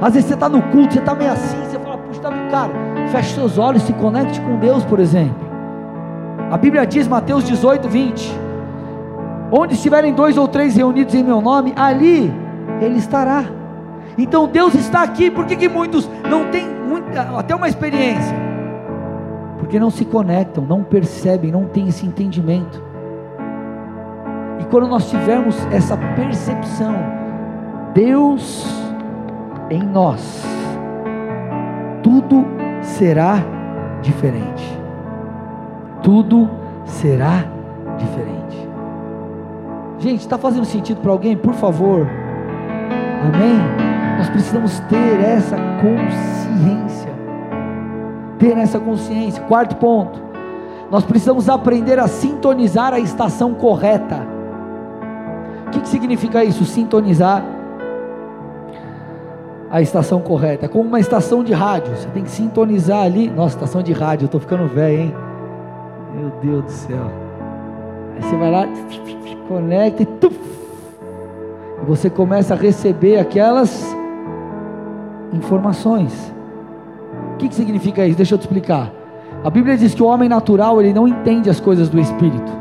Às 0.00 0.14
vezes 0.14 0.28
você 0.28 0.34
está 0.34 0.48
no 0.48 0.60
culto, 0.62 0.94
você 0.94 0.98
está 0.98 1.14
meio 1.14 1.30
assim, 1.30 1.56
você 1.64 1.78
fala, 1.78 1.96
puxa, 1.98 2.20
tá 2.20 2.30
cara, 2.50 2.72
feche 3.12 3.34
seus 3.34 3.56
olhos, 3.56 3.82
se 3.82 3.92
conecte 3.92 4.40
com 4.40 4.58
Deus, 4.58 4.84
por 4.84 4.98
exemplo. 4.98 5.51
A 6.52 6.56
Bíblia 6.56 6.86
diz, 6.86 7.08
Mateus 7.08 7.42
18, 7.44 7.88
20: 7.88 8.32
Onde 9.50 9.74
estiverem 9.74 10.12
dois 10.12 10.36
ou 10.36 10.46
três 10.46 10.76
reunidos 10.76 11.14
em 11.14 11.24
meu 11.24 11.40
nome, 11.40 11.72
ali 11.74 12.32
Ele 12.80 12.98
estará. 12.98 13.44
Então 14.16 14.46
Deus 14.46 14.74
está 14.74 15.02
aqui, 15.02 15.30
por 15.30 15.46
que, 15.46 15.56
que 15.56 15.68
muitos 15.68 16.08
não 16.30 16.50
têm 16.50 16.68
muita, 16.68 17.22
até 17.36 17.54
uma 17.54 17.68
experiência? 17.68 18.52
porque 19.72 19.80
não 19.80 19.88
se 19.88 20.04
conectam, 20.04 20.66
não 20.66 20.84
percebem, 20.84 21.50
não 21.50 21.64
têm 21.64 21.88
esse 21.88 22.04
entendimento. 22.04 22.82
E 24.60 24.64
quando 24.64 24.86
nós 24.86 25.08
tivermos 25.08 25.56
essa 25.72 25.96
percepção, 25.96 26.94
Deus 27.94 28.66
em 29.70 29.82
nós, 29.82 30.44
tudo 32.02 32.44
será 32.82 33.38
diferente. 34.02 34.81
Tudo 36.02 36.50
será 36.84 37.44
diferente. 37.96 38.68
Gente, 39.98 40.20
está 40.20 40.36
fazendo 40.36 40.64
sentido 40.64 41.00
para 41.00 41.12
alguém? 41.12 41.36
Por 41.36 41.54
favor. 41.54 42.06
Amém? 43.22 43.58
Nós 44.18 44.28
precisamos 44.30 44.80
ter 44.80 45.20
essa 45.20 45.56
consciência 45.80 47.12
ter 48.42 48.58
essa 48.58 48.80
consciência. 48.80 49.40
Quarto 49.44 49.76
ponto, 49.76 50.20
nós 50.90 51.04
precisamos 51.04 51.48
aprender 51.48 52.00
a 52.00 52.08
sintonizar 52.08 52.92
a 52.92 52.98
estação 52.98 53.54
correta. 53.54 54.26
O 55.68 55.70
que, 55.70 55.80
que 55.80 55.88
significa 55.88 56.44
isso? 56.44 56.64
Sintonizar 56.64 57.44
a 59.70 59.80
estação 59.80 60.20
correta. 60.20 60.66
É 60.66 60.68
como 60.68 60.88
uma 60.88 60.98
estação 60.98 61.44
de 61.44 61.52
rádio. 61.52 61.96
Você 61.96 62.08
tem 62.08 62.24
que 62.24 62.30
sintonizar 62.30 63.04
ali. 63.04 63.30
Nossa, 63.30 63.54
estação 63.54 63.80
de 63.80 63.92
rádio, 63.92 64.24
eu 64.24 64.26
estou 64.26 64.40
ficando 64.40 64.66
velho, 64.66 65.00
hein? 65.02 65.14
Meu 66.14 66.30
Deus 66.42 66.64
do 66.64 66.70
céu. 66.70 67.10
Aí 68.14 68.22
você 68.22 68.36
vai 68.36 68.50
lá, 68.50 68.66
conecta 69.48 70.02
e 70.02 70.06
tuf, 70.06 70.38
você 71.86 72.10
começa 72.10 72.54
a 72.54 72.56
receber 72.56 73.18
aquelas 73.18 73.96
informações 75.32 76.32
que, 77.42 77.48
que 77.48 77.54
significa 77.54 78.06
isso? 78.06 78.16
Deixa 78.16 78.34
eu 78.34 78.38
te 78.38 78.42
explicar. 78.42 78.90
A 79.44 79.50
Bíblia 79.50 79.76
diz 79.76 79.94
que 79.94 80.02
o 80.02 80.06
homem 80.06 80.28
natural 80.28 80.80
ele 80.80 80.92
não 80.92 81.08
entende 81.08 81.50
as 81.50 81.58
coisas 81.58 81.88
do 81.88 81.98
Espírito. 81.98 82.52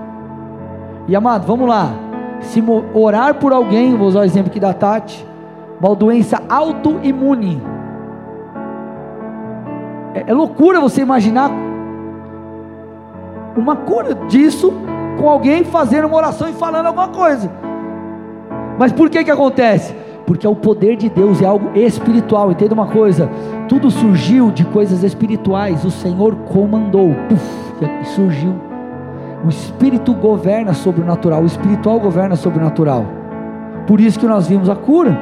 E 1.08 1.16
amado, 1.16 1.46
vamos 1.46 1.68
lá. 1.68 1.94
Se 2.40 2.64
orar 2.94 3.36
por 3.36 3.54
alguém, 3.54 3.96
vou 3.96 4.08
usar 4.08 4.22
o 4.22 4.24
exemplo 4.24 4.50
aqui 4.50 4.60
da 4.60 4.74
Tati, 4.74 5.26
uma 5.80 5.96
doença 5.96 6.42
autoimune. 6.50 7.62
É, 10.16 10.24
é 10.28 10.34
loucura 10.34 10.80
você 10.80 11.02
imaginar 11.02 11.52
uma 13.56 13.76
cura 13.76 14.16
disso 14.28 14.74
com 15.20 15.30
alguém 15.30 15.64
fazendo 15.64 16.08
uma 16.08 16.18
oração 16.18 16.50
e 16.50 16.54
falando 16.54 16.88
alguma 16.88 17.10
coisa. 17.10 17.52
Mas 18.78 18.92
por 18.92 19.10
que 19.10 19.24
que 19.24 19.32
acontece? 19.32 19.94
Porque 20.26 20.48
é 20.48 20.50
o 20.50 20.56
poder 20.56 20.96
de 20.96 21.10
Deus, 21.10 21.42
é 21.42 21.46
algo 21.46 21.78
espiritual. 21.78 22.52
Entenda 22.52 22.74
uma 22.74 22.88
coisa: 22.88 23.30
tudo 23.68 23.92
surgiu 23.92 24.50
de 24.52 24.66
coisas 24.66 25.04
espirituais. 25.04 25.84
O 25.84 25.92
Senhor 25.92 26.36
comandou, 26.52 27.14
puf, 27.28 27.86
e 28.02 28.06
surgiu. 28.06 28.56
O 29.44 29.50
espírito 29.50 30.14
governa 30.14 30.74
sobre 30.74 31.02
o 31.02 31.06
natural, 31.06 31.42
o 31.42 31.46
espiritual 31.46 32.00
governa 32.00 32.36
sobre 32.36 32.60
o 32.60 32.62
natural. 32.62 33.06
Por 33.88 34.00
isso 34.00 34.20
que 34.20 34.28
nós 34.28 34.48
vimos 34.48 34.70
a 34.70 34.76
cura. 34.76 35.18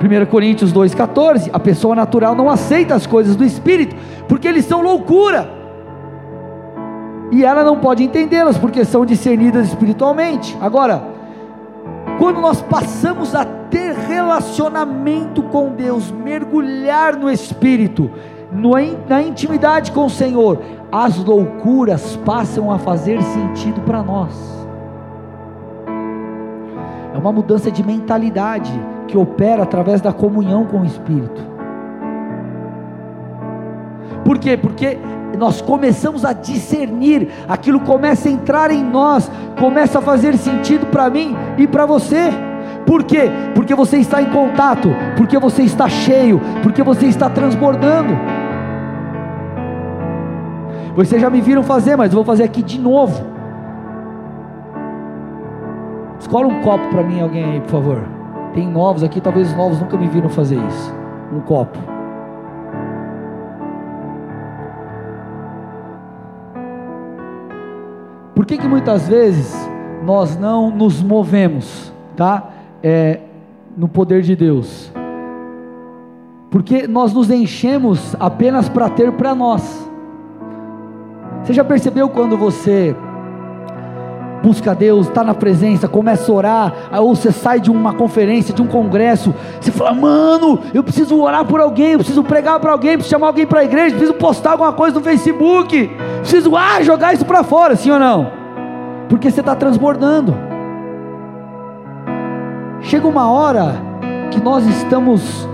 1 0.00 0.26
Coríntios 0.26 0.72
2,14: 0.72 1.50
a 1.52 1.58
pessoa 1.58 1.94
natural 1.94 2.34
não 2.34 2.50
aceita 2.50 2.94
as 2.94 3.06
coisas 3.06 3.34
do 3.34 3.44
espírito, 3.44 3.96
porque 4.28 4.46
eles 4.46 4.66
são 4.66 4.82
loucura, 4.82 5.48
e 7.30 7.44
ela 7.44 7.64
não 7.64 7.78
pode 7.78 8.04
entendê-las, 8.04 8.56
porque 8.56 8.84
são 8.84 9.04
discernidas 9.04 9.68
espiritualmente. 9.68 10.56
Agora, 10.60 11.02
quando 12.18 12.40
nós 12.40 12.62
passamos 12.62 13.34
a 13.34 13.44
ter 13.44 13.94
relacionamento 13.94 15.42
com 15.42 15.70
Deus, 15.70 16.10
mergulhar 16.10 17.16
no 17.16 17.30
espírito, 17.30 18.10
na 19.08 19.22
intimidade 19.22 19.90
com 19.92 20.06
o 20.06 20.10
Senhor, 20.10 20.60
as 20.90 21.16
loucuras 21.16 22.16
passam 22.24 22.70
a 22.70 22.78
fazer 22.78 23.20
sentido 23.22 23.80
para 23.82 24.02
nós. 24.02 24.56
É 27.12 27.18
uma 27.18 27.32
mudança 27.32 27.70
de 27.70 27.82
mentalidade 27.82 28.72
que 29.08 29.16
opera 29.16 29.62
através 29.62 30.00
da 30.00 30.12
comunhão 30.12 30.66
com 30.66 30.80
o 30.80 30.84
Espírito. 30.84 31.55
Por 34.24 34.38
quê? 34.38 34.56
Porque 34.56 34.98
nós 35.38 35.60
começamos 35.60 36.24
a 36.24 36.32
discernir, 36.32 37.28
aquilo 37.48 37.80
começa 37.80 38.28
a 38.28 38.32
entrar 38.32 38.70
em 38.70 38.82
nós, 38.82 39.30
começa 39.58 39.98
a 39.98 40.02
fazer 40.02 40.36
sentido 40.36 40.86
para 40.86 41.10
mim 41.10 41.36
e 41.58 41.66
para 41.66 41.86
você. 41.86 42.30
Por 42.86 43.04
quê? 43.04 43.30
Porque 43.54 43.74
você 43.74 43.98
está 43.98 44.22
em 44.22 44.26
contato, 44.26 44.88
porque 45.16 45.38
você 45.38 45.62
está 45.62 45.88
cheio, 45.88 46.40
porque 46.62 46.82
você 46.82 47.06
está 47.06 47.28
transbordando. 47.28 48.16
Vocês 50.94 51.20
já 51.20 51.28
me 51.28 51.40
viram 51.40 51.62
fazer, 51.62 51.96
mas 51.96 52.12
vou 52.12 52.24
fazer 52.24 52.44
aqui 52.44 52.62
de 52.62 52.80
novo. 52.80 53.22
Escola 56.18 56.46
um 56.46 56.62
copo 56.62 56.88
para 56.88 57.02
mim, 57.02 57.20
alguém 57.20 57.44
aí, 57.44 57.60
por 57.60 57.70
favor. 57.70 58.02
Tem 58.54 58.66
novos 58.66 59.02
aqui, 59.02 59.20
talvez 59.20 59.50
os 59.50 59.56
novos 59.56 59.80
nunca 59.80 59.96
me 59.96 60.08
viram 60.08 60.30
fazer 60.30 60.56
isso. 60.56 60.94
Um 61.32 61.40
copo. 61.40 61.95
Por 68.36 68.44
que 68.44 68.58
que 68.58 68.68
muitas 68.68 69.08
vezes 69.08 69.56
nós 70.04 70.36
não 70.36 70.70
nos 70.70 71.02
movemos, 71.02 71.90
tá? 72.14 72.50
É, 72.82 73.20
no 73.74 73.88
poder 73.88 74.20
de 74.20 74.36
Deus. 74.36 74.92
Porque 76.50 76.86
nós 76.86 77.14
nos 77.14 77.30
enchemos 77.30 78.14
apenas 78.20 78.68
para 78.68 78.90
ter 78.90 79.10
para 79.12 79.34
nós. 79.34 79.90
Você 81.42 81.54
já 81.54 81.64
percebeu 81.64 82.10
quando 82.10 82.36
você 82.36 82.94
busca 84.46 84.76
Deus, 84.76 85.08
está 85.08 85.24
na 85.24 85.34
presença, 85.34 85.88
começa 85.88 86.30
a 86.30 86.34
orar, 86.34 86.72
ou 87.00 87.16
você 87.16 87.32
sai 87.32 87.58
de 87.58 87.68
uma 87.68 87.92
conferência, 87.94 88.54
de 88.54 88.62
um 88.62 88.66
congresso, 88.68 89.34
você 89.60 89.72
fala, 89.72 89.92
mano, 89.92 90.60
eu 90.72 90.84
preciso 90.84 91.20
orar 91.20 91.44
por 91.44 91.60
alguém, 91.60 91.92
eu 91.92 91.98
preciso 91.98 92.22
pregar 92.22 92.60
para 92.60 92.70
alguém, 92.70 92.92
preciso 92.92 93.10
chamar 93.10 93.26
alguém 93.26 93.44
para 93.44 93.60
a 93.60 93.64
igreja, 93.64 93.96
preciso 93.96 94.14
postar 94.14 94.52
alguma 94.52 94.72
coisa 94.72 94.96
no 94.96 95.04
Facebook, 95.04 95.90
preciso 96.20 96.54
ah, 96.54 96.80
jogar 96.80 97.12
isso 97.12 97.24
para 97.24 97.42
fora, 97.42 97.74
sim 97.74 97.90
ou 97.90 97.98
não? 97.98 98.30
Porque 99.08 99.28
você 99.28 99.40
está 99.40 99.56
transbordando. 99.56 100.32
Chega 102.82 103.08
uma 103.08 103.28
hora 103.28 103.74
que 104.30 104.40
nós 104.40 104.64
estamos, 104.64 105.48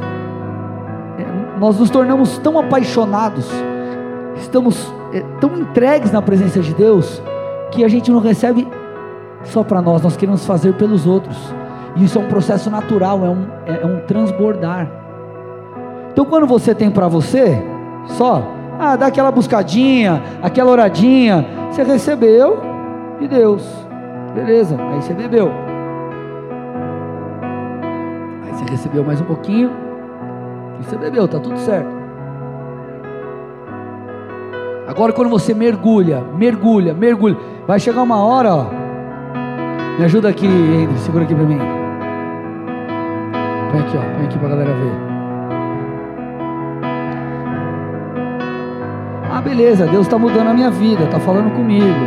eh, 1.19 1.59
nós 1.59 1.79
nos 1.79 1.89
tornamos 1.89 2.37
tão 2.37 2.59
apaixonados, 2.59 3.49
estamos 4.37 4.93
eh, 5.15 5.25
tão 5.41 5.57
entregues 5.59 6.13
na 6.13 6.21
presença 6.21 6.61
de 6.61 6.75
Deus, 6.75 7.23
que 7.71 7.83
a 7.83 7.89
gente 7.89 8.11
não 8.11 8.21
recebe 8.21 8.69
só 9.45 9.63
para 9.63 9.83
nós, 9.83 10.03
nós 10.03 10.17
queremos 10.17 10.47
fazer 10.47 10.75
pelos 10.75 11.07
outros. 11.07 11.37
E 11.97 12.05
isso 12.05 12.19
é 12.19 12.23
um 12.23 12.29
processo 12.29 12.71
natural, 12.71 13.25
é 13.25 13.29
um, 13.29 13.47
é, 13.67 13.83
é 13.83 13.87
um 13.87 14.01
transbordar. 14.07 14.89
Então 16.13 16.25
quando 16.25 16.47
você 16.47 16.75
tem 16.75 16.91
para 16.91 17.09
você, 17.09 17.63
só, 18.07 18.43
ah, 18.79 18.97
dá 18.97 19.07
aquela 19.07 19.31
buscadinha, 19.31 20.23
aquela 20.43 20.71
oradinha, 20.71 21.47
você 21.71 21.83
recebeu 21.83 22.61
de 23.19 23.29
Deus, 23.29 23.67
beleza, 24.35 24.77
aí 24.79 25.03
você 25.03 25.15
bebeu. 25.15 25.51
Aí 28.45 28.53
você 28.53 28.65
recebeu 28.71 29.05
mais 29.05 29.21
um 29.21 29.25
pouquinho, 29.25 29.71
e 30.81 30.85
você 30.85 30.97
bebeu, 30.97 31.29
tá 31.29 31.39
tudo 31.39 31.59
certo. 31.59 32.03
Agora, 34.87 35.13
quando 35.13 35.31
você 35.31 35.55
mergulha, 35.55 36.23
mergulha, 36.37 36.93
mergulha, 36.93 37.37
vai 37.67 37.79
chegar 37.79 38.03
uma 38.03 38.23
hora, 38.23 38.55
ó. 38.55 38.82
Me 39.99 40.05
ajuda 40.05 40.29
aqui, 40.29 40.47
Andrew, 40.47 40.97
segura 40.99 41.25
aqui 41.25 41.35
para 41.35 41.45
mim. 41.45 41.59
Põe 43.71 43.81
aqui, 43.81 43.97
ó, 43.97 44.17
põe 44.17 44.25
aqui 44.27 44.39
para 44.39 44.47
a 44.47 44.51
galera 44.51 44.73
ver. 44.73 44.93
Ah, 49.33 49.41
beleza, 49.41 49.87
Deus 49.87 50.07
está 50.07 50.19
mudando 50.19 50.49
a 50.49 50.55
minha 50.55 50.71
vida, 50.71 51.05
está 51.05 51.19
falando 51.21 51.55
comigo. 51.55 52.01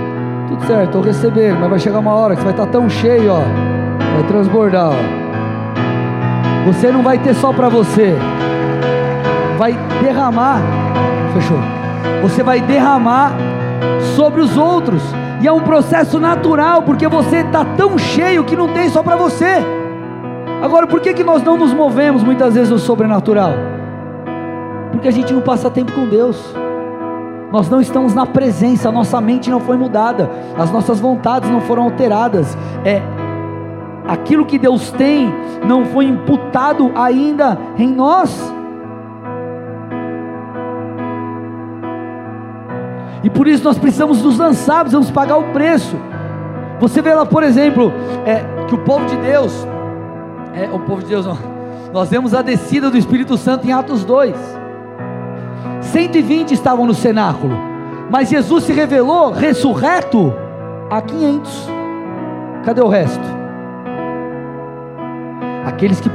Tudo 0.47 0.65
certo, 0.65 0.85
estou 0.85 1.01
recebendo, 1.01 1.59
mas 1.59 1.69
vai 1.69 1.79
chegar 1.79 1.99
uma 1.99 2.13
hora 2.13 2.35
que 2.35 2.41
você 2.41 2.45
vai 2.45 2.53
estar 2.53 2.65
tá 2.65 2.71
tão 2.71 2.89
cheio, 2.89 3.31
ó, 3.31 3.41
vai 4.15 4.27
transbordar, 4.27 4.89
ó. 4.89 6.71
Você 6.71 6.91
não 6.91 7.03
vai 7.03 7.17
ter 7.19 7.33
só 7.35 7.53
para 7.53 7.69
você, 7.69 8.15
vai 9.57 9.73
derramar. 10.01 10.61
Fechou 11.33 11.59
você 12.21 12.41
vai 12.41 12.59
derramar 12.59 13.33
sobre 14.15 14.41
os 14.41 14.57
outros, 14.57 15.03
é 15.47 15.51
um 15.51 15.61
processo 15.61 16.19
natural, 16.19 16.83
porque 16.83 17.07
você 17.07 17.37
está 17.37 17.63
tão 17.63 17.97
cheio 17.97 18.43
que 18.43 18.55
não 18.55 18.69
tem 18.69 18.89
só 18.89 19.03
para 19.03 19.15
você. 19.15 19.63
Agora, 20.61 20.87
por 20.87 20.99
que, 20.99 21.13
que 21.13 21.23
nós 21.23 21.43
não 21.43 21.57
nos 21.57 21.73
movemos 21.73 22.23
muitas 22.23 22.53
vezes 22.53 22.69
no 22.69 22.79
sobrenatural? 22.79 23.51
Porque 24.91 25.07
a 25.07 25.11
gente 25.11 25.33
não 25.33 25.41
passa 25.41 25.69
tempo 25.69 25.91
com 25.91 26.07
Deus, 26.07 26.55
nós 27.51 27.69
não 27.69 27.81
estamos 27.81 28.13
na 28.13 28.25
presença, 28.25 28.89
a 28.89 28.91
nossa 28.91 29.19
mente 29.19 29.49
não 29.49 29.59
foi 29.59 29.77
mudada, 29.77 30.29
as 30.57 30.71
nossas 30.71 30.99
vontades 30.99 31.49
não 31.49 31.61
foram 31.61 31.83
alteradas, 31.83 32.57
é 32.83 33.01
aquilo 34.07 34.45
que 34.45 34.57
Deus 34.57 34.91
tem 34.91 35.33
não 35.65 35.85
foi 35.85 36.05
imputado 36.05 36.91
ainda 36.95 37.57
em 37.77 37.87
nós. 37.87 38.54
E 43.25 43.29
por 43.31 43.47
isso 43.47 43.63
nós 43.63 43.75
precisamos 43.75 44.21
nos 44.21 44.37
lançar, 44.37 44.81
precisamos 44.81 45.09
pagar 45.09 45.37
o 45.37 45.45
preço. 45.45 45.97
Você 46.79 47.01
vê 47.01 47.11
lá, 47.11 47.25
por 47.25 47.41
exemplo, 47.41 47.91
é, 48.23 48.43
que 48.67 48.75
o 48.75 48.77
povo 48.77 49.03
de 49.07 49.15
Deus, 49.17 49.67
é, 50.53 50.69
o 50.71 50.77
povo 50.81 51.01
de 51.01 51.07
Deus 51.07 51.25
não, 51.25 51.35
nós 51.91 52.07
vemos 52.07 52.35
a 52.35 52.43
descida 52.43 52.87
do 52.91 52.97
Espírito 52.99 53.35
Santo 53.35 53.65
em 53.65 53.71
Atos 53.71 54.05
2. 54.05 54.35
120 55.81 56.51
estavam 56.51 56.85
no 56.85 56.93
cenáculo, 56.93 57.57
mas 58.11 58.29
Jesus 58.29 58.65
se 58.65 58.73
revelou 58.73 59.31
ressurreto 59.31 60.31
a 60.91 61.01
500. 61.01 61.69
Cadê 62.63 62.81
o 62.81 62.87
resto? 62.87 63.25
Aqueles 65.65 65.99
que 65.99 66.11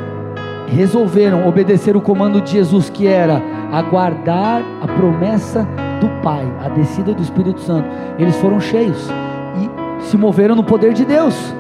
resolveram 0.69 1.49
obedecer 1.49 1.97
o 1.97 2.01
comando 2.01 2.41
de 2.41 2.53
Jesus, 2.53 2.89
que 2.89 3.09
era 3.09 3.43
aguardar 3.73 4.63
a 4.81 4.87
promessa 4.87 5.67
do 6.01 6.09
Pai, 6.23 6.47
a 6.65 6.69
descida 6.69 7.13
do 7.13 7.23
Espírito 7.23 7.61
Santo, 7.61 7.89
eles 8.19 8.37
foram 8.37 8.59
cheios 8.61 9.09
e 9.57 10.05
se 10.05 10.17
moveram 10.17 10.57
no 10.57 10.65
poder 10.65 10.93
de 10.93 11.05
Deus. 11.05 11.55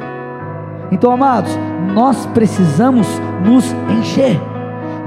Então, 0.90 1.12
amados, 1.12 1.56
nós 1.94 2.26
precisamos 2.26 3.06
nos 3.44 3.64
encher, 3.98 4.40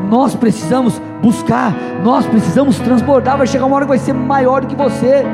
nós 0.09 0.35
precisamos 0.35 1.01
buscar, 1.21 1.73
nós 2.03 2.25
precisamos 2.25 2.79
transbordar. 2.79 3.37
Vai 3.37 3.47
chegar 3.47 3.65
uma 3.65 3.75
hora 3.75 3.85
que 3.85 3.89
vai 3.89 3.97
ser 3.97 4.13
maior 4.13 4.61
do 4.61 4.67
que 4.67 4.75
você. 4.75 5.25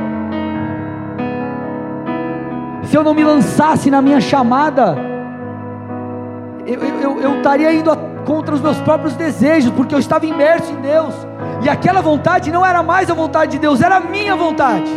Se 2.83 2.95
eu 2.95 3.03
não 3.03 3.13
me 3.13 3.23
lançasse 3.23 3.91
na 3.91 4.01
minha 4.01 4.19
chamada, 4.19 4.97
eu, 6.65 6.81
eu, 6.81 7.21
eu 7.21 7.37
estaria 7.37 7.71
indo 7.73 7.91
contra 8.29 8.53
os 8.53 8.61
meus 8.61 8.77
próprios 8.81 9.15
desejos, 9.15 9.71
porque 9.71 9.95
eu 9.95 9.97
estava 9.97 10.23
imerso 10.23 10.71
em 10.71 10.75
Deus. 10.75 11.15
E 11.63 11.67
aquela 11.67 11.99
vontade 11.99 12.51
não 12.51 12.63
era 12.63 12.83
mais 12.83 13.09
a 13.09 13.13
vontade 13.15 13.53
de 13.53 13.57
Deus, 13.57 13.81
era 13.81 13.95
a 13.95 13.99
minha 13.99 14.35
vontade. 14.35 14.91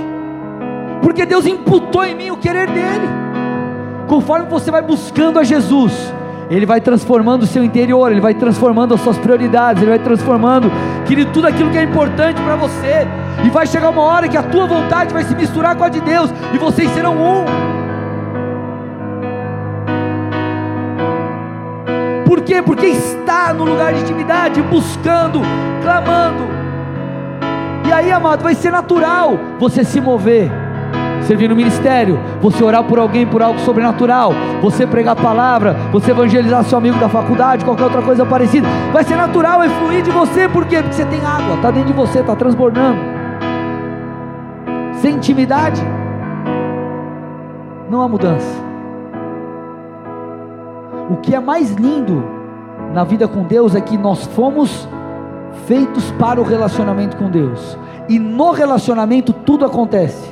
Porque 1.01 1.25
Deus 1.25 1.47
imputou 1.47 2.05
em 2.05 2.15
mim 2.15 2.31
o 2.31 2.37
querer 2.37 2.67
dele. 2.67 3.09
Conforme 4.07 4.45
você 4.51 4.71
vai 4.71 4.83
buscando 4.83 5.39
a 5.39 5.45
Jesus, 5.45 5.95
Ele 6.51 6.67
vai 6.67 6.79
transformando 6.79 7.45
o 7.45 7.47
seu 7.47 7.65
interior, 7.65 8.13
Ele 8.13 8.21
vai 8.21 8.35
transformando 8.35 8.93
as 8.93 9.01
suas 9.01 9.17
prioridades, 9.17 9.83
Ele 9.83 9.93
vai 9.93 10.01
transformando, 10.01 10.71
querido, 11.07 11.33
tudo 11.33 11.47
aquilo 11.47 11.71
que 11.71 11.79
é 11.79 11.85
importante 11.85 12.39
para 12.43 12.57
você. 12.57 13.09
E 13.47 13.49
vai 13.49 13.67
chegar 13.67 13.89
uma 13.89 14.03
hora 14.03 14.29
que 14.29 14.37
a 14.37 14.43
tua 14.43 14.67
vontade 14.67 15.11
vai 15.11 15.25
se 15.25 15.35
misturar 15.35 15.75
com 15.75 15.85
a 15.85 15.89
de 15.89 16.03
Deus, 16.03 16.31
e 16.53 16.59
vocês 16.59 16.91
serão 16.91 17.15
um. 17.15 17.82
Por 22.33 22.41
quê? 22.41 22.63
Porque 22.63 22.87
está 22.87 23.53
no 23.53 23.63
lugar 23.63 23.93
de 23.93 24.01
intimidade, 24.01 24.63
buscando, 24.63 25.43
clamando. 25.83 26.45
E 27.87 27.93
aí, 27.93 28.11
amado, 28.11 28.43
vai 28.43 28.55
ser 28.55 28.71
natural 28.71 29.39
você 29.61 29.85
se 29.85 30.01
mover 30.01 30.51
servir 31.27 31.47
no 31.47 31.55
ministério, 31.55 32.19
você 32.41 32.65
orar 32.65 32.85
por 32.85 32.99
alguém 32.99 33.27
por 33.27 33.43
algo 33.43 33.61
sobrenatural, 33.61 34.33
você 34.63 34.87
pregar 34.87 35.13
a 35.13 35.23
palavra, 35.23 35.77
você 35.93 36.11
evangelizar 36.11 36.65
seu 36.65 36.79
amigo 36.79 36.99
da 36.99 37.09
faculdade, 37.09 37.67
qualquer 37.67 37.85
outra 37.85 38.01
coisa 38.01 38.25
parecida, 38.25 38.67
vai 38.95 39.05
ser 39.05 39.17
natural, 39.17 39.59
vai 39.59 39.69
fluir 39.69 40.03
de 40.03 40.11
você, 40.11 40.49
por 40.49 40.65
quê? 40.65 40.81
Porque 40.81 40.95
você 40.95 41.05
tem 41.05 41.21
água, 41.21 41.57
está 41.57 41.71
dentro 41.71 41.89
de 41.89 41.93
você, 41.93 42.21
está 42.21 42.35
transbordando. 42.35 42.99
Sem 45.03 45.17
intimidade, 45.17 45.83
não 47.91 48.01
há 48.01 48.09
mudança. 48.09 48.72
O 51.11 51.17
que 51.17 51.35
é 51.35 51.41
mais 51.41 51.73
lindo 51.73 52.23
na 52.93 53.05
vida 53.05 53.27
com 53.27 53.43
Deus 53.43 53.75
é 53.75 53.81
que 53.81 53.97
nós 53.97 54.25
fomos 54.27 54.89
feitos 55.67 56.11
para 56.13 56.41
o 56.41 56.45
relacionamento 56.45 57.17
com 57.17 57.31
Deus, 57.31 57.79
e 58.09 58.19
no 58.19 58.51
relacionamento 58.51 59.33
tudo 59.33 59.65
acontece. 59.65 60.31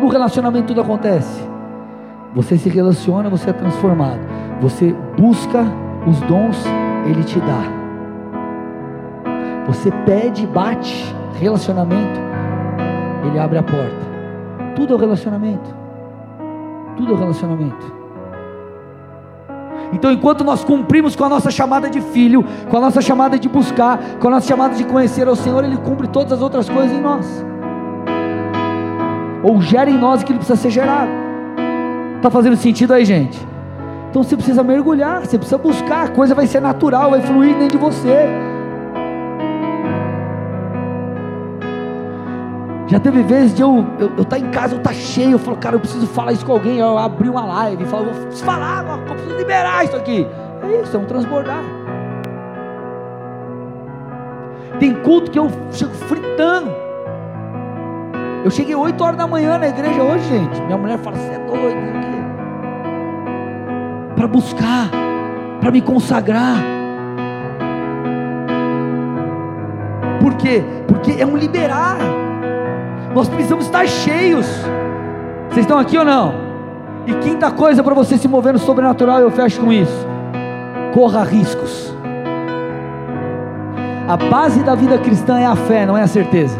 No 0.00 0.08
relacionamento 0.08 0.68
tudo 0.68 0.80
acontece. 0.80 1.46
Você 2.34 2.56
se 2.56 2.68
relaciona, 2.68 3.28
você 3.28 3.50
é 3.50 3.52
transformado. 3.52 4.20
Você 4.60 4.94
busca 5.16 5.64
os 6.06 6.20
dons, 6.20 6.64
Ele 7.06 7.24
te 7.24 7.40
dá. 7.40 7.62
Você 9.66 9.90
pede, 10.06 10.46
bate, 10.46 11.14
relacionamento, 11.40 12.20
Ele 13.24 13.38
abre 13.38 13.58
a 13.58 13.62
porta. 13.62 14.08
Tudo 14.76 14.94
é 14.94 14.96
o 14.96 15.00
relacionamento. 15.00 15.87
Tudo 16.98 17.14
é 17.14 17.16
relacionamento. 17.16 17.98
Então, 19.90 20.12
enquanto 20.12 20.44
nós 20.44 20.62
cumprimos 20.62 21.16
com 21.16 21.24
a 21.24 21.30
nossa 21.30 21.50
chamada 21.50 21.88
de 21.88 22.02
filho, 22.02 22.44
com 22.68 22.76
a 22.76 22.80
nossa 22.80 23.00
chamada 23.00 23.38
de 23.38 23.48
buscar, 23.48 23.98
com 24.20 24.28
a 24.28 24.32
nossa 24.32 24.46
chamada 24.46 24.74
de 24.74 24.84
conhecer 24.84 25.26
ao 25.26 25.34
Senhor, 25.34 25.64
Ele 25.64 25.78
cumpre 25.78 26.06
todas 26.08 26.34
as 26.34 26.42
outras 26.42 26.68
coisas 26.68 26.92
em 26.94 27.00
nós 27.00 27.48
ou 29.42 29.60
gera 29.60 29.88
em 29.88 29.96
nós 29.96 30.20
aquilo 30.20 30.38
que 30.38 30.44
precisa 30.44 30.60
ser 30.60 30.70
gerado. 30.70 31.10
Está 32.16 32.30
fazendo 32.30 32.56
sentido 32.56 32.92
aí, 32.92 33.04
gente? 33.04 33.38
Então 34.10 34.22
você 34.22 34.36
precisa 34.36 34.62
mergulhar, 34.62 35.20
você 35.20 35.38
precisa 35.38 35.58
buscar, 35.58 36.06
a 36.06 36.08
coisa 36.08 36.34
vai 36.34 36.46
ser 36.46 36.60
natural, 36.60 37.10
vai 37.10 37.20
fluir 37.20 37.56
dentro 37.56 37.78
de 37.78 37.84
você. 37.84 38.26
Já 42.88 42.98
teve 42.98 43.22
vezes 43.22 43.54
de 43.54 43.60
eu 43.60 43.80
estar 43.80 44.16
eu, 44.16 44.24
tá 44.24 44.38
em 44.38 44.50
casa, 44.50 44.74
eu 44.74 44.78
estar 44.78 44.90
tá 44.90 44.96
cheio, 44.96 45.32
eu 45.32 45.38
falo, 45.38 45.58
cara, 45.58 45.76
eu 45.76 45.80
preciso 45.80 46.06
falar 46.06 46.32
isso 46.32 46.44
com 46.44 46.52
alguém. 46.52 46.78
Eu 46.78 46.96
abri 46.96 47.28
uma 47.28 47.44
live 47.44 47.84
e 47.84 47.86
falo, 47.86 48.06
vou 48.12 48.32
falar, 48.32 48.82
eu 49.06 49.14
preciso 49.14 49.36
liberar 49.36 49.84
isso 49.84 49.94
aqui. 49.94 50.26
É 50.62 50.82
isso, 50.82 50.96
é 50.96 50.98
um 50.98 51.04
transbordar. 51.04 51.62
Tem 54.80 54.94
culto 55.02 55.30
que 55.30 55.38
eu 55.38 55.50
chego 55.70 55.92
fritando. 55.92 56.70
Eu 58.42 58.50
cheguei 58.50 58.74
8 58.74 59.04
horas 59.04 59.18
da 59.18 59.26
manhã 59.26 59.58
na 59.58 59.68
igreja 59.68 60.02
hoje, 60.02 60.24
gente. 60.24 60.60
Minha 60.62 60.78
mulher 60.78 60.98
fala: 60.98 61.16
Você 61.16 61.32
é 61.32 61.38
doido? 61.38 61.88
Para 64.14 64.26
buscar, 64.26 64.88
para 65.60 65.70
me 65.70 65.82
consagrar. 65.82 66.56
Por 70.22 70.34
quê? 70.36 70.62
Porque 70.86 71.20
é 71.20 71.26
um 71.26 71.36
liberar. 71.36 71.98
Nós 73.14 73.28
precisamos 73.28 73.66
estar 73.66 73.86
cheios. 73.86 74.46
Vocês 75.48 75.64
estão 75.64 75.78
aqui 75.78 75.96
ou 75.96 76.04
não? 76.04 76.34
E 77.06 77.14
quinta 77.14 77.50
coisa 77.50 77.82
para 77.82 77.94
você 77.94 78.18
se 78.18 78.28
mover 78.28 78.52
no 78.52 78.58
sobrenatural, 78.58 79.20
eu 79.20 79.30
fecho 79.30 79.60
com 79.60 79.72
isso. 79.72 80.06
Corra 80.92 81.24
riscos. 81.24 81.94
A 84.06 84.16
base 84.16 84.62
da 84.62 84.74
vida 84.74 84.98
cristã 84.98 85.38
é 85.38 85.46
a 85.46 85.56
fé, 85.56 85.86
não 85.86 85.96
é 85.96 86.02
a 86.02 86.06
certeza. 86.06 86.58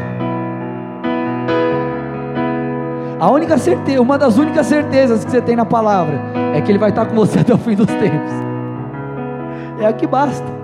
A 3.20 3.30
única 3.30 3.58
certeza, 3.58 4.00
uma 4.00 4.16
das 4.16 4.38
únicas 4.38 4.66
certezas 4.66 5.24
que 5.24 5.30
você 5.30 5.40
tem 5.40 5.56
na 5.56 5.64
palavra 5.64 6.20
é 6.54 6.60
que 6.60 6.70
Ele 6.70 6.78
vai 6.78 6.90
estar 6.90 7.06
com 7.06 7.14
você 7.14 7.40
até 7.40 7.52
o 7.52 7.58
fim 7.58 7.74
dos 7.74 7.86
tempos. 7.86 8.32
É 9.80 9.88
o 9.88 9.94
que 9.94 10.06
basta. 10.06 10.57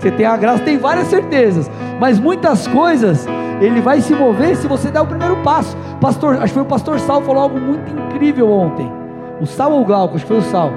Você 0.00 0.10
tem 0.10 0.24
a 0.24 0.34
graça, 0.34 0.62
tem 0.64 0.78
várias 0.78 1.08
certezas, 1.08 1.70
mas 2.00 2.18
muitas 2.18 2.66
coisas 2.66 3.28
Ele 3.60 3.82
vai 3.82 4.00
se 4.00 4.14
mover 4.14 4.56
se 4.56 4.66
você 4.66 4.90
der 4.90 5.02
o 5.02 5.06
primeiro 5.06 5.36
passo. 5.42 5.76
Pastor, 6.00 6.36
acho 6.36 6.46
que 6.46 6.54
foi 6.54 6.62
o 6.62 6.66
pastor 6.66 6.98
Sal 6.98 7.20
falou 7.20 7.42
algo 7.42 7.60
muito 7.60 7.92
incrível 7.92 8.50
ontem. 8.50 8.90
O 9.38 9.46
Sal 9.46 9.70
ou 9.70 9.82
o 9.82 9.84
Glauco, 9.84 10.16
acho 10.16 10.24
que 10.24 10.28
foi 10.28 10.38
o 10.38 10.42
Sal. 10.42 10.70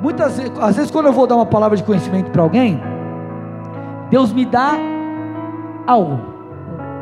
Muitas 0.00 0.38
às 0.60 0.76
vezes 0.76 0.92
quando 0.92 1.06
eu 1.06 1.12
vou 1.12 1.26
dar 1.26 1.34
uma 1.34 1.46
palavra 1.46 1.76
de 1.76 1.82
conhecimento 1.82 2.30
para 2.30 2.40
alguém, 2.40 2.80
Deus 4.10 4.32
me 4.32 4.46
dá 4.46 4.74
algo, 5.84 6.20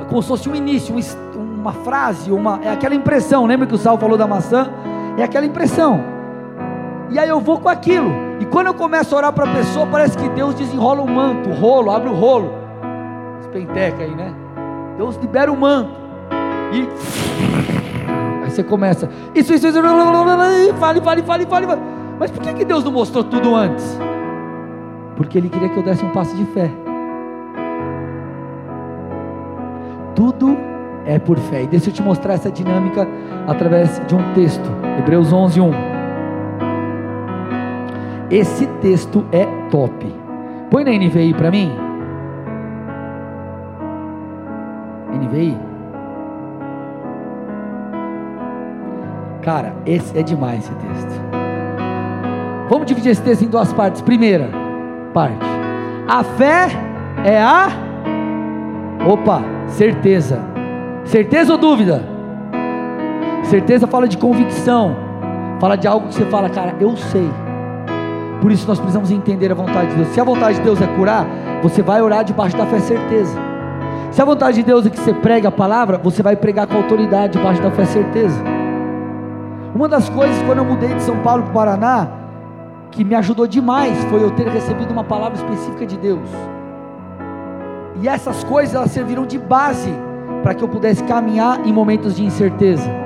como 0.09 0.23
se 0.23 0.29
fosse 0.29 0.49
um 0.49 0.55
início, 0.55 0.95
um, 0.95 1.61
uma 1.61 1.73
frase, 1.73 2.33
uma, 2.33 2.59
é 2.63 2.71
aquela 2.71 2.95
impressão. 2.95 3.45
Lembra 3.45 3.67
que 3.67 3.75
o 3.75 3.79
Sal 3.79 3.99
falou 3.99 4.17
da 4.17 4.27
maçã? 4.27 4.71
É 5.19 5.23
aquela 5.23 5.45
impressão. 5.45 6.01
E 7.11 7.19
aí 7.19 7.29
eu 7.29 7.39
vou 7.39 7.61
com 7.61 7.69
aquilo. 7.69 8.26
E 8.39 8.45
quando 8.45 8.67
eu 8.67 8.75
começo 8.75 9.15
a 9.15 9.19
orar 9.19 9.33
para 9.33 9.51
a 9.51 9.55
pessoa, 9.55 9.87
parece 9.87 10.17
que 10.17 10.29
Deus 10.31 10.55
desenrola 10.55 11.03
o 11.03 11.11
manto, 11.11 11.51
o 11.51 11.55
rolo, 11.55 11.91
abre 11.91 12.09
o 12.09 12.15
rolo. 12.15 12.53
Espenteca 13.41 14.03
aí, 14.03 14.15
né? 14.15 14.35
Deus 14.97 15.17
libera 15.17 15.51
o 15.51 15.57
manto. 15.57 15.91
E 16.73 16.89
aí 18.45 18.51
você 18.51 18.63
começa. 18.63 19.09
Isso, 19.35 19.55
isso, 19.55 19.69
isso. 19.69 19.79
Fale, 20.79 21.01
fale, 21.01 21.23
fale, 21.23 21.47
fale. 21.47 21.67
Mas 22.19 22.31
por 22.31 22.43
que, 22.43 22.65
Deus 22.65 22.85
não 22.85 22.93
mostrou 22.93 23.25
tudo 23.25 23.55
antes? 23.55 23.99
Porque 25.17 25.39
Ele 25.39 25.49
queria 25.49 25.69
que 25.69 25.77
eu 25.77 25.83
desse 25.83 26.05
um 26.05 26.11
passo 26.11 26.35
de 26.37 26.45
fé. 26.47 26.71
Tudo 30.15 30.57
é 31.07 31.19
por 31.19 31.39
fé. 31.39 31.63
E 31.63 31.67
deixa 31.67 31.91
eu 31.91 31.95
te 31.95 32.03
mostrar 32.03 32.35
essa 32.35 32.51
dinâmica 32.51 33.07
através 33.47 34.01
de 34.07 34.15
um 34.15 34.33
texto, 34.35 34.69
Hebreus 34.99 35.33
11, 35.33 35.61
1. 35.61 35.96
Esse 38.31 38.67
texto 38.81 39.25
é 39.33 39.47
top. 39.71 40.07
Põe 40.71 40.85
na 40.85 40.91
NVI 40.91 41.35
para 41.35 41.51
mim. 41.51 41.71
NVI. 45.13 45.57
Cara, 49.43 49.75
esse 49.87 50.19
é 50.19 50.23
demais 50.23 50.65
esse 50.65 50.75
texto. 50.75 51.21
Vamos 52.69 52.87
dividir 52.87 53.13
esse 53.13 53.23
texto 53.23 53.43
em 53.43 53.49
duas 53.49 53.73
partes. 53.73 54.03
Primeira 54.03 54.51
parte. 55.15 55.47
A 56.09 56.25
fé 56.25 56.69
é 57.25 57.41
a 57.41 57.69
opa, 59.07 59.43
certeza 59.69 60.57
Certeza 61.07 61.53
ou 61.53 61.59
dúvida? 61.59 62.03
Certeza 63.45 63.87
fala 63.87 64.09
de 64.09 64.19
convicção, 64.19 64.97
fala 65.61 65.77
de 65.77 65.87
algo 65.87 66.09
que 66.09 66.15
você 66.15 66.25
fala, 66.27 66.51
cara, 66.51 66.75
eu 66.81 66.97
sei. 66.97 67.31
Por 68.41 68.53
isso 68.53 68.67
nós 68.67 68.79
precisamos 68.79 69.11
entender 69.11 69.51
a 69.51 69.55
vontade 69.55 69.91
de 69.91 69.97
Deus. 69.97 70.09
Se 70.09 70.21
a 70.21 70.25
vontade 70.25 70.59
de 70.59 70.65
Deus 70.65 70.81
é 70.81 70.87
curar, 70.87 71.27
você 71.63 71.83
vai 71.83 72.03
orar 72.03 72.25
debaixo 72.25 72.57
da 72.57 72.67
fé 72.67 72.79
certeza. 72.81 73.39
Se 74.11 74.21
a 74.23 74.25
vontade 74.25 74.57
de 74.57 74.63
Deus 74.63 74.87
é 74.87 74.91
que 74.91 74.99
você 74.99 75.13
pregue 75.13 75.47
a 75.47 75.51
palavra, 75.51 75.99
você 75.99 76.23
vai 76.23 76.37
pregar 76.37 76.67
com 76.67 76.77
autoridade 76.77 77.35
debaixo 77.35 77.63
da 77.63 77.71
fé 77.71 77.85
certeza. 77.85 78.43
Uma 79.75 79.89
das 79.89 80.09
coisas 80.09 80.41
quando 80.43 80.59
eu 80.59 80.65
mudei 80.65 80.95
de 80.95 81.03
São 81.03 81.19
Paulo 81.19 81.43
para 81.43 81.51
o 81.51 81.55
Paraná, 81.55 82.09
que 82.91 83.05
me 83.05 83.15
ajudou 83.15 83.47
demais, 83.47 84.03
foi 84.05 84.23
eu 84.23 84.31
ter 84.31 84.49
recebido 84.49 84.91
uma 84.91 85.05
palavra 85.05 85.37
específica 85.37 85.85
de 85.85 85.99
Deus. 85.99 86.29
E 88.01 88.09
essas 88.09 88.45
coisas 88.45 88.75
elas 88.75 88.91
serviram 88.91 89.27
de 89.27 89.39
base 89.39 89.93
para 90.43 90.55
que 90.55 90.63
eu 90.63 90.69
pudesse 90.69 91.03
caminhar 91.05 91.67
em 91.67 91.73
momentos 91.73 92.17
de 92.17 92.25
incerteza. 92.25 93.06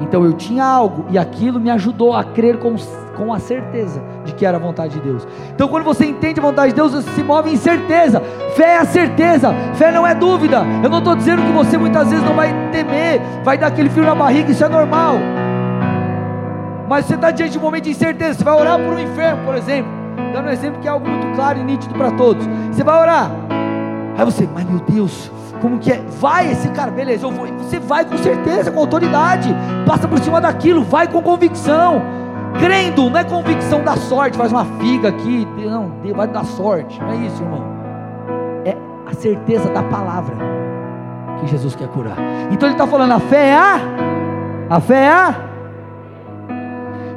Então 0.00 0.24
eu 0.24 0.32
tinha 0.32 0.64
algo 0.64 1.04
e 1.10 1.18
aquilo 1.18 1.60
me 1.60 1.70
ajudou 1.70 2.14
a 2.14 2.24
crer 2.24 2.58
com, 2.58 2.74
com 3.16 3.32
a 3.32 3.38
certeza 3.38 4.02
de 4.24 4.34
que 4.34 4.46
era 4.46 4.56
a 4.56 4.60
vontade 4.60 4.94
de 4.94 5.00
Deus. 5.00 5.26
Então 5.54 5.68
quando 5.68 5.84
você 5.84 6.06
entende 6.06 6.40
a 6.40 6.42
vontade 6.42 6.72
de 6.72 6.76
Deus, 6.76 6.92
você 6.92 7.10
se 7.10 7.22
move 7.22 7.50
em 7.50 7.56
certeza. 7.56 8.20
Fé 8.56 8.74
é 8.74 8.78
a 8.78 8.84
certeza, 8.84 9.52
fé 9.74 9.92
não 9.92 10.06
é 10.06 10.14
dúvida. 10.14 10.64
Eu 10.82 10.90
não 10.90 10.98
estou 10.98 11.14
dizendo 11.14 11.42
que 11.42 11.52
você 11.52 11.76
muitas 11.76 12.08
vezes 12.08 12.24
não 12.24 12.34
vai 12.34 12.52
temer, 12.70 13.20
vai 13.44 13.58
dar 13.58 13.68
aquele 13.68 13.90
frio 13.90 14.04
na 14.04 14.14
barriga, 14.14 14.50
isso 14.50 14.64
é 14.64 14.68
normal. 14.68 15.16
Mas 16.88 17.04
você 17.04 17.14
está 17.14 17.30
diante 17.30 17.52
de 17.52 17.58
um 17.58 17.62
momento 17.62 17.84
de 17.84 17.90
incerteza, 17.90 18.38
você 18.38 18.44
vai 18.44 18.54
orar 18.54 18.78
por 18.78 18.94
um 18.94 18.98
enfermo, 18.98 19.44
por 19.44 19.54
exemplo. 19.54 19.92
Dando 20.32 20.48
um 20.48 20.50
exemplo 20.50 20.80
que 20.80 20.88
é 20.88 20.90
algo 20.90 21.08
muito 21.08 21.34
claro 21.36 21.58
e 21.58 21.62
nítido 21.62 21.94
para 21.94 22.10
todos. 22.12 22.44
Você 22.72 22.82
vai 22.82 23.00
orar. 23.00 23.30
Aí 24.16 24.24
você, 24.24 24.48
mas 24.52 24.64
meu 24.64 24.80
Deus, 24.80 25.30
como 25.60 25.78
que 25.78 25.92
é? 25.92 26.02
Vai 26.20 26.50
esse 26.50 26.68
cara, 26.70 26.90
beleza, 26.90 27.26
eu 27.26 27.30
vou. 27.30 27.46
Você 27.58 27.78
vai 27.78 28.04
com 28.04 28.16
certeza, 28.18 28.70
com 28.70 28.80
autoridade. 28.80 29.54
Passa 29.86 30.08
por 30.08 30.18
cima 30.18 30.40
daquilo, 30.40 30.82
vai 30.82 31.06
com 31.06 31.22
convicção. 31.22 32.02
crendo, 32.58 33.08
não 33.08 33.18
é 33.18 33.24
convicção 33.24 33.82
da 33.84 33.96
sorte, 33.96 34.36
faz 34.36 34.50
uma 34.50 34.64
figa 34.64 35.08
aqui, 35.08 35.46
não, 35.56 35.92
vai 36.14 36.26
dar 36.26 36.44
sorte, 36.44 37.00
não 37.00 37.10
é 37.10 37.16
isso, 37.16 37.42
irmão. 37.42 37.64
É 38.64 38.76
a 39.06 39.14
certeza 39.14 39.70
da 39.70 39.82
palavra 39.82 40.36
que 41.40 41.46
Jesus 41.46 41.76
quer 41.76 41.88
curar. 41.88 42.16
Então 42.50 42.68
ele 42.68 42.74
está 42.74 42.86
falando: 42.86 43.12
a 43.12 43.20
fé 43.20 43.48
é 43.50 43.56
a, 43.56 43.80
a 44.68 44.80
fé 44.80 45.04
é 45.04 45.12
a 45.12 45.34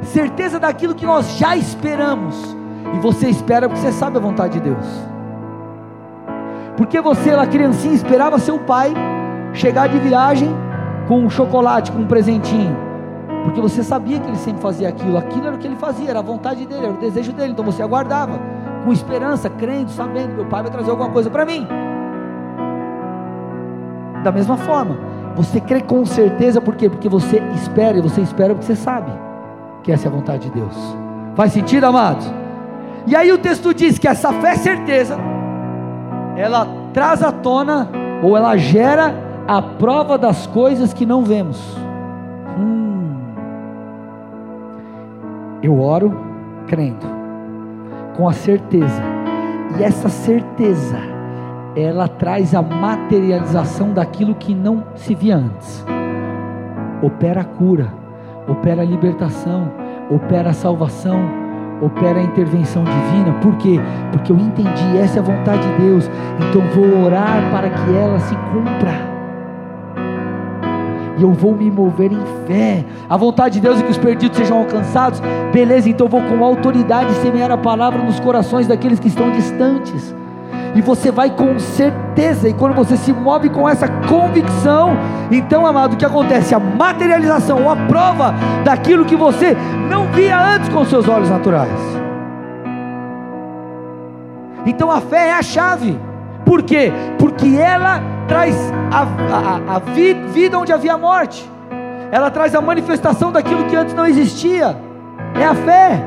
certeza 0.04 0.60
daquilo 0.60 0.94
que 0.94 1.06
nós 1.06 1.36
já 1.36 1.56
esperamos. 1.56 2.56
E 2.94 2.98
você 2.98 3.28
espera 3.28 3.68
porque 3.68 3.80
você 3.80 3.92
sabe 3.92 4.18
a 4.18 4.20
vontade 4.20 4.54
de 4.54 4.60
Deus. 4.60 5.13
Porque 6.76 7.00
você, 7.00 7.34
lá 7.34 7.46
criancinha, 7.46 7.94
esperava 7.94 8.38
seu 8.38 8.58
pai 8.58 8.92
chegar 9.52 9.88
de 9.88 9.98
viagem 9.98 10.48
com 11.06 11.20
um 11.20 11.30
chocolate, 11.30 11.92
com 11.92 12.00
um 12.00 12.06
presentinho. 12.06 12.76
Porque 13.44 13.60
você 13.60 13.82
sabia 13.82 14.18
que 14.18 14.26
ele 14.26 14.36
sempre 14.36 14.62
fazia 14.62 14.88
aquilo, 14.88 15.18
aquilo 15.18 15.46
era 15.46 15.54
o 15.54 15.58
que 15.58 15.66
ele 15.66 15.76
fazia, 15.76 16.10
era 16.10 16.18
a 16.18 16.22
vontade 16.22 16.66
dele, 16.66 16.86
era 16.86 16.94
o 16.94 16.96
desejo 16.96 17.32
dele, 17.32 17.52
então 17.52 17.64
você 17.64 17.82
aguardava, 17.82 18.40
com 18.84 18.92
esperança, 18.92 19.50
crendo, 19.50 19.90
sabendo, 19.90 20.34
meu 20.34 20.46
pai 20.46 20.62
vai 20.62 20.72
trazer 20.72 20.90
alguma 20.90 21.10
coisa 21.10 21.30
para 21.30 21.44
mim. 21.44 21.66
Da 24.22 24.32
mesma 24.32 24.56
forma, 24.56 24.96
você 25.36 25.60
crê 25.60 25.82
com 25.82 26.06
certeza, 26.06 26.60
por 26.60 26.74
quê? 26.74 26.88
Porque 26.88 27.08
você 27.08 27.42
espera, 27.54 27.98
e 27.98 28.00
você 28.00 28.22
espera 28.22 28.54
porque 28.54 28.66
você 28.66 28.76
sabe 28.76 29.12
que 29.82 29.92
essa 29.92 30.06
é 30.06 30.08
a 30.08 30.12
vontade 30.12 30.48
de 30.48 30.50
Deus. 30.50 30.96
Faz 31.34 31.52
sentido, 31.52 31.84
amados? 31.84 32.26
E 33.06 33.14
aí 33.14 33.30
o 33.30 33.36
texto 33.36 33.74
diz 33.74 33.98
que 33.98 34.08
essa 34.08 34.32
fé 34.32 34.52
é 34.52 34.56
certeza, 34.56 35.18
ela 36.36 36.66
traz 36.92 37.22
à 37.22 37.30
tona, 37.30 37.88
ou 38.22 38.36
ela 38.36 38.56
gera 38.56 39.14
a 39.46 39.60
prova 39.60 40.16
das 40.16 40.46
coisas 40.46 40.92
que 40.92 41.04
não 41.04 41.24
vemos. 41.24 41.76
Hum. 42.58 43.16
Eu 45.62 45.80
oro 45.80 46.16
crendo, 46.66 47.06
com 48.16 48.28
a 48.28 48.32
certeza, 48.32 49.02
e 49.78 49.82
essa 49.82 50.08
certeza, 50.08 50.98
ela 51.76 52.08
traz 52.08 52.54
a 52.54 52.62
materialização 52.62 53.92
daquilo 53.92 54.34
que 54.34 54.54
não 54.54 54.84
se 54.94 55.14
via 55.14 55.36
antes. 55.36 55.84
Opera 57.02 57.40
a 57.42 57.44
cura, 57.44 57.92
opera 58.48 58.82
a 58.82 58.84
libertação, 58.84 59.70
opera 60.10 60.50
a 60.50 60.54
salvação, 60.54 61.43
opera 61.80 62.20
a 62.20 62.22
intervenção 62.22 62.84
divina. 62.84 63.32
Por 63.40 63.56
quê? 63.56 63.80
Porque 64.12 64.32
eu 64.32 64.36
entendi, 64.36 64.98
essa 64.98 65.18
é 65.18 65.20
a 65.20 65.24
vontade 65.24 65.66
de 65.66 65.82
Deus. 65.82 66.10
Então 66.48 66.62
vou 66.74 67.04
orar 67.04 67.50
para 67.50 67.70
que 67.70 67.94
ela 67.94 68.18
se 68.20 68.34
cumpra 68.52 69.14
e 71.16 71.22
eu 71.22 71.32
vou 71.32 71.54
me 71.54 71.70
mover 71.70 72.12
em 72.12 72.22
fé. 72.46 72.84
A 73.08 73.16
vontade 73.16 73.54
de 73.54 73.60
Deus 73.60 73.78
é 73.78 73.82
que 73.82 73.90
os 73.90 73.98
perdidos 73.98 74.36
sejam 74.36 74.58
alcançados. 74.58 75.20
Beleza, 75.52 75.88
então 75.88 76.08
vou 76.08 76.20
com 76.22 76.44
autoridade 76.44 77.12
semear 77.14 77.50
a 77.50 77.56
palavra 77.56 78.02
nos 78.02 78.18
corações 78.20 78.66
daqueles 78.66 78.98
que 78.98 79.08
estão 79.08 79.30
distantes. 79.30 80.14
E 80.74 80.80
você 80.80 81.10
vai 81.10 81.30
com 81.30 81.58
certeza, 81.58 82.48
e 82.48 82.52
quando 82.52 82.74
você 82.74 82.96
se 82.96 83.12
move 83.12 83.48
com 83.48 83.68
essa 83.68 83.86
convicção, 83.86 84.96
então, 85.30 85.64
amado, 85.64 85.94
o 85.94 85.96
que 85.96 86.04
acontece? 86.04 86.54
A 86.54 86.58
materialização, 86.58 87.62
ou 87.62 87.70
a 87.70 87.76
prova 87.76 88.34
daquilo 88.64 89.04
que 89.04 89.14
você 89.14 89.56
não 89.88 90.08
via 90.08 90.38
antes 90.38 90.68
com 90.68 90.84
seus 90.84 91.08
olhos 91.08 91.30
naturais. 91.30 91.70
Então 94.66 94.90
a 94.90 95.00
fé 95.00 95.28
é 95.28 95.32
a 95.32 95.42
chave. 95.42 95.98
Por 96.44 96.62
quê? 96.62 96.92
Porque 97.18 97.56
ela 97.56 98.00
traz 98.26 98.56
a, 98.90 99.02
a, 99.02 99.76
a 99.76 99.78
vida 100.32 100.58
onde 100.58 100.72
havia 100.72 100.96
morte, 100.96 101.48
ela 102.10 102.30
traz 102.30 102.54
a 102.54 102.60
manifestação 102.60 103.30
daquilo 103.30 103.64
que 103.64 103.76
antes 103.76 103.94
não 103.94 104.06
existia, 104.06 104.76
é 105.34 105.44
a 105.44 105.54
fé, 105.54 106.04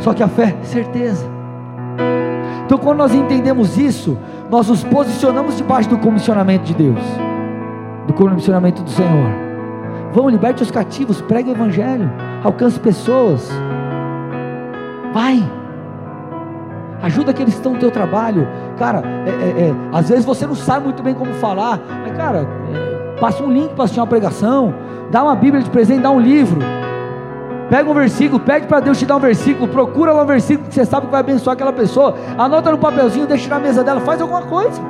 só 0.00 0.12
que 0.12 0.22
a 0.22 0.28
fé, 0.28 0.54
certeza. 0.62 1.35
Então, 2.66 2.76
quando 2.78 2.98
nós 2.98 3.14
entendemos 3.14 3.78
isso, 3.78 4.18
nós 4.50 4.68
nos 4.68 4.84
posicionamos 4.84 5.56
debaixo 5.56 5.88
do 5.88 5.98
comissionamento 5.98 6.64
de 6.64 6.74
Deus, 6.74 7.00
do 8.06 8.12
comissionamento 8.12 8.82
do 8.82 8.90
Senhor. 8.90 9.30
Vão, 10.12 10.28
liberte 10.28 10.62
os 10.62 10.70
cativos, 10.70 11.20
pregue 11.20 11.50
o 11.50 11.54
Evangelho, 11.54 12.10
alcance 12.42 12.78
pessoas. 12.80 13.48
Vai 15.14 15.42
ajuda 17.02 17.30
aqueles 17.30 17.54
que 17.54 17.60
estão 17.60 17.74
no 17.74 17.78
teu 17.78 17.90
trabalho, 17.90 18.48
cara, 18.76 19.02
é, 19.26 19.30
é, 19.30 19.68
é, 19.68 19.74
às 19.92 20.08
vezes 20.08 20.24
você 20.24 20.46
não 20.46 20.54
sabe 20.54 20.84
muito 20.84 21.02
bem 21.02 21.14
como 21.14 21.32
falar, 21.34 21.80
mas 22.02 22.16
cara, 22.16 22.48
é, 22.72 23.20
passa 23.20 23.42
um 23.42 23.52
link 23.52 23.74
para 23.74 23.84
assistir 23.84 24.00
uma 24.00 24.06
pregação, 24.06 24.74
dá 25.10 25.22
uma 25.22 25.36
Bíblia 25.36 25.62
de 25.62 25.70
presente, 25.70 26.00
dá 26.00 26.10
um 26.10 26.20
livro, 26.20 26.60
pega 27.68 27.90
um 27.90 27.94
versículo, 27.94 28.40
pede 28.40 28.66
para 28.66 28.80
Deus 28.80 28.98
te 28.98 29.06
dar 29.06 29.16
um 29.16 29.20
versículo, 29.20 29.68
procura 29.68 30.12
lá 30.12 30.22
um 30.22 30.26
versículo 30.26 30.68
que 30.68 30.74
você 30.74 30.84
sabe 30.84 31.06
que 31.06 31.12
vai 31.12 31.20
abençoar 31.20 31.54
aquela 31.54 31.72
pessoa, 31.72 32.14
anota 32.38 32.70
no 32.70 32.78
papelzinho, 32.78 33.26
deixa 33.26 33.48
na 33.48 33.58
mesa 33.58 33.82
dela, 33.82 34.00
faz 34.00 34.20
alguma 34.20 34.42
coisa. 34.42 34.80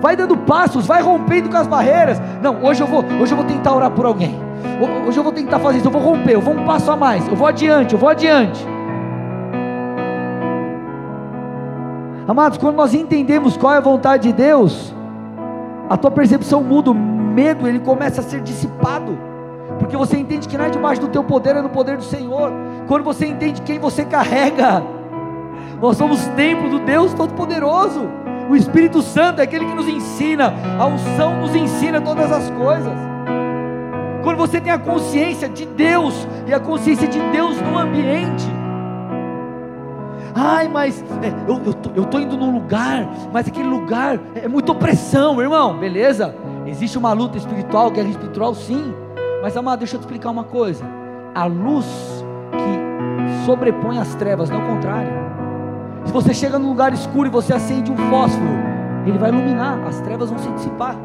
Vai 0.00 0.16
dando 0.16 0.36
passos, 0.36 0.86
vai 0.86 1.00
rompendo 1.00 1.48
com 1.48 1.56
as 1.56 1.66
barreiras. 1.66 2.20
Não, 2.42 2.62
hoje 2.62 2.82
eu 2.82 2.86
vou, 2.86 3.02
hoje 3.20 3.32
eu 3.32 3.36
vou 3.36 3.46
tentar 3.46 3.74
orar 3.74 3.90
por 3.90 4.04
alguém. 4.04 4.38
Hoje 5.06 5.18
eu 5.18 5.24
vou 5.24 5.32
tentar 5.32 5.58
fazer 5.58 5.78
isso, 5.78 5.86
eu 5.86 5.90
vou 5.90 6.02
romper, 6.02 6.34
eu 6.34 6.40
vou 6.40 6.54
um 6.54 6.66
passo 6.66 6.90
a 6.90 6.96
mais, 6.96 7.26
eu 7.26 7.34
vou 7.34 7.46
adiante, 7.46 7.94
eu 7.94 7.98
vou 7.98 8.08
adiante. 8.08 8.66
Amados, 12.26 12.58
quando 12.58 12.76
nós 12.76 12.94
entendemos 12.94 13.56
qual 13.56 13.74
é 13.74 13.76
a 13.76 13.80
vontade 13.80 14.24
de 14.24 14.32
Deus, 14.32 14.94
a 15.88 15.96
tua 15.96 16.10
percepção 16.10 16.62
muda, 16.62 16.90
o 16.90 16.94
medo 16.94 17.68
ele 17.68 17.78
começa 17.78 18.20
a 18.20 18.24
ser 18.24 18.40
dissipado, 18.40 19.18
porque 19.78 19.96
você 19.96 20.16
entende 20.16 20.48
que 20.48 20.56
não 20.56 20.64
é 20.64 20.70
debaixo 20.70 21.00
do 21.00 21.08
teu 21.08 21.24
poder, 21.24 21.56
é 21.56 21.62
no 21.62 21.68
poder 21.68 21.96
do 21.96 22.04
Senhor. 22.04 22.52
Quando 22.86 23.02
você 23.02 23.26
entende 23.26 23.62
quem 23.62 23.78
você 23.78 24.04
carrega, 24.04 24.82
nós 25.80 25.96
somos 25.96 26.24
templo 26.28 26.70
do 26.70 26.78
Deus 26.80 27.12
Todo-Poderoso. 27.14 28.08
O 28.48 28.56
Espírito 28.56 29.00
Santo 29.02 29.40
é 29.40 29.44
aquele 29.44 29.64
que 29.64 29.74
nos 29.74 29.88
ensina, 29.88 30.52
a 30.78 30.86
unção 30.86 31.40
nos 31.40 31.54
ensina 31.54 32.00
todas 32.00 32.30
as 32.30 32.50
coisas. 32.50 32.92
Quando 34.22 34.36
você 34.36 34.60
tem 34.60 34.72
a 34.72 34.78
consciência 34.78 35.48
de 35.48 35.66
Deus 35.66 36.26
e 36.46 36.54
a 36.54 36.60
consciência 36.60 37.08
de 37.08 37.20
Deus 37.30 37.60
no 37.60 37.78
ambiente, 37.78 38.44
Ai, 40.36 40.66
mas 40.66 41.00
é, 41.22 41.32
eu, 41.48 41.60
tô, 41.60 41.90
eu 41.94 42.04
tô 42.06 42.18
indo 42.18 42.36
num 42.36 42.52
lugar, 42.52 43.08
mas 43.32 43.46
aquele 43.46 43.68
lugar 43.68 44.18
é 44.34 44.48
muita 44.48 44.72
opressão, 44.72 45.40
irmão. 45.40 45.78
Beleza? 45.78 46.34
Existe 46.66 46.98
uma 46.98 47.12
luta 47.12 47.38
espiritual, 47.38 47.88
guerra 47.90 48.08
espiritual, 48.08 48.52
sim. 48.52 48.92
Mas 49.44 49.54
amado, 49.58 49.80
deixa 49.80 49.96
eu 49.96 50.00
te 50.00 50.04
explicar 50.04 50.30
uma 50.30 50.44
coisa. 50.44 50.82
A 51.34 51.44
luz 51.44 51.84
que 52.52 53.44
sobrepõe 53.44 53.98
as 53.98 54.14
trevas, 54.14 54.48
não 54.48 54.64
o 54.64 54.66
contrário. 54.66 55.12
Se 56.06 56.12
você 56.14 56.32
chega 56.32 56.58
num 56.58 56.68
lugar 56.68 56.94
escuro 56.94 57.28
e 57.28 57.30
você 57.30 57.52
acende 57.52 57.92
um 57.92 57.96
fósforo, 58.08 58.48
ele 59.04 59.18
vai 59.18 59.28
iluminar, 59.28 59.86
as 59.86 60.00
trevas 60.00 60.30
vão 60.30 60.38
se 60.38 60.48
dissipar. 60.48 60.96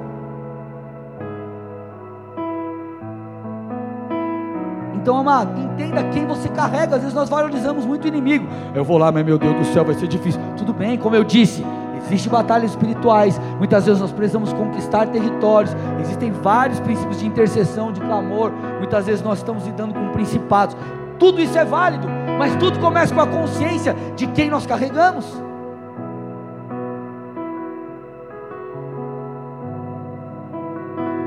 Então, 4.96 5.18
amado, 5.18 5.60
entenda 5.60 6.02
quem 6.06 6.26
você 6.26 6.48
carrega. 6.48 6.96
Às 6.96 7.02
vezes 7.02 7.14
nós 7.14 7.28
valorizamos 7.28 7.86
muito 7.86 8.06
o 8.06 8.08
inimigo. 8.08 8.48
Eu 8.74 8.86
vou 8.86 8.98
lá, 8.98 9.12
mas 9.12 9.26
meu 9.26 9.38
Deus 9.38 9.54
do 9.54 9.66
céu, 9.66 9.84
vai 9.84 9.96
ser 9.96 10.08
difícil. 10.08 10.40
Tudo 10.56 10.72
bem, 10.72 10.98
como 10.98 11.14
eu 11.14 11.26
disse, 11.26 11.62
existem 12.06 12.32
batalhas 12.32 12.72
espirituais. 12.72 13.40
Muitas 13.58 13.86
vezes 13.86 14.02
nós 14.02 14.12
precisamos 14.12 14.54
conquistar 14.54 15.08
territórios. 15.08 15.76
Existem 16.02 16.32
vários 16.32 16.80
princípios 16.80 17.20
de 17.20 17.28
intercessão, 17.28 17.92
de 17.92 18.02
clamor. 18.02 18.52
Muitas 18.78 19.06
vezes 19.06 19.22
nós 19.22 19.40
estamos 19.40 19.66
lidando 19.66 19.94
com 19.94 20.10
principados. 20.10 20.76
Tudo 21.18 21.42
isso 21.42 21.58
é 21.58 21.66
válido, 21.66 22.08
mas 22.38 22.56
tudo 22.56 22.80
começa 22.80 23.14
com 23.14 23.22
a 23.22 23.28
consciência 23.28 23.96
de 24.16 24.26
quem 24.28 24.50
nós 24.50 24.66
carregamos. 24.66 25.26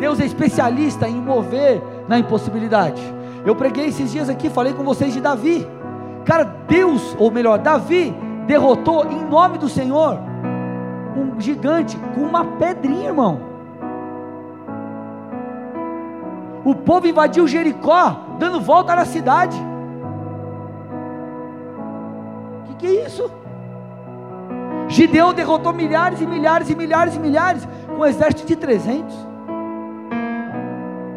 Deus 0.00 0.18
é 0.18 0.24
especialista 0.24 1.06
em 1.06 1.14
mover 1.14 1.80
na 2.08 2.18
impossibilidade. 2.18 3.00
Eu 3.44 3.54
preguei 3.54 3.86
esses 3.86 4.10
dias 4.10 4.28
aqui, 4.28 4.50
falei 4.50 4.72
com 4.72 4.82
vocês 4.82 5.12
de 5.12 5.20
Davi. 5.20 5.66
Cara, 6.24 6.44
Deus, 6.66 7.14
ou 7.18 7.30
melhor, 7.30 7.58
Davi 7.58 8.14
derrotou 8.46 9.04
em 9.04 9.24
nome 9.24 9.58
do 9.58 9.68
Senhor 9.68 10.18
um 11.16 11.40
gigante 11.40 11.96
com 12.14 12.22
uma 12.22 12.44
pedrinha, 12.44 13.08
irmão. 13.08 13.52
O 16.64 16.74
povo 16.74 17.06
invadiu 17.06 17.46
Jericó, 17.48 18.16
dando 18.38 18.60
volta 18.60 18.94
na 18.94 19.04
cidade. 19.04 19.56
O 22.60 22.64
que, 22.64 22.74
que 22.76 22.86
é 22.86 23.06
isso? 23.06 23.30
Gideão 24.88 25.32
derrotou 25.32 25.72
milhares 25.72 26.20
e 26.20 26.26
milhares 26.26 26.70
e 26.70 26.76
milhares 26.76 27.16
e 27.16 27.18
milhares 27.18 27.68
com 27.86 28.02
um 28.02 28.06
exército 28.06 28.46
de 28.46 28.56
300. 28.56 29.14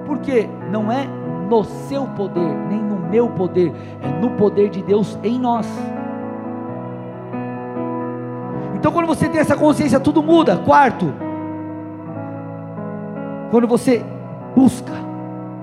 Porque 0.06 0.50
não 0.72 0.91
é 0.91 1.06
no 1.50 1.64
seu 1.64 2.08
poder, 2.08 2.56
nem 2.70 2.80
no 2.80 2.96
meu 2.96 3.30
poder, 3.30 3.72
é 4.02 4.08
no 4.20 4.32
poder 4.32 4.70
de 4.70 4.82
Deus 4.82 5.20
em 5.24 5.38
nós. 5.38 5.68
Então, 8.76 8.91
quando 8.91 9.07
você 9.07 9.28
tem 9.28 9.39
essa 9.39 9.55
consciência, 9.55 9.99
tudo 9.99 10.21
muda. 10.21 10.57
Quarto, 10.57 11.13
quando 13.49 13.67
você 13.67 14.03
busca 14.55 14.93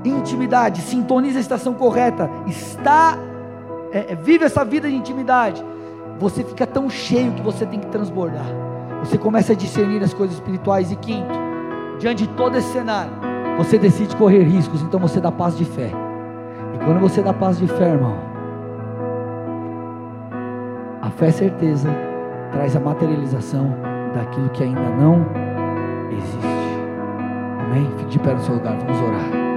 intimidade, 0.04 0.80
sintoniza 0.80 1.38
a 1.38 1.40
estação 1.40 1.74
correta, 1.74 2.28
está, 2.46 3.16
é, 3.92 4.12
é, 4.12 4.14
vive 4.16 4.44
essa 4.44 4.64
vida 4.64 4.88
de 4.88 4.96
intimidade, 4.96 5.64
você 6.18 6.42
fica 6.42 6.66
tão 6.66 6.90
cheio 6.90 7.32
que 7.32 7.42
você 7.42 7.64
tem 7.66 7.78
que 7.78 7.86
transbordar. 7.86 8.46
Você 9.00 9.18
começa 9.18 9.52
a 9.52 9.56
discernir 9.56 10.02
as 10.02 10.14
coisas 10.14 10.36
espirituais. 10.36 10.90
E 10.92 10.96
quinto, 10.96 11.38
diante 11.98 12.26
de 12.26 12.32
todo 12.34 12.56
esse 12.56 12.72
cenário, 12.72 13.12
você 13.58 13.78
decide 13.78 14.16
correr 14.16 14.42
riscos, 14.42 14.80
então 14.82 14.98
você 14.98 15.20
dá 15.20 15.30
paz 15.30 15.56
de 15.56 15.64
fé. 15.64 15.90
E 16.74 16.84
quando 16.84 17.00
você 17.00 17.20
dá 17.20 17.32
paz 17.32 17.58
de 17.58 17.66
fé, 17.66 17.90
irmão, 17.90 18.16
a 21.00 21.10
fé 21.10 21.26
é 21.26 21.32
certeza 21.32 22.11
traz 22.53 22.76
a 22.76 22.80
materialização 22.80 23.74
daquilo 24.14 24.48
que 24.50 24.62
ainda 24.62 24.80
não 24.80 25.26
existe. 26.12 26.46
Amém? 27.61 27.90
Fique 27.98 28.11
de 28.11 28.18
pé 28.18 28.34
no 28.34 28.40
seu 28.40 28.55
lugar, 28.55 28.76
vamos 28.78 29.00
orar. 29.00 29.51